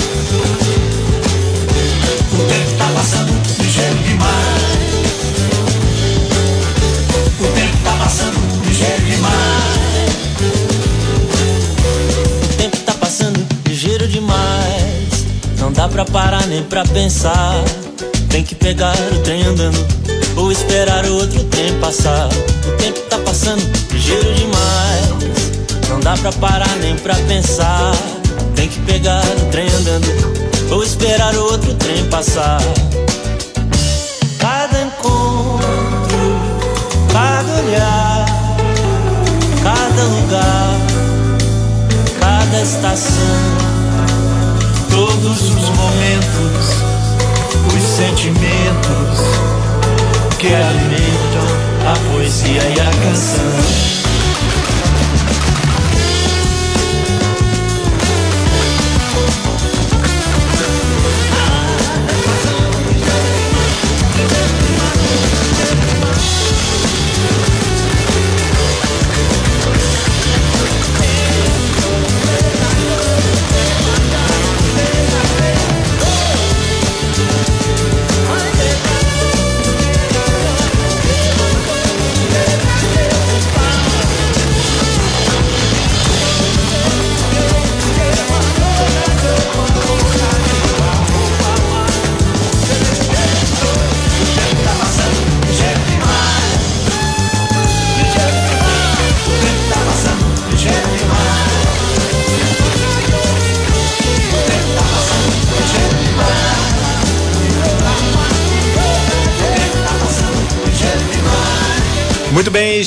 O 2.32 2.38
tempo 2.48 2.78
tá 2.78 2.90
passando 2.94 3.32
ligeiro 3.58 3.98
demais. 3.98 4.66
O 7.40 7.46
tempo 7.54 7.76
tá 7.84 7.92
passando 7.98 8.64
ligeiro 8.64 9.04
demais. 9.04 9.55
Dá 15.76 15.86
pra 15.88 16.04
parar 16.06 16.46
nem 16.46 16.62
pra 16.62 16.82
pensar. 16.84 17.62
Tem 18.30 18.42
que 18.42 18.54
pegar 18.54 18.96
o 19.12 19.22
trem 19.22 19.42
andando 19.44 19.78
ou 20.34 20.50
esperar 20.50 21.04
o 21.04 21.14
outro 21.14 21.44
trem 21.44 21.78
passar. 21.78 22.28
O 22.66 22.72
tempo 22.78 22.98
tá 23.10 23.18
passando 23.18 23.62
ligeiro 23.92 24.34
demais. 24.34 25.88
Não 25.88 26.00
dá 26.00 26.16
pra 26.16 26.32
parar 26.32 26.74
nem 26.80 26.96
pra 26.96 27.14
pensar. 27.28 27.92
Tem 28.54 28.68
que 28.68 28.80
pegar 28.80 29.22
o 29.22 29.50
trem 29.50 29.68
andando 29.68 30.08
ou 30.70 30.82
esperar 30.82 31.34
o 31.34 31.42
outro 31.42 31.74
trem 31.74 32.04
passar. 32.06 32.60
Cada 34.38 34.82
encontro, 34.82 36.40
cada 37.12 37.52
olhar, 37.62 38.26
cada 39.62 40.02
lugar, 40.04 40.80
cada 42.20 42.62
estação 42.62 43.75
todos 44.96 45.50
os 45.50 45.68
momentos, 45.76 46.70
os 47.76 47.82
sentimentos 47.82 49.20
que 50.38 50.46
alimentam 50.46 51.46
a 51.86 52.14
poesia 52.14 52.62
e 52.62 52.80
a 52.80 52.90
canção. 53.04 54.05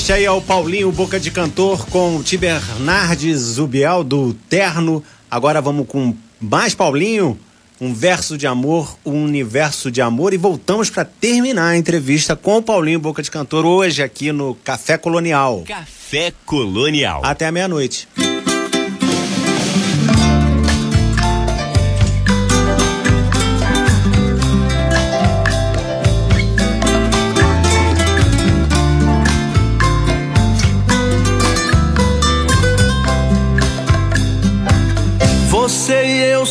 Este 0.10 0.18
aí 0.18 0.26
é 0.26 0.32
o 0.32 0.42
Paulinho 0.42 0.92
Boca 0.92 1.20
de 1.20 1.30
Cantor 1.30 1.86
com 1.86 2.16
o 2.16 2.24
Tibernardes 2.24 3.38
Zubiel 3.38 4.04
do 4.04 4.34
Terno. 4.34 5.04
Agora 5.30 5.62
vamos 5.62 5.88
com 5.88 6.16
mais 6.42 6.74
Paulinho, 6.74 7.40
um 7.80 7.94
verso 7.94 8.36
de 8.36 8.48
amor, 8.48 8.98
um 9.06 9.24
universo 9.24 9.92
de 9.92 10.02
amor 10.02 10.34
e 10.34 10.38
voltamos 10.38 10.90
para 10.90 11.06
terminar 11.06 11.68
a 11.68 11.78
entrevista 11.78 12.36
com 12.36 12.58
o 12.58 12.64
Paulinho 12.64 13.00
Boca 13.00 13.22
de 13.22 13.30
Cantor 13.30 13.68
hoje 13.68 14.02
aqui 14.02 14.32
no 14.32 14.56
Café 14.56 14.98
Colonial. 14.98 15.64
Café 15.68 16.34
Colonial. 16.44 17.22
Até 17.24 17.52
meia-noite. 17.52 18.08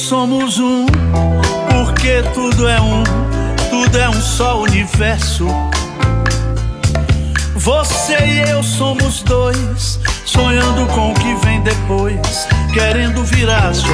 Somos 0.08 0.58
um, 0.58 0.86
porque 1.70 2.22
tudo 2.32 2.66
é 2.66 2.80
um, 2.80 3.04
tudo 3.68 3.98
é 3.98 4.08
um 4.08 4.22
só 4.22 4.58
universo. 4.58 5.46
Você 7.54 8.16
e 8.16 8.48
eu 8.48 8.62
somos 8.62 9.22
dois, 9.22 10.00
sonhando 10.24 10.86
com 10.94 11.10
o 11.10 11.14
que 11.14 11.34
vem 11.44 11.60
depois, 11.60 12.48
querendo 12.72 13.22
virar 13.22 13.74
só 13.74 13.86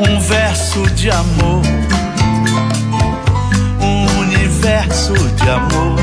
um, 0.00 0.10
um 0.10 0.20
verso 0.20 0.90
de 0.92 1.10
amor, 1.10 1.60
um 3.78 4.20
universo 4.20 5.12
de 5.12 5.50
amor, 5.50 5.98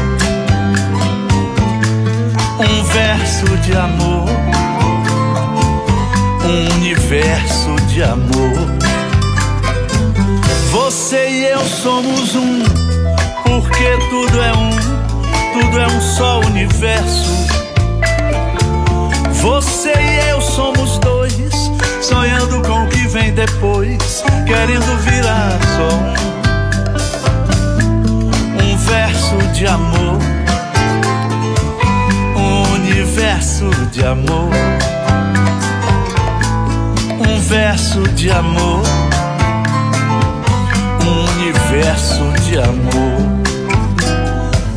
um 2.60 2.84
verso 2.84 3.58
de 3.64 3.76
amor, 3.76 4.55
um 6.46 6.76
universo 6.76 7.76
de 7.88 8.04
amor. 8.04 8.76
Você 10.72 11.28
e 11.30 11.46
eu 11.46 11.66
somos 11.66 12.36
um, 12.36 12.64
porque 13.44 13.98
tudo 14.10 14.42
é 14.42 14.54
um, 14.54 14.70
tudo 15.54 15.80
é 15.80 15.88
um 15.88 16.02
só 16.02 16.40
universo. 16.42 17.32
Você 19.42 19.94
e 19.94 20.30
eu 20.30 20.42
somos 20.42 21.00
dois, 21.00 21.34
sonhando 22.02 22.62
com 22.62 22.84
o 22.84 22.88
que 22.90 23.08
vem 23.08 23.34
depois, 23.34 24.24
querendo 24.46 24.98
virar 25.00 25.58
só 25.76 25.90
um, 28.62 28.74
um 28.74 28.78
verso 28.78 29.38
de 29.54 29.66
amor, 29.66 30.20
um 32.36 32.74
universo 32.74 33.70
de 33.92 34.06
amor, 34.06 34.50
um 37.36 37.40
verso 37.42 38.02
de 38.16 38.32
amor 38.32 38.82
universo 41.36 42.32
de 42.44 42.58
amor. 42.58 43.18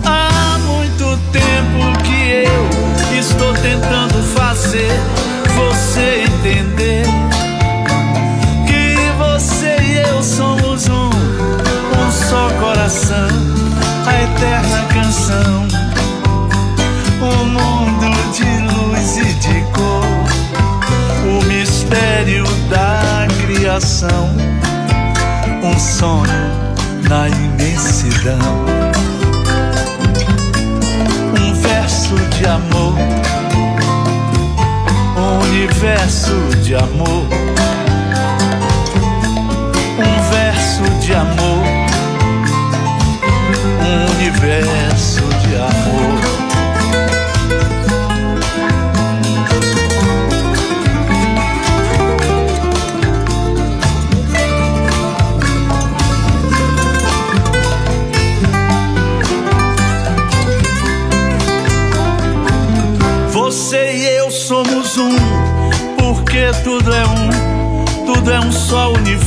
Há 0.04 0.58
muito 0.58 1.16
tempo 1.30 2.02
que 2.02 2.44
eu 2.44 3.18
estou 3.18 3.54
tentando 3.54 4.22
fazer 4.34 4.90
criação 23.78 24.28
um 25.62 25.78
sonho 25.78 26.24
na 27.08 27.28
imensidão. 27.28 28.38
Um 31.40 31.54
verso 31.54 32.14
de 32.36 32.46
amor, 32.46 32.94
um 35.16 35.48
universo 35.48 36.34
de 36.62 36.74
amor. 36.74 37.47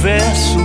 Universo. 0.02 0.58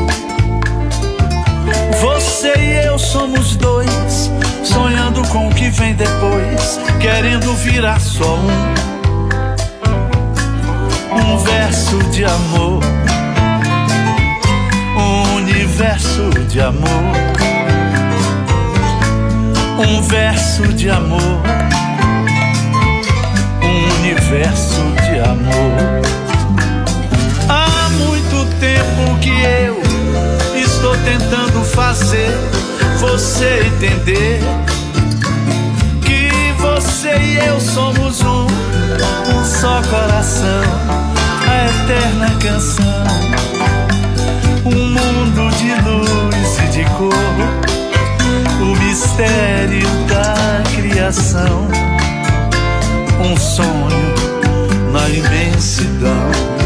Você 2.01 2.55
e 2.57 2.87
eu 2.87 2.99
somos 2.99 3.55
dois, 3.57 4.31
sonhando 4.65 5.23
com 5.29 5.49
o 5.49 5.55
que 5.55 5.69
vem 5.69 5.95
depois, 5.95 6.81
querendo 6.99 7.53
virar 7.57 8.01
só 8.01 8.37
um. 8.37 8.77
Um 11.19 11.39
verso 11.39 11.99
de 12.11 12.25
amor, 12.25 12.81
um 14.97 15.35
universo 15.37 16.31
de 16.49 16.61
amor, 16.61 17.13
um 19.87 20.03
verso 20.03 20.63
de 20.73 20.89
amor 20.89 21.43
universo 24.07 24.83
de 25.05 25.21
amor. 25.21 26.26
Fazer 31.77 32.33
você 32.99 33.67
entender 33.67 34.41
que 36.01 36.53
você 36.59 37.15
e 37.19 37.37
eu 37.37 37.61
somos 37.61 38.23
um, 38.23 38.47
um 38.47 39.45
só 39.45 39.83
coração, 39.83 40.63
a 41.47 41.85
eterna 41.85 42.31
canção, 42.41 43.05
um 44.65 44.89
mundo 44.89 45.55
de 45.57 45.75
luz 45.83 46.59
e 46.65 46.69
de 46.69 46.85
cor, 46.97 47.13
o 48.63 48.77
mistério 48.83 49.87
da 50.09 50.63
criação 50.75 51.69
um 53.21 53.37
sonho 53.37 54.15
na 54.93 55.09
imensidão. 55.09 56.66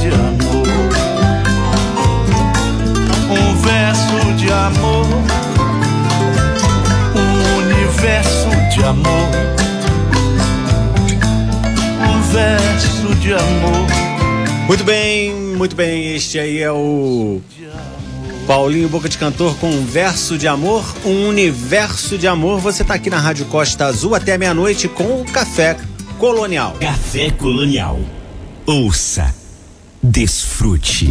De 0.00 0.08
amor. 0.08 0.66
Um 3.30 3.56
verso 3.56 4.34
de 4.36 4.50
amor, 4.50 5.06
um 7.14 7.58
universo 7.58 8.48
de 8.74 8.84
amor 8.84 9.50
verso 12.32 13.14
de 13.16 13.32
amor. 13.32 13.86
Muito 14.68 14.84
bem, 14.84 15.34
muito 15.34 15.74
bem. 15.74 16.14
Este 16.14 16.38
aí 16.38 16.60
é 16.60 16.70
o 16.70 17.40
Paulinho 18.46 18.88
Boca 18.88 19.08
de 19.08 19.18
Cantor 19.18 19.56
com 19.56 19.68
um 19.68 19.84
verso 19.84 20.38
de 20.38 20.46
amor, 20.46 20.84
um 21.04 21.26
universo 21.26 22.16
de 22.16 22.28
amor. 22.28 22.60
Você 22.60 22.82
está 22.82 22.94
aqui 22.94 23.10
na 23.10 23.18
Rádio 23.18 23.46
Costa 23.46 23.86
Azul 23.86 24.14
até 24.14 24.38
meia-noite 24.38 24.86
com 24.86 25.22
o 25.22 25.24
Café 25.24 25.76
Colonial. 26.18 26.76
Café 26.80 27.30
Colonial. 27.32 27.98
Ouça, 28.64 29.34
desfrute. 30.10 31.08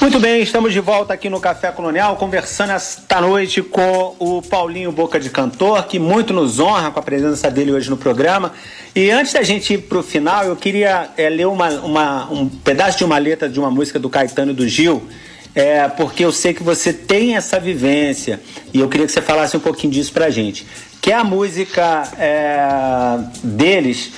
Muito 0.00 0.20
bem, 0.20 0.40
estamos 0.40 0.72
de 0.72 0.78
volta 0.78 1.12
aqui 1.12 1.28
no 1.28 1.40
Café 1.40 1.72
Colonial, 1.72 2.14
conversando 2.14 2.70
esta 2.70 3.20
noite 3.20 3.60
com 3.60 4.14
o 4.20 4.40
Paulinho 4.40 4.92
Boca 4.92 5.18
de 5.18 5.28
Cantor, 5.30 5.84
que 5.84 5.98
muito 5.98 6.32
nos 6.32 6.60
honra 6.60 6.92
com 6.92 7.00
a 7.00 7.02
presença 7.02 7.50
dele 7.50 7.72
hoje 7.72 7.90
no 7.90 7.96
programa. 7.96 8.52
E 8.94 9.10
antes 9.10 9.32
da 9.32 9.42
gente 9.42 9.74
ir 9.74 9.78
para 9.78 9.98
o 9.98 10.02
final, 10.02 10.44
eu 10.44 10.54
queria 10.54 11.10
é, 11.16 11.28
ler 11.28 11.48
uma, 11.48 11.70
uma, 11.80 12.30
um 12.30 12.48
pedaço 12.48 12.98
de 12.98 13.04
uma 13.04 13.18
letra 13.18 13.48
de 13.48 13.58
uma 13.58 13.70
música 13.70 13.98
do 13.98 14.08
Caetano 14.08 14.52
e 14.52 14.54
do 14.54 14.68
Gil, 14.68 15.02
é, 15.56 15.88
porque 15.88 16.24
eu 16.24 16.30
sei 16.30 16.54
que 16.54 16.62
você 16.62 16.92
tem 16.92 17.34
essa 17.34 17.58
vivência 17.58 18.40
e 18.72 18.78
eu 18.78 18.88
queria 18.88 19.06
que 19.06 19.12
você 19.12 19.22
falasse 19.22 19.56
um 19.56 19.60
pouquinho 19.60 19.92
disso 19.92 20.12
para 20.12 20.26
a 20.26 20.30
gente. 20.30 20.64
Que 21.00 21.10
é 21.10 21.16
a 21.16 21.24
música 21.24 22.04
é, 22.16 23.18
deles, 23.42 24.12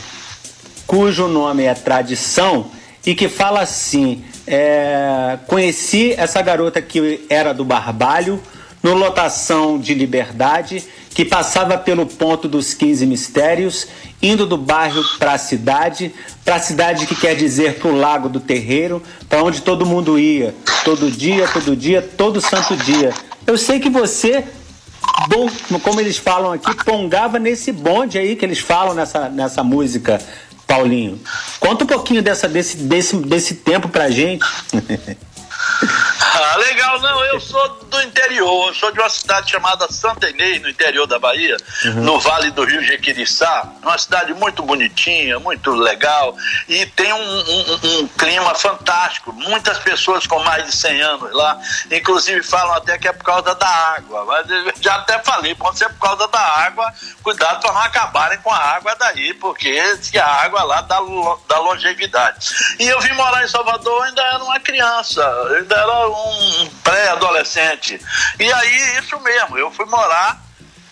cujo 0.87 1.28
nome 1.28 1.64
é 1.64 1.74
Tradição, 1.74 2.66
e 3.07 3.14
que 3.14 3.28
fala 3.28 3.61
assim 3.61 4.24
é, 4.47 5.39
conheci 5.47 6.14
essa 6.16 6.41
garota 6.43 6.80
que 6.80 7.24
era 7.28 7.53
do 7.53 7.64
Barbalho, 7.64 8.41
no 8.82 8.93
lotação 8.93 9.78
de 9.78 9.95
Liberdade, 9.95 10.85
que 11.14 11.24
passava 11.24 11.78
pelo 11.78 12.05
ponto 12.05 12.47
dos 12.47 12.74
15 12.74 13.07
mistérios, 13.07 13.87
indo 14.20 14.47
do 14.47 14.59
bairro 14.59 15.03
para 15.18 15.32
a 15.32 15.39
cidade, 15.39 16.12
para 16.45 16.57
a 16.57 16.61
cidade 16.61 17.07
que 17.07 17.14
quer 17.14 17.35
dizer 17.35 17.76
para 17.76 17.89
o 17.89 17.97
Lago 17.97 18.28
do 18.28 18.41
Terreiro, 18.41 19.03
para 19.28 19.43
onde 19.43 19.62
todo 19.62 19.87
mundo 19.87 20.18
ia, 20.18 20.55
todo 20.85 21.11
dia, 21.11 21.49
todo 21.49 21.74
dia, 21.74 22.03
todo 22.03 22.41
santo 22.43 22.76
dia. 22.76 23.11
Eu 23.47 23.57
sei 23.57 23.80
que 23.80 23.89
você, 23.89 24.45
bom, 25.28 25.49
como 25.82 26.01
eles 26.01 26.18
falam 26.18 26.53
aqui, 26.53 26.74
pongava 26.85 27.39
nesse 27.39 27.72
bonde 27.72 28.18
aí 28.18 28.37
que 28.37 28.45
eles 28.45 28.59
falam 28.59 28.95
nessa, 28.95 29.30
nessa 29.30 29.64
música. 29.64 30.20
Paulinho. 30.66 31.20
Conta 31.60 31.84
um 31.84 31.86
pouquinho 31.86 32.22
dessa, 32.22 32.48
desse, 32.48 32.76
desse, 32.76 33.16
desse 33.16 33.54
tempo 33.54 33.88
pra 33.88 34.10
gente. 34.10 34.44
legal, 36.95 37.01
não. 37.01 37.24
Eu 37.24 37.40
sou 37.40 37.68
do 37.68 38.03
interior, 38.03 38.68
eu 38.68 38.74
sou 38.74 38.92
de 38.92 38.99
uma 38.99 39.09
cidade 39.09 39.51
chamada 39.51 39.90
Santa 39.90 40.28
Inês, 40.28 40.61
no 40.62 40.68
interior 40.68 41.07
da 41.07 41.18
Bahia, 41.18 41.57
uhum. 41.84 42.03
no 42.03 42.20
Vale 42.20 42.51
do 42.51 42.64
Rio 42.64 42.82
Jequiriçá. 42.82 43.68
Uma 43.82 43.99
cidade 43.99 44.32
muito 44.34 44.62
bonitinha, 44.62 45.38
muito 45.38 45.70
legal 45.72 46.36
e 46.68 46.86
tem 46.86 47.12
um, 47.12 47.18
um, 47.18 48.01
um 48.01 48.09
clima 48.09 48.55
fantástico. 48.55 49.32
Muitas 49.32 49.78
pessoas 49.78 50.26
com 50.26 50.38
mais 50.40 50.66
de 50.66 50.76
100 50.76 51.03
anos 51.03 51.32
lá, 51.32 51.59
inclusive 51.90 52.42
falam 52.42 52.74
até 52.74 52.99
que 52.99 53.09
é 53.09 53.12
por 53.12 53.24
causa 53.24 53.55
da 53.55 53.68
água. 53.68 54.24
Mas 54.24 54.51
eu 54.51 54.72
já 54.80 54.97
até 54.97 55.18
falei, 55.20 55.55
pode 55.55 55.78
ser 55.78 55.88
por 55.90 56.01
causa 56.01 56.28
da 56.28 56.40
água, 56.40 56.92
cuidado 57.22 57.61
para 57.61 57.72
não 57.72 57.80
acabarem 57.80 58.38
com 58.38 58.51
a 58.51 58.59
água 58.59 58.95
daí, 58.99 59.34
porque 59.34 59.97
se 59.97 60.18
a 60.18 60.26
água 60.26 60.62
lá 60.62 60.80
dá, 60.82 60.99
dá 61.49 61.59
longevidade. 61.59 62.49
E 62.78 62.86
eu 62.86 63.01
vim 63.01 63.12
morar 63.12 63.45
em 63.45 63.49
Salvador, 63.49 64.03
ainda 64.05 64.22
era 64.22 64.45
uma 64.45 64.61
criança, 64.61 65.24
ainda 65.57 65.76
era 65.76 66.09
um 66.09 66.70
pré-adolescente. 66.85 68.01
E 68.39 68.53
aí, 68.53 68.99
isso 68.99 69.18
mesmo, 69.20 69.59
eu 69.59 69.70
fui 69.70 69.87
morar 69.87 70.43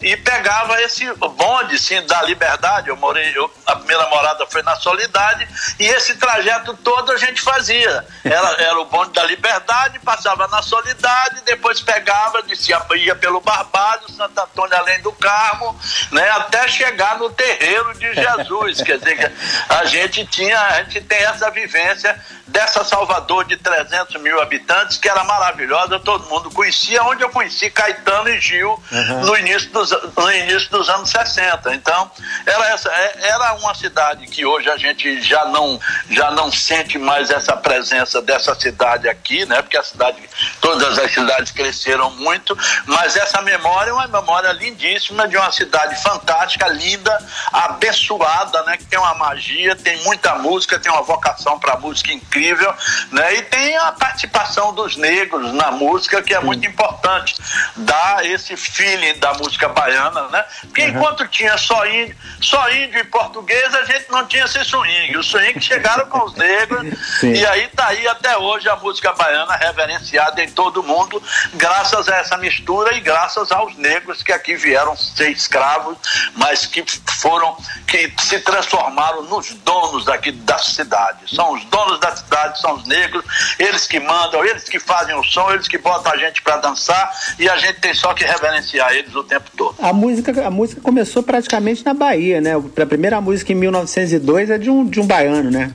e 0.02 0.16
pegava 0.16 0.80
esse 0.82 1.12
bonde 1.14 1.78
sim, 1.78 2.04
da 2.06 2.22
Liberdade. 2.22 2.88
Eu 2.88 2.96
morei, 2.96 3.32
eu, 3.36 3.50
a 3.66 3.76
primeira 3.76 4.06
morada 4.08 4.46
foi 4.46 4.62
na 4.62 4.76
Solidade, 4.76 5.46
e 5.78 5.86
esse 5.86 6.16
trajeto 6.16 6.74
todo 6.78 7.12
a 7.12 7.16
gente 7.16 7.40
fazia. 7.40 8.04
Era, 8.24 8.48
era 8.62 8.80
o 8.80 8.84
bonde 8.86 9.12
da 9.12 9.24
Liberdade, 9.24 9.98
passava 10.00 10.48
na 10.48 10.62
Solidade, 10.62 11.42
depois 11.44 11.80
pegava, 11.80 12.42
descia, 12.42 12.80
ia 12.96 13.14
pelo 13.14 13.40
Barbado, 13.40 14.10
Santo 14.10 14.38
Antônio 14.40 14.76
além 14.76 15.00
do 15.00 15.12
Carmo, 15.12 15.78
né, 16.10 16.28
até 16.30 16.68
chegar 16.68 17.18
no 17.18 17.30
terreiro 17.30 17.94
de 17.94 18.12
Jesus. 18.12 18.82
Quer 18.82 18.98
dizer, 18.98 19.32
a 19.68 19.84
gente 19.84 20.26
tinha, 20.26 20.58
a 20.60 20.82
gente 20.82 21.00
tem 21.02 21.18
essa 21.18 21.50
vivência 21.50 22.18
dessa 22.46 22.84
Salvador 22.84 23.44
de 23.44 23.56
300 23.56 24.20
mil 24.20 24.40
habitantes, 24.40 24.98
que 24.98 25.08
era 25.08 25.24
maravilhosa, 25.24 25.98
todo 25.98 26.28
mundo 26.28 26.50
conhecia, 26.50 27.02
onde 27.04 27.22
eu 27.22 27.30
conheci 27.30 27.70
Caetano 27.70 28.28
e 28.28 28.40
Gil 28.40 28.80
uhum. 28.92 29.20
no, 29.20 29.36
início 29.36 29.70
dos, 29.70 29.91
no 30.16 30.32
início 30.32 30.70
dos 30.70 30.88
anos 30.88 31.10
60. 31.10 31.74
Então, 31.74 32.10
era, 32.46 32.68
essa, 32.68 32.90
é, 32.90 33.28
era 33.28 33.54
uma 33.54 33.74
cidade 33.74 34.26
que 34.26 34.44
hoje 34.44 34.70
a 34.70 34.76
gente 34.76 35.20
já 35.22 35.44
não, 35.46 35.78
já 36.10 36.30
não 36.30 36.50
sente 36.50 36.98
mais 36.98 37.30
essa 37.30 37.56
presença 37.56 38.20
dessa 38.20 38.54
cidade 38.54 39.08
aqui, 39.08 39.44
né? 39.46 39.62
Porque 39.62 39.76
a 39.76 39.84
cidade, 39.84 40.18
todas 40.60 40.98
as 40.98 41.12
cidades 41.12 41.52
cresceram 41.52 42.10
muito, 42.12 42.56
mas 42.86 43.16
essa 43.16 43.40
memória 43.42 43.90
é 43.90 43.92
uma 43.92 44.08
memória 44.08 44.52
lindíssima 44.52 45.28
de 45.28 45.36
uma 45.36 45.50
cidade 45.52 46.00
fantástica, 46.02 46.68
linda, 46.68 47.18
abençoada, 47.52 48.62
né? 48.64 48.76
Que 48.76 48.84
tem 48.84 48.98
uma 48.98 49.14
magia, 49.14 49.76
tem 49.76 50.02
muita 50.02 50.34
música, 50.36 50.78
tem 50.78 50.90
uma 50.90 51.02
vocação 51.02 51.58
para 51.58 51.76
música 51.76 52.12
incrível 52.12 52.72
né? 53.10 53.34
E 53.36 53.42
tem 53.42 53.76
a 53.76 53.92
participação 53.92 54.72
dos 54.72 54.96
negros 54.96 55.52
na 55.52 55.70
música, 55.70 56.22
que 56.22 56.34
é 56.34 56.40
muito 56.40 56.66
importante, 56.66 57.36
dar 57.76 58.24
esse 58.24 58.56
feeling 58.56 59.18
da 59.18 59.34
música 59.34 59.68
baiana, 59.82 60.28
né? 60.28 60.44
Porque 60.60 60.82
uhum. 60.82 60.88
enquanto 60.88 61.28
tinha 61.28 61.56
só 61.56 61.86
índio, 61.86 62.16
só 62.40 62.70
índio 62.70 63.00
e 63.00 63.04
português, 63.04 63.74
a 63.74 63.84
gente 63.84 64.10
não 64.10 64.26
tinha 64.26 64.44
esse 64.44 64.64
swing. 64.64 65.16
O 65.16 65.22
swing 65.22 65.60
chegaram 65.60 66.06
com 66.06 66.24
os 66.24 66.34
negros, 66.34 66.86
Sim. 67.20 67.32
e 67.32 67.46
aí 67.46 67.68
tá 67.68 67.88
aí 67.88 68.06
até 68.06 68.36
hoje 68.36 68.68
a 68.68 68.76
música 68.76 69.12
baiana 69.12 69.56
reverenciada 69.56 70.42
em 70.42 70.50
todo 70.50 70.80
o 70.80 70.82
mundo, 70.82 71.22
graças 71.54 72.08
a 72.08 72.16
essa 72.16 72.36
mistura 72.36 72.94
e 72.94 73.00
graças 73.00 73.50
aos 73.52 73.76
negros 73.76 74.22
que 74.22 74.32
aqui 74.32 74.54
vieram 74.54 74.96
ser 74.96 75.30
escravos, 75.30 75.96
mas 76.34 76.66
que 76.66 76.84
foram, 77.20 77.56
que 77.86 78.12
se 78.20 78.40
transformaram 78.40 79.22
nos 79.22 79.52
donos 79.54 80.08
aqui 80.08 80.32
da 80.32 80.58
cidade. 80.58 81.34
São 81.34 81.52
os 81.52 81.64
donos 81.66 81.98
da 82.00 82.14
cidade 82.14 82.32
cidade 82.32 82.60
são 82.60 82.74
os 82.74 82.84
negros, 82.84 83.24
eles 83.58 83.86
que 83.86 84.00
mandam, 84.00 84.44
eles 84.44 84.64
que 84.64 84.78
fazem 84.78 85.14
o 85.14 85.22
som, 85.22 85.50
eles 85.52 85.68
que 85.68 85.78
botam 85.78 86.12
a 86.12 86.16
gente 86.16 86.40
para 86.42 86.56
dançar 86.56 87.12
e 87.38 87.48
a 87.48 87.56
gente 87.56 87.80
tem 87.80 87.94
só 87.94 88.14
que 88.14 88.24
reverenciar 88.24 88.92
eles 88.92 89.14
o 89.14 89.22
tempo 89.22 89.50
todo. 89.56 89.61
A 89.78 89.92
música, 89.92 90.46
a 90.46 90.50
música 90.50 90.80
começou 90.80 91.22
praticamente 91.22 91.84
na 91.84 91.94
Bahia, 91.94 92.40
né? 92.40 92.52
A 92.54 92.86
primeira 92.86 93.20
música 93.20 93.52
em 93.52 93.56
1902 93.56 94.50
é 94.50 94.58
de 94.58 94.70
um, 94.70 94.84
de 94.84 95.00
um 95.00 95.06
baiano, 95.06 95.50
né? 95.50 95.74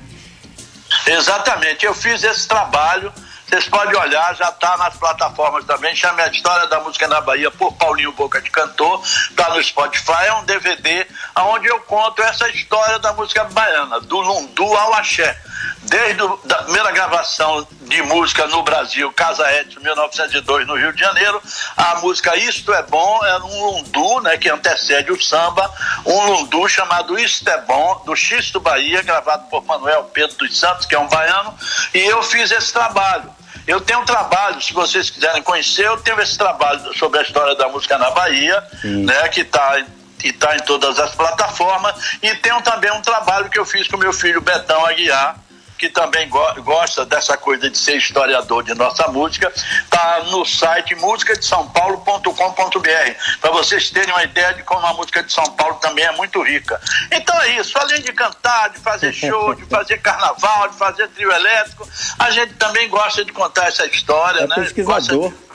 Exatamente, 1.05 1.85
eu 1.85 1.93
fiz 1.93 2.23
esse 2.23 2.47
trabalho. 2.47 3.11
Vocês 3.47 3.69
podem 3.69 3.97
olhar, 3.97 4.35
já 4.35 4.49
está 4.49 4.75
nas 4.75 4.97
plataformas 4.97 5.63
também. 5.63 5.95
Chame 5.95 6.21
a 6.21 6.27
História 6.27 6.67
da 6.67 6.81
Música 6.81 7.07
na 7.07 7.21
Bahia 7.21 7.49
por 7.49 7.71
Paulinho 7.73 8.11
Boca 8.11 8.41
de 8.41 8.49
Cantor. 8.49 9.01
Está 9.03 9.53
no 9.53 9.63
Spotify. 9.63 10.25
É 10.25 10.33
um 10.33 10.43
DVD 10.43 11.07
onde 11.37 11.67
eu 11.67 11.79
conto 11.79 12.21
essa 12.21 12.49
história 12.49 12.99
da 12.99 13.13
música 13.13 13.45
baiana, 13.45 14.01
do 14.01 14.19
lundu 14.19 14.65
ao 14.65 14.93
axé 14.95 15.37
desde 15.83 16.21
a 16.21 16.63
primeira 16.63 16.91
gravação 16.91 17.67
de 17.87 18.01
música 18.03 18.45
no 18.47 18.63
Brasil, 18.63 19.11
Casa 19.13 19.51
Edson, 19.53 19.79
1902, 19.79 20.67
no 20.67 20.75
Rio 20.75 20.93
de 20.93 20.99
Janeiro, 20.99 21.41
a 21.75 21.95
música 21.95 22.35
Isto 22.35 22.73
é 22.73 22.83
Bom 22.83 23.25
era 23.25 23.43
um 23.43 23.65
lundu, 23.65 24.21
né, 24.21 24.37
que 24.37 24.49
antecede 24.49 25.11
o 25.11 25.21
samba, 25.21 25.71
um 26.05 26.25
lundu 26.25 26.67
chamado 26.67 27.17
Isto 27.17 27.49
é 27.49 27.61
Bom, 27.61 28.03
do 28.05 28.15
Xisto 28.15 28.59
Bahia, 28.59 29.01
gravado 29.01 29.47
por 29.49 29.63
Manuel 29.65 30.03
Pedro 30.05 30.35
dos 30.37 30.57
Santos, 30.57 30.85
que 30.85 30.95
é 30.95 30.99
um 30.99 31.07
baiano, 31.07 31.55
e 31.93 31.99
eu 31.99 32.21
fiz 32.23 32.51
esse 32.51 32.71
trabalho. 32.73 33.35
Eu 33.65 33.81
tenho 33.81 33.99
um 33.99 34.05
trabalho, 34.05 34.61
se 34.61 34.73
vocês 34.73 35.09
quiserem 35.09 35.41
conhecer, 35.41 35.85
eu 35.85 35.97
tenho 35.97 36.19
esse 36.21 36.37
trabalho 36.37 36.97
sobre 36.97 37.19
a 37.19 37.21
história 37.21 37.55
da 37.55 37.67
música 37.67 37.97
na 37.97 38.11
Bahia, 38.11 38.63
né, 38.83 39.27
que 39.29 39.41
está 39.41 39.83
que 40.17 40.29
está 40.29 40.55
em 40.55 40.59
todas 40.61 40.97
as 40.97 41.13
plataformas, 41.13 42.17
e 42.23 42.33
tenho 42.37 42.59
também 42.63 42.91
um 42.91 43.01
trabalho 43.01 43.51
que 43.51 43.59
eu 43.59 43.63
fiz 43.63 43.87
com 43.87 43.97
meu 43.97 44.11
filho 44.11 44.41
Betão 44.41 44.83
Aguiar, 44.83 45.35
que 45.77 45.89
também 45.89 46.27
go 46.27 46.47
gosta 46.63 47.05
dessa 47.05 47.37
coisa 47.37 47.69
de 47.69 47.77
ser 47.77 47.97
historiador 47.97 48.63
de 48.63 48.73
nossa 48.73 49.07
música, 49.09 49.51
está 49.55 50.23
no 50.25 50.45
site 50.45 50.95
musicadesaopaulo.com.br, 50.95 53.39
para 53.39 53.51
vocês 53.51 53.89
terem 53.89 54.13
uma 54.13 54.23
ideia 54.23 54.53
de 54.53 54.63
como 54.63 54.85
a 54.85 54.93
música 54.93 55.23
de 55.23 55.31
São 55.31 55.45
Paulo 55.51 55.75
também 55.75 56.05
é 56.05 56.11
muito 56.13 56.41
rica. 56.41 56.79
Então 57.11 57.39
é 57.41 57.59
isso, 57.59 57.77
além 57.77 58.01
de 58.01 58.11
cantar, 58.13 58.69
de 58.69 58.79
fazer 58.79 59.13
show, 59.13 59.53
de 59.53 59.65
fazer 59.67 59.97
carnaval, 59.99 60.69
de 60.69 60.77
fazer 60.77 61.07
trio 61.09 61.31
elétrico, 61.31 61.87
a 62.19 62.31
gente 62.31 62.53
também 62.55 62.89
gosta 62.89 63.23
de 63.23 63.31
contar 63.31 63.67
essa 63.67 63.85
história, 63.85 64.41
é 64.41 64.47
né? 64.47 64.55
Pesquisador. 64.55 64.95
Gosta 64.95 65.29
de 65.29 65.46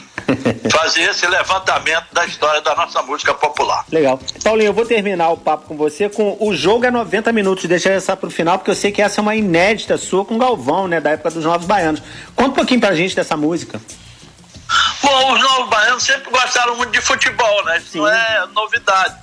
fazer 0.71 1.03
esse 1.03 1.27
levantamento 1.27 2.07
da 2.13 2.25
história 2.27 2.61
da 2.61 2.75
nossa 2.75 3.03
música 3.03 3.35
popular. 3.35 3.85
Legal. 3.91 4.21
Paulinho, 4.43 4.69
eu 4.69 4.73
vou 4.73 4.85
terminar 4.85 5.31
o 5.31 5.37
papo 5.37 5.67
com 5.69 5.77
você 5.77 6.09
com 6.09 6.37
o 6.41 6.55
jogo 6.55 6.87
é 6.87 6.91
90 6.91 7.33
minutos, 7.33 7.65
deixa 7.65 7.91
essa 7.91 8.17
pro 8.17 8.31
final, 8.31 8.59
porque 8.59 8.71
eu 8.71 8.75
sei 8.75 8.93
que 8.93 9.03
essa 9.03 9.21
é 9.21 9.23
uma 9.23 9.35
inédita 9.35 9.97
sua 9.97 10.25
com 10.25 10.39
Galvão, 10.39 10.89
né, 10.89 11.01
da 11.01 11.11
época 11.11 11.31
dos 11.31 11.45
Novos 11.45 11.67
Baianos. 11.67 12.03
Conta 12.35 12.51
um 12.51 12.55
pouquinho 12.55 12.81
pra 12.81 12.95
gente 12.95 13.15
dessa 13.15 13.37
música. 13.37 13.81
Bom, 15.03 15.35
os 15.35 15.43
Novos 15.43 15.69
Baianos 15.69 16.03
sempre 16.03 16.31
gostaram 16.31 16.77
muito 16.77 16.93
de 16.93 17.01
futebol, 17.01 17.65
né? 17.65 17.79
Isso 17.79 17.93
Sim. 17.93 17.99
não 17.99 18.09
é 18.09 18.47
novidade 18.55 19.22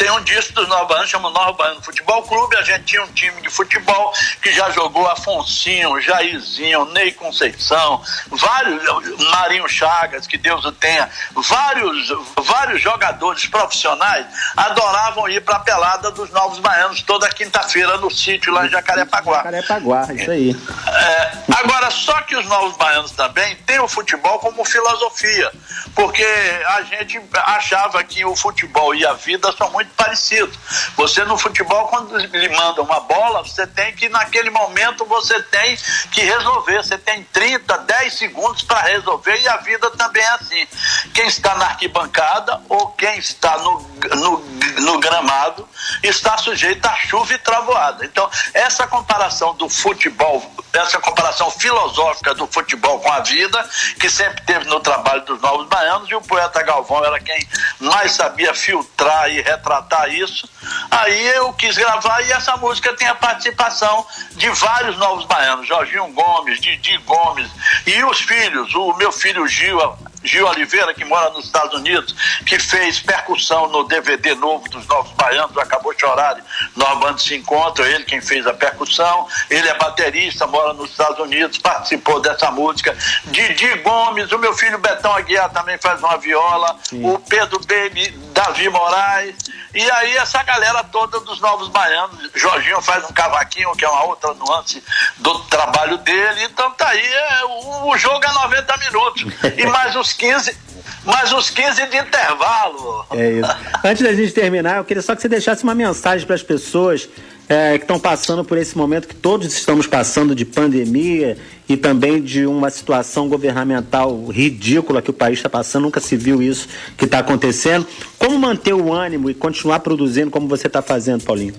tem 0.00 0.10
um 0.12 0.20
disco 0.22 0.54
dos 0.54 0.66
Nova 0.66 0.86
Baiano, 0.86 1.06
chama 1.06 1.28
Nova 1.28 1.52
Baiano 1.52 1.82
Futebol 1.82 2.22
Clube. 2.22 2.56
A 2.56 2.62
gente 2.62 2.84
tinha 2.84 3.02
um 3.02 3.12
time 3.12 3.38
de 3.42 3.50
futebol 3.50 4.14
que 4.40 4.50
já 4.50 4.70
jogou 4.70 5.06
Afonsinho, 5.06 6.00
Jairzinho, 6.00 6.86
Ney 6.86 7.12
Conceição, 7.12 8.02
vários, 8.30 8.82
Marinho 9.30 9.68
Chagas, 9.68 10.26
que 10.26 10.38
Deus 10.38 10.64
o 10.64 10.72
tenha, 10.72 11.06
vários, 11.34 12.08
vários 12.42 12.80
jogadores 12.80 13.44
profissionais 13.44 14.24
adoravam 14.56 15.28
ir 15.28 15.42
para 15.42 15.56
a 15.56 15.60
pelada 15.60 16.10
dos 16.10 16.30
Novos 16.30 16.58
Baianos 16.60 17.02
toda 17.02 17.28
quinta-feira 17.28 17.98
no 17.98 18.10
sítio 18.10 18.54
lá 18.54 18.66
em 18.66 18.70
Jacarepaguá. 18.70 19.36
Jacarepaguá, 19.36 20.14
isso 20.14 20.30
aí. 20.30 20.56
É, 20.88 21.32
agora, 21.62 21.90
só 21.90 22.22
que 22.22 22.34
os 22.36 22.46
Novos 22.46 22.74
Baianos 22.78 23.10
também 23.10 23.54
têm 23.66 23.80
o 23.80 23.88
futebol 23.88 24.38
como 24.38 24.64
filosofia, 24.64 25.52
porque 25.94 26.24
a 26.68 26.80
gente 26.84 27.20
achava 27.34 28.02
que 28.02 28.24
o 28.24 28.34
futebol 28.34 28.94
e 28.94 29.04
a 29.04 29.12
vida 29.12 29.52
são 29.52 29.70
muito 29.70 29.89
parecido. 29.96 30.52
Você 30.96 31.24
no 31.24 31.36
futebol, 31.38 31.88
quando 31.88 32.16
lhe 32.16 32.48
manda 32.48 32.82
uma 32.82 33.00
bola, 33.00 33.42
você 33.42 33.66
tem 33.66 33.94
que, 33.94 34.08
naquele 34.08 34.50
momento, 34.50 35.04
você 35.04 35.42
tem 35.44 35.76
que 36.10 36.22
resolver. 36.22 36.82
Você 36.82 36.98
tem 36.98 37.22
30, 37.24 37.78
10 37.78 38.14
segundos 38.14 38.62
para 38.62 38.80
resolver 38.82 39.40
e 39.40 39.48
a 39.48 39.56
vida 39.58 39.90
também 39.92 40.22
é 40.22 40.30
assim. 40.30 40.66
Quem 41.14 41.26
está 41.26 41.54
na 41.56 41.66
arquibancada 41.66 42.60
ou 42.68 42.88
quem 42.88 43.18
está 43.18 43.58
no, 43.58 43.80
no, 44.16 44.38
no 44.80 45.00
gramado 45.00 45.68
está 46.02 46.36
sujeito 46.38 46.86
a 46.86 46.94
chuva 46.96 47.34
e 47.34 47.38
travoada. 47.38 48.04
Então, 48.04 48.28
essa 48.54 48.86
comparação 48.86 49.54
do 49.54 49.68
futebol, 49.68 50.42
essa 50.72 50.98
comparação 51.00 51.50
filosófica 51.50 52.34
do 52.34 52.46
futebol 52.46 53.00
com 53.00 53.12
a 53.12 53.20
vida, 53.20 53.68
que 53.98 54.08
sempre 54.08 54.42
teve 54.44 54.66
no 54.66 54.80
trabalho 54.80 55.24
dos 55.24 55.40
Novos 55.40 55.66
Baianos, 55.66 56.08
e 56.08 56.14
o 56.14 56.20
poeta 56.20 56.62
Galvão 56.62 57.04
era 57.04 57.18
quem 57.20 57.48
mais 57.80 58.12
sabia 58.12 58.54
filtrar 58.54 59.30
e 59.30 59.40
retratar 59.40 59.79
tratar 59.80 60.08
isso. 60.08 60.48
Aí 60.90 61.26
eu 61.28 61.52
quis 61.52 61.76
gravar 61.76 62.20
e 62.22 62.32
essa 62.32 62.56
música 62.56 62.94
tem 62.94 63.08
a 63.08 63.14
participação 63.14 64.06
de 64.32 64.48
vários 64.50 64.96
novos 64.98 65.24
baianos, 65.24 65.66
Jorginho 65.66 66.08
Gomes, 66.08 66.60
Didi 66.60 66.96
Gomes 66.98 67.50
e 67.86 68.04
os 68.04 68.20
filhos, 68.20 68.74
o 68.74 68.94
meu 68.94 69.12
filho 69.12 69.46
Gil, 69.46 69.80
Gil 70.22 70.46
Oliveira, 70.46 70.92
que 70.92 71.04
mora 71.04 71.30
nos 71.30 71.46
Estados 71.46 71.74
Unidos, 71.78 72.14
que 72.46 72.58
fez 72.58 73.00
percussão 73.00 73.68
no 73.68 73.84
DVD 73.84 74.34
novo 74.34 74.68
dos 74.68 74.86
Novos 74.86 75.12
Baianos, 75.12 75.56
Acabou 75.56 75.94
de 75.94 76.00
Chorar, 76.00 76.36
Normando 76.76 77.20
se 77.20 77.34
encontra, 77.34 77.88
ele 77.88 78.04
quem 78.04 78.20
fez 78.20 78.46
a 78.46 78.52
percussão, 78.52 79.26
ele 79.48 79.68
é 79.68 79.74
baterista, 79.74 80.46
mora 80.46 80.72
nos 80.72 80.90
Estados 80.90 81.18
Unidos, 81.18 81.58
participou 81.58 82.20
dessa 82.20 82.50
música. 82.50 82.96
Didi 83.26 83.74
Gomes, 83.78 84.30
o 84.32 84.38
meu 84.38 84.54
filho 84.54 84.78
Betão 84.78 85.14
Aguiar 85.14 85.50
também 85.50 85.78
faz 85.78 86.00
uma 86.00 86.16
viola, 86.18 86.76
Sim. 86.82 87.04
o 87.04 87.18
Pedro 87.18 87.58
Baby, 87.60 88.10
Davi 88.32 88.68
Moraes, 88.68 89.36
e 89.74 89.90
aí 89.90 90.16
essa 90.16 90.42
galera 90.42 90.82
toda 90.84 91.20
dos 91.20 91.40
Novos 91.40 91.68
Baianos, 91.68 92.30
Jorginho 92.34 92.80
faz 92.80 93.04
um 93.04 93.12
cavaquinho, 93.12 93.72
que 93.76 93.84
é 93.84 93.88
uma 93.88 94.04
outra 94.04 94.34
nuance 94.34 94.82
do 95.18 95.38
trabalho 95.44 95.98
dele, 95.98 96.44
então 96.44 96.70
tá 96.72 96.88
aí, 96.88 97.06
é, 97.06 97.44
o, 97.44 97.88
o 97.90 97.98
jogo 97.98 98.24
é 98.24 98.32
90 98.32 98.76
minutos, 98.78 99.26
e 99.56 99.66
mais 99.66 99.94
uns 100.10 100.12
15, 100.14 100.56
mais 101.04 101.32
uns 101.32 101.50
15 101.50 101.86
de 101.86 101.96
intervalo. 101.96 103.04
É 103.12 103.32
isso. 103.32 103.56
Antes 103.84 104.02
da 104.02 104.12
gente 104.12 104.32
terminar, 104.32 104.78
eu 104.78 104.84
queria 104.84 105.02
só 105.02 105.14
que 105.14 105.22
você 105.22 105.28
deixasse 105.28 105.62
uma 105.62 105.74
mensagem 105.74 106.26
para 106.26 106.34
as 106.34 106.42
pessoas 106.42 107.08
é, 107.48 107.78
que 107.78 107.84
estão 107.84 107.98
passando 107.98 108.44
por 108.44 108.58
esse 108.58 108.76
momento 108.76 109.06
que 109.06 109.14
todos 109.14 109.52
estamos 109.52 109.86
passando 109.86 110.34
de 110.34 110.44
pandemia 110.44 111.36
e 111.68 111.76
também 111.76 112.20
de 112.20 112.46
uma 112.46 112.70
situação 112.70 113.28
governamental 113.28 114.26
ridícula 114.26 115.00
que 115.00 115.10
o 115.10 115.12
país 115.12 115.38
está 115.38 115.48
passando, 115.48 115.84
nunca 115.84 116.00
se 116.00 116.16
viu 116.16 116.42
isso 116.42 116.68
que 116.96 117.04
está 117.04 117.20
acontecendo. 117.20 117.86
Como 118.18 118.38
manter 118.38 118.74
o 118.74 118.92
ânimo 118.92 119.30
e 119.30 119.34
continuar 119.34 119.80
produzindo 119.80 120.30
como 120.30 120.48
você 120.48 120.66
está 120.66 120.82
fazendo, 120.82 121.24
Paulinho? 121.24 121.54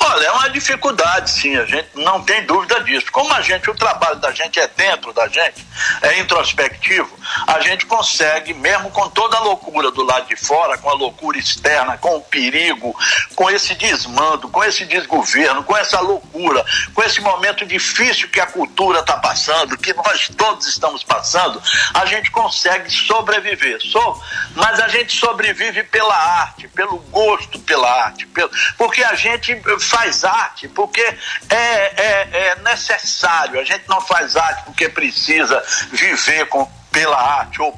Olha, 0.00 0.26
é 0.26 0.32
uma 0.32 0.50
dificuldade, 0.50 1.30
sim, 1.30 1.56
a 1.56 1.64
gente 1.64 1.88
não 1.94 2.22
tem 2.22 2.44
dúvida 2.44 2.80
disso. 2.80 3.06
Como 3.10 3.32
a 3.32 3.40
gente, 3.40 3.70
o 3.70 3.74
trabalho 3.74 4.16
da 4.16 4.30
gente 4.32 4.58
é 4.58 4.68
dentro 4.68 5.12
da 5.12 5.26
gente, 5.28 5.66
é 6.02 6.18
introspectivo, 6.18 7.18
a 7.46 7.60
gente 7.60 7.86
consegue, 7.86 8.52
mesmo 8.52 8.90
com 8.90 9.08
toda 9.08 9.36
a 9.36 9.40
loucura 9.40 9.90
do 9.90 10.02
lado 10.02 10.26
de 10.26 10.36
fora, 10.36 10.76
com 10.78 10.90
a 10.90 10.94
loucura 10.94 11.38
externa, 11.38 11.96
com 11.96 12.16
o 12.16 12.20
perigo, 12.20 12.94
com 13.34 13.50
esse 13.50 13.74
desmando, 13.74 14.48
com 14.48 14.62
esse 14.62 14.84
desgoverno, 14.84 15.64
com 15.64 15.76
essa 15.76 16.00
loucura, 16.00 16.64
com 16.94 17.02
esse 17.02 17.20
momento 17.20 17.64
difícil 17.64 18.28
que 18.28 18.40
a 18.40 18.46
cultura 18.46 19.00
está 19.00 19.16
passando, 19.16 19.78
que 19.78 19.94
nós 19.94 20.28
todos 20.36 20.66
estamos 20.66 21.02
passando, 21.02 21.62
a 21.94 22.04
gente 22.06 22.30
consegue 22.30 22.90
sobreviver. 22.90 23.80
So, 23.80 24.22
mas 24.54 24.78
a 24.80 24.88
gente 24.88 25.18
sobrevive 25.18 25.82
pela 25.84 26.14
arte, 26.14 26.68
pelo 26.68 26.98
gosto 26.98 27.58
pela 27.60 27.90
arte, 28.04 28.26
pelo, 28.26 28.50
porque 28.76 29.02
a 29.02 29.14
gente 29.14 29.31
faz 29.80 30.24
arte 30.24 30.68
porque 30.68 31.00
é, 31.00 31.56
é, 31.56 32.28
é 32.32 32.56
necessário. 32.62 33.60
A 33.60 33.64
gente 33.64 33.84
não 33.88 34.00
faz 34.00 34.36
arte 34.36 34.64
porque 34.64 34.88
precisa 34.88 35.62
viver 35.90 36.46
com, 36.46 36.70
pela 36.90 37.16
arte 37.16 37.60
ou 37.60 37.72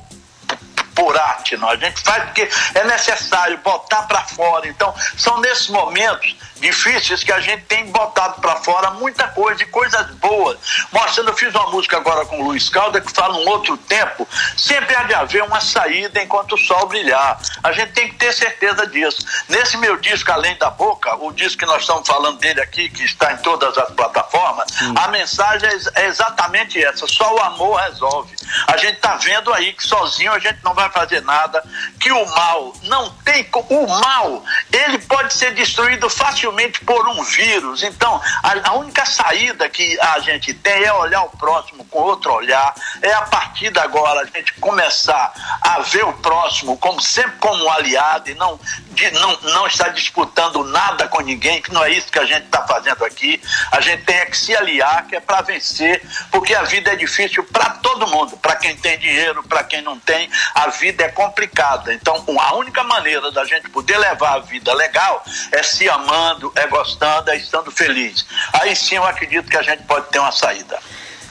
por 0.94 1.16
arte, 1.16 1.56
não. 1.56 1.68
A 1.68 1.76
gente 1.76 2.00
faz 2.00 2.24
porque 2.24 2.48
é 2.74 2.84
necessário 2.84 3.58
botar 3.58 4.02
para 4.02 4.22
fora. 4.22 4.66
Então, 4.68 4.94
são 5.16 5.40
nesses 5.40 5.68
momentos 5.68 6.36
difíceis 6.60 7.22
que 7.22 7.32
a 7.32 7.40
gente 7.40 7.64
tem 7.64 7.86
botado 7.86 8.40
para 8.40 8.56
fora 8.56 8.90
muita 8.92 9.28
coisa 9.28 9.62
e 9.62 9.66
coisas 9.66 10.06
boas. 10.12 10.58
Mostrando, 10.90 11.28
eu 11.30 11.36
fiz 11.36 11.54
uma 11.54 11.70
música 11.70 11.96
agora 11.96 12.24
com 12.24 12.40
o 12.40 12.44
Luiz 12.44 12.68
Calda 12.68 13.00
que 13.00 13.12
fala 13.12 13.36
um 13.36 13.48
outro 13.48 13.76
tempo, 13.76 14.26
sempre 14.56 14.94
há 14.94 15.02
de 15.02 15.14
haver 15.14 15.42
uma 15.42 15.60
saída 15.60 16.22
enquanto 16.22 16.54
o 16.54 16.58
sol 16.58 16.86
brilhar. 16.86 17.38
A 17.62 17.72
gente 17.72 17.92
tem 17.92 18.08
que 18.08 18.14
ter 18.14 18.32
certeza 18.32 18.86
disso. 18.86 19.24
Nesse 19.48 19.76
meu 19.76 19.96
disco, 19.98 20.30
Além 20.32 20.56
da 20.56 20.70
Boca, 20.70 21.14
o 21.16 21.32
disco 21.32 21.58
que 21.58 21.66
nós 21.66 21.82
estamos 21.82 22.06
falando 22.06 22.38
dele 22.38 22.60
aqui, 22.60 22.88
que 22.88 23.04
está 23.04 23.32
em 23.32 23.36
todas 23.38 23.76
as 23.76 23.90
plataformas, 23.90 24.66
hum. 24.82 24.94
a 24.96 25.08
mensagem 25.08 25.68
é 25.94 26.06
exatamente 26.06 26.82
essa: 26.82 27.06
só 27.06 27.34
o 27.34 27.40
amor 27.40 27.80
resolve. 27.80 28.33
A 28.66 28.76
gente 28.76 28.96
está 28.96 29.16
vendo 29.16 29.52
aí 29.52 29.72
que 29.72 29.84
sozinho 29.84 30.32
a 30.32 30.38
gente 30.38 30.58
não 30.62 30.74
vai 30.74 30.90
fazer 30.90 31.22
nada, 31.22 31.62
que 32.00 32.10
o 32.10 32.26
mal 32.34 32.72
não 32.84 33.10
tem. 33.24 33.46
O 33.68 33.86
mal, 33.86 34.42
ele 34.72 34.98
pode 34.98 35.32
ser 35.34 35.54
destruído 35.54 36.08
facilmente 36.08 36.80
por 36.80 37.08
um 37.08 37.22
vírus. 37.22 37.82
Então, 37.82 38.20
a, 38.42 38.70
a, 38.70 38.74
única 38.74 39.04
saída 39.04 39.68
que 39.68 39.98
a 40.00 40.18
gente 40.20 40.52
tem 40.54 40.84
é 40.84 40.92
olhar 40.92 41.22
o 41.22 41.30
próximo 41.30 41.84
com 41.86 42.00
outro 42.00 42.32
olhar, 42.32 42.74
é 43.02 43.12
a 43.12 43.22
partir 43.22 43.70
de 43.70 43.78
agora 43.78 44.22
a 44.22 44.24
gente 44.24 44.52
começar 44.54 45.32
a 45.60 45.80
ver 45.80 46.04
o 46.04 46.12
próximo 46.14 46.76
como 46.78 47.00
sempre 47.00 47.36
como 47.38 47.64
um 47.64 47.70
aliado 47.70 48.30
e 48.30 48.34
não, 48.34 48.58
de, 48.94 49.10
não, 49.12 49.38
não 49.42 49.66
estar 49.66 49.88
disputando 49.88 50.64
nada 50.64 51.06
com 51.08 51.20
ninguém, 51.20 51.60
que 51.60 51.72
não 51.72 51.84
é 51.84 51.90
isso 51.90 52.10
que 52.10 52.18
a 52.18 52.24
gente 52.24 52.46
está 52.46 52.66
fazendo 52.66 53.04
aqui. 53.04 53.40
A 53.70 53.80
gente 53.80 54.04
tem 54.04 54.24
que 54.26 54.38
se 54.38 54.56
aliar, 54.56 55.06
que 55.06 55.16
é 55.16 55.20
para 55.20 55.42
vencer, 55.42 56.02
porque 56.30 56.54
a 56.54 56.62
vida 56.62 56.92
é 56.92 56.96
difícil 56.96 57.44
para 57.44 57.70
todo 57.70 58.06
mundo, 58.06 58.36
para 58.38 58.56
quem 58.56 58.76
tem 58.76 58.98
dinheiro, 58.98 59.42
para 59.42 59.62
quem 59.64 59.82
não 59.82 59.98
tem, 59.98 60.30
a 60.54 60.68
vida 60.68 61.04
é 61.04 61.08
complicada. 61.08 61.92
Então, 61.92 62.24
a 62.38 62.54
única 62.54 62.82
maneira 62.82 63.30
da 63.30 63.44
gente 63.44 63.68
poder 63.68 63.98
levar 63.98 64.34
a 64.34 64.38
vida 64.38 64.72
legal 64.72 65.22
é 65.52 65.62
se 65.62 65.88
amando 65.88 66.54
é 66.54 66.66
gostando, 66.66 67.30
é 67.30 67.36
estando 67.36 67.70
feliz. 67.70 68.26
Aí 68.52 68.74
sim 68.74 68.96
eu 68.96 69.04
acredito 69.04 69.50
que 69.50 69.56
a 69.56 69.62
gente 69.62 69.82
pode 69.84 70.08
ter 70.08 70.18
uma 70.18 70.32
saída. 70.32 70.78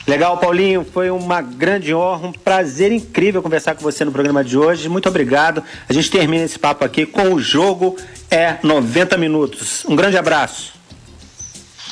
Legal, 0.06 0.38
Paulinho. 0.38 0.86
Foi 0.86 1.10
uma 1.10 1.42
grande 1.42 1.94
honra, 1.94 2.28
um 2.28 2.32
prazer 2.32 2.92
incrível 2.92 3.42
conversar 3.42 3.76
com 3.76 3.82
você 3.82 4.04
no 4.04 4.12
programa 4.12 4.44
de 4.44 4.58
hoje. 4.58 4.90
Muito 4.90 5.08
obrigado. 5.08 5.64
A 5.88 5.94
gente 5.94 6.12
termina 6.12 6.44
esse 6.44 6.60
papo 6.60 6.84
aqui 6.84 7.06
com 7.06 7.34
o 7.34 7.40
jogo 7.40 7.98
é 8.30 8.58
90 8.64 9.18
minutos. 9.18 9.86
Um 9.86 9.96
grande 9.96 10.18
abraço. 10.18 10.74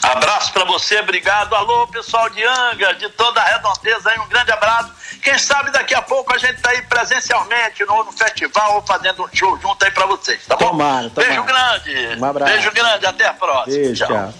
Abraço 0.01 0.51
para 0.51 0.65
você, 0.65 0.99
obrigado. 0.99 1.53
Alô, 1.53 1.87
pessoal 1.87 2.27
de 2.29 2.43
Anga, 2.43 2.95
de 2.95 3.07
toda 3.09 3.39
a 3.39 3.45
redondeza 3.45 4.09
aí, 4.09 4.19
um 4.19 4.27
grande 4.27 4.51
abraço. 4.51 4.91
Quem 5.21 5.37
sabe 5.37 5.71
daqui 5.71 5.93
a 5.93 6.01
pouco 6.01 6.33
a 6.33 6.39
gente 6.39 6.59
tá 6.59 6.71
aí 6.71 6.81
presencialmente 6.81 7.85
no, 7.85 8.03
no 8.03 8.11
festival 8.11 8.77
ou 8.77 8.81
fazendo 8.81 9.23
um 9.23 9.27
show 9.31 9.57
junto 9.61 9.85
aí 9.85 9.91
para 9.91 10.07
vocês, 10.07 10.43
tá 10.47 10.55
bom? 10.55 10.69
Tomara, 10.69 11.09
tomara. 11.11 11.29
Beijo 11.29 11.43
grande. 11.43 12.19
Um 12.19 12.25
abraço. 12.25 12.51
Beijo 12.51 12.71
grande, 12.71 13.05
até 13.05 13.27
a 13.27 13.33
próxima. 13.33 13.77
Beijo, 13.77 14.05
tchau. 14.05 14.07
tchau. 14.07 14.33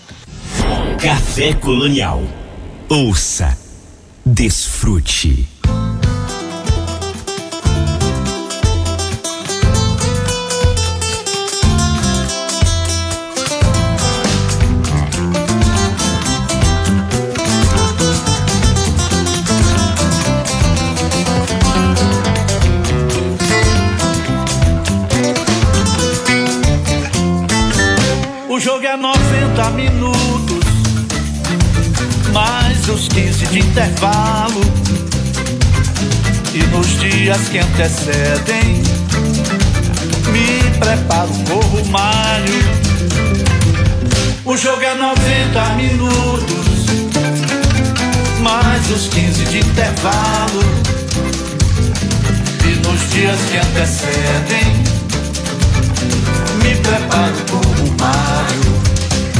Café 1.00 1.54
Colonial. 1.54 2.22
Ouça, 2.90 3.56
desfrute. 4.26 5.48
Os 32.94 33.08
15 33.08 33.46
de 33.48 33.60
intervalo. 33.60 34.62
E 36.54 36.64
nos 36.68 37.00
dias 37.00 37.48
que 37.50 37.60
antecedem, 37.60 38.84
me 40.32 40.80
preparo, 40.80 41.30
corro, 41.48 41.86
malho. 41.90 42.82
O 44.44 44.58
jogo 44.58 44.82
é 44.82 44.96
90 44.96 45.66
minutos, 45.76 46.86
mais 48.42 48.90
os 48.92 49.08
15 49.08 49.46
de 49.46 49.60
intervalo. 49.60 50.64
E 52.66 52.88
nos 52.88 53.10
dias 53.12 53.40
que 53.50 53.58
antecedem, 53.58 54.84
me 56.62 56.76
preparo 56.76 57.36
como 57.50 57.98
Mário. 57.98 58.82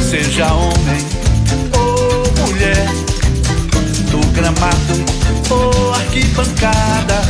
Seja 0.08 0.52
homem 0.52 1.21
gramado 4.52 5.04
ou 5.50 5.94
arquibancada, 5.94 7.22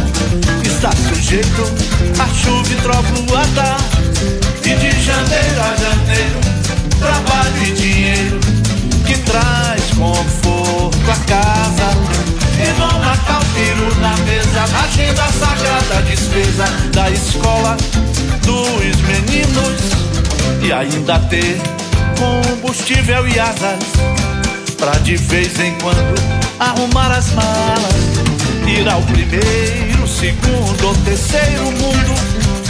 está 0.65 0.91
sujeito 0.93 1.63
a 2.19 2.27
chuva 2.29 2.73
e 2.73 2.77
trovoada. 2.77 3.77
E 4.65 4.75
de 4.77 5.03
janeiro 5.03 5.61
a 5.61 5.77
janeiro, 5.77 6.41
trabalho 6.99 7.67
e 7.67 7.73
dinheiro 7.73 8.41
que 9.07 9.17
traz 9.19 9.91
conforto 9.97 11.11
a 11.11 11.17
casa. 11.27 11.91
E 12.59 12.79
não 12.79 12.99
matar 13.01 13.41
o 13.41 13.45
peru 13.55 14.01
na 14.01 14.17
mesa, 14.19 14.67
na 14.73 14.81
agenda 14.83 15.27
sagrada, 15.33 16.03
despesa 16.03 16.65
da 16.93 17.11
escola 17.11 17.77
dos 18.43 18.97
meninos 19.03 19.83
e 20.63 20.73
ainda 20.73 21.19
ter 21.29 21.61
combustível 22.17 23.27
e 23.27 23.41
asas 23.41 24.32
pra 24.83 24.99
de 24.99 25.15
vez 25.15 25.61
em 25.61 25.73
quando 25.79 26.21
arrumar 26.59 27.13
as 27.13 27.31
malas, 27.35 27.95
ir 28.67 28.89
ao 28.89 29.01
primeiro, 29.03 30.09
segundo 30.09 30.89
ou 30.89 30.95
terceiro 31.05 31.67
mundo, 31.67 32.13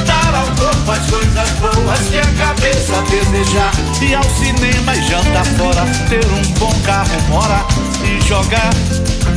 dar 0.04 0.34
ao 0.34 0.46
corpo 0.48 0.90
as 0.90 1.08
coisas 1.08 1.50
boas 1.52 2.00
que 2.10 2.18
a 2.18 2.46
cabeça 2.46 3.02
desejar, 3.08 3.72
ir 4.02 4.14
ao 4.14 4.24
cinema 4.24 4.94
e 4.94 5.08
jantar 5.08 5.46
fora, 5.56 5.86
ter 6.10 6.26
um 6.26 6.52
bom 6.58 6.74
carro, 6.84 7.18
mora 7.30 7.64
e 8.04 8.20
jogar 8.28 8.70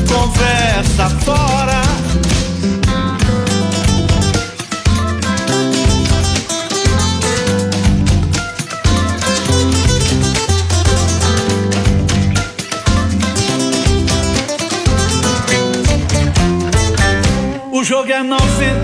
conversa 0.09 1.09
fora. 1.21 2.04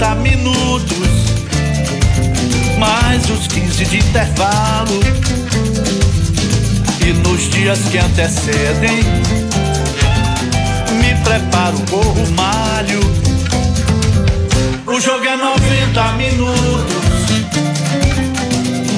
90 0.02 0.16
minutos, 0.16 1.10
mais 2.80 3.30
os 3.30 3.46
15 3.46 3.86
de 3.86 3.98
intervalo. 3.98 5.00
E 7.06 7.14
nos 7.14 7.50
dias 7.52 7.78
que 7.92 8.00
antecedem, 8.00 9.04
me 10.94 11.16
preparo, 11.24 11.78
corro, 11.88 12.32
malho. 12.32 13.00
O 14.88 15.00
jogo 15.00 15.24
é 15.24 15.38
90 15.38 16.12
minutos, 16.14 17.06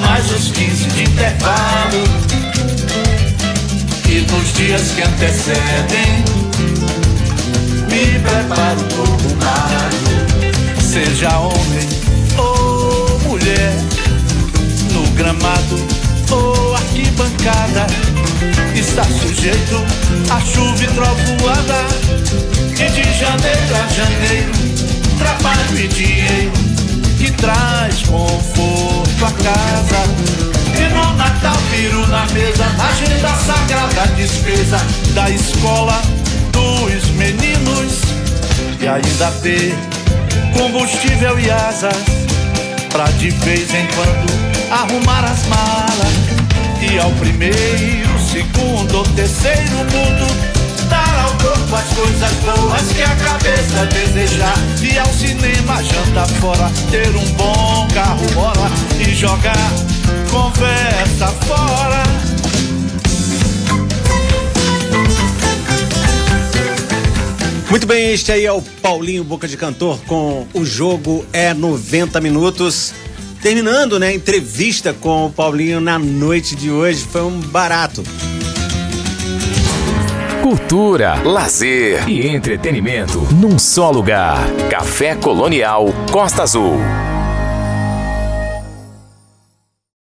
mais 0.00 0.30
os 0.30 0.52
15 0.52 0.84
de 0.86 1.02
intervalo. 1.02 2.02
E 4.08 4.20
nos 4.32 4.52
dias 4.54 4.90
que 4.92 5.02
antecedem, 5.02 6.24
me 7.90 8.18
preparo, 8.20 8.80
corro, 8.96 9.36
malho. 9.36 10.13
Seja 10.94 11.28
homem 11.40 11.88
ou 12.38 13.18
mulher, 13.28 13.72
no 14.92 15.02
gramado 15.16 15.76
ou 16.30 16.76
arquibancada, 16.76 17.84
está 18.76 19.02
sujeito 19.02 19.84
a 20.30 20.40
chuva 20.40 20.84
e 20.84 20.86
trovoada. 20.86 21.84
E 22.74 22.88
de 22.92 23.18
janeiro 23.18 23.74
a 23.74 23.88
janeiro, 23.88 24.52
trabalho 25.18 25.80
e 25.80 25.88
dinheiro 25.88 26.52
que 27.18 27.32
traz 27.32 28.02
conforto 28.04 29.24
a 29.24 29.32
casa. 29.42 30.04
E 30.78 30.94
no 30.94 31.12
Natal 31.16 31.56
viro 31.72 32.06
na 32.06 32.24
mesa, 32.26 32.66
agenda 32.66 33.34
sagrada, 33.44 34.06
despesa 34.14 34.78
da 35.12 35.28
escola 35.28 36.00
dos 36.52 37.04
meninos. 37.16 37.98
E 38.80 38.86
ainda 38.86 39.32
ter 39.42 39.93
combustível 40.58 41.38
e 41.38 41.50
asas, 41.50 41.96
pra 42.90 43.04
de 43.04 43.30
vez 43.30 43.72
em 43.74 43.86
quando 43.88 44.72
arrumar 44.72 45.24
as 45.24 45.46
malas. 45.46 46.14
E 46.80 46.98
ao 46.98 47.10
primeiro, 47.12 48.18
segundo 48.30 48.98
ou 48.98 49.04
terceiro 49.04 49.76
mundo 49.76 50.54
dar 50.88 51.24
ao 51.24 51.30
corpo 51.38 51.74
as 51.74 51.88
coisas 51.94 52.32
boas 52.44 52.92
que 52.92 53.02
a 53.02 53.16
cabeça 53.16 53.86
desejar. 53.86 54.58
E 54.82 54.98
ao 54.98 55.12
cinema, 55.12 55.82
janta 55.82 56.26
fora, 56.40 56.70
ter 56.90 57.08
um 57.16 57.32
bom 57.34 57.88
carro, 57.94 58.26
bola 58.34 58.70
e 58.98 59.14
jogar 59.14 59.70
conversa 60.30 61.28
fora. 61.46 62.23
Muito 67.74 67.88
bem, 67.88 68.12
este 68.12 68.30
aí 68.30 68.46
é 68.46 68.52
o 68.52 68.62
Paulinho 68.62 69.24
Boca 69.24 69.48
de 69.48 69.56
Cantor 69.56 69.98
com 70.06 70.46
o 70.54 70.64
jogo 70.64 71.26
é 71.32 71.52
90 71.52 72.20
minutos. 72.20 72.94
Terminando, 73.42 73.98
né, 73.98 74.10
a 74.10 74.14
entrevista 74.14 74.94
com 74.94 75.26
o 75.26 75.30
Paulinho 75.30 75.80
na 75.80 75.98
noite 75.98 76.54
de 76.54 76.70
hoje, 76.70 77.04
foi 77.04 77.22
um 77.22 77.40
barato. 77.40 78.04
Cultura, 80.40 81.20
lazer 81.24 82.08
e 82.08 82.28
entretenimento 82.28 83.18
num 83.32 83.58
só 83.58 83.90
lugar. 83.90 84.48
Café 84.70 85.16
Colonial 85.16 85.92
Costa 86.12 86.44
Azul. 86.44 86.78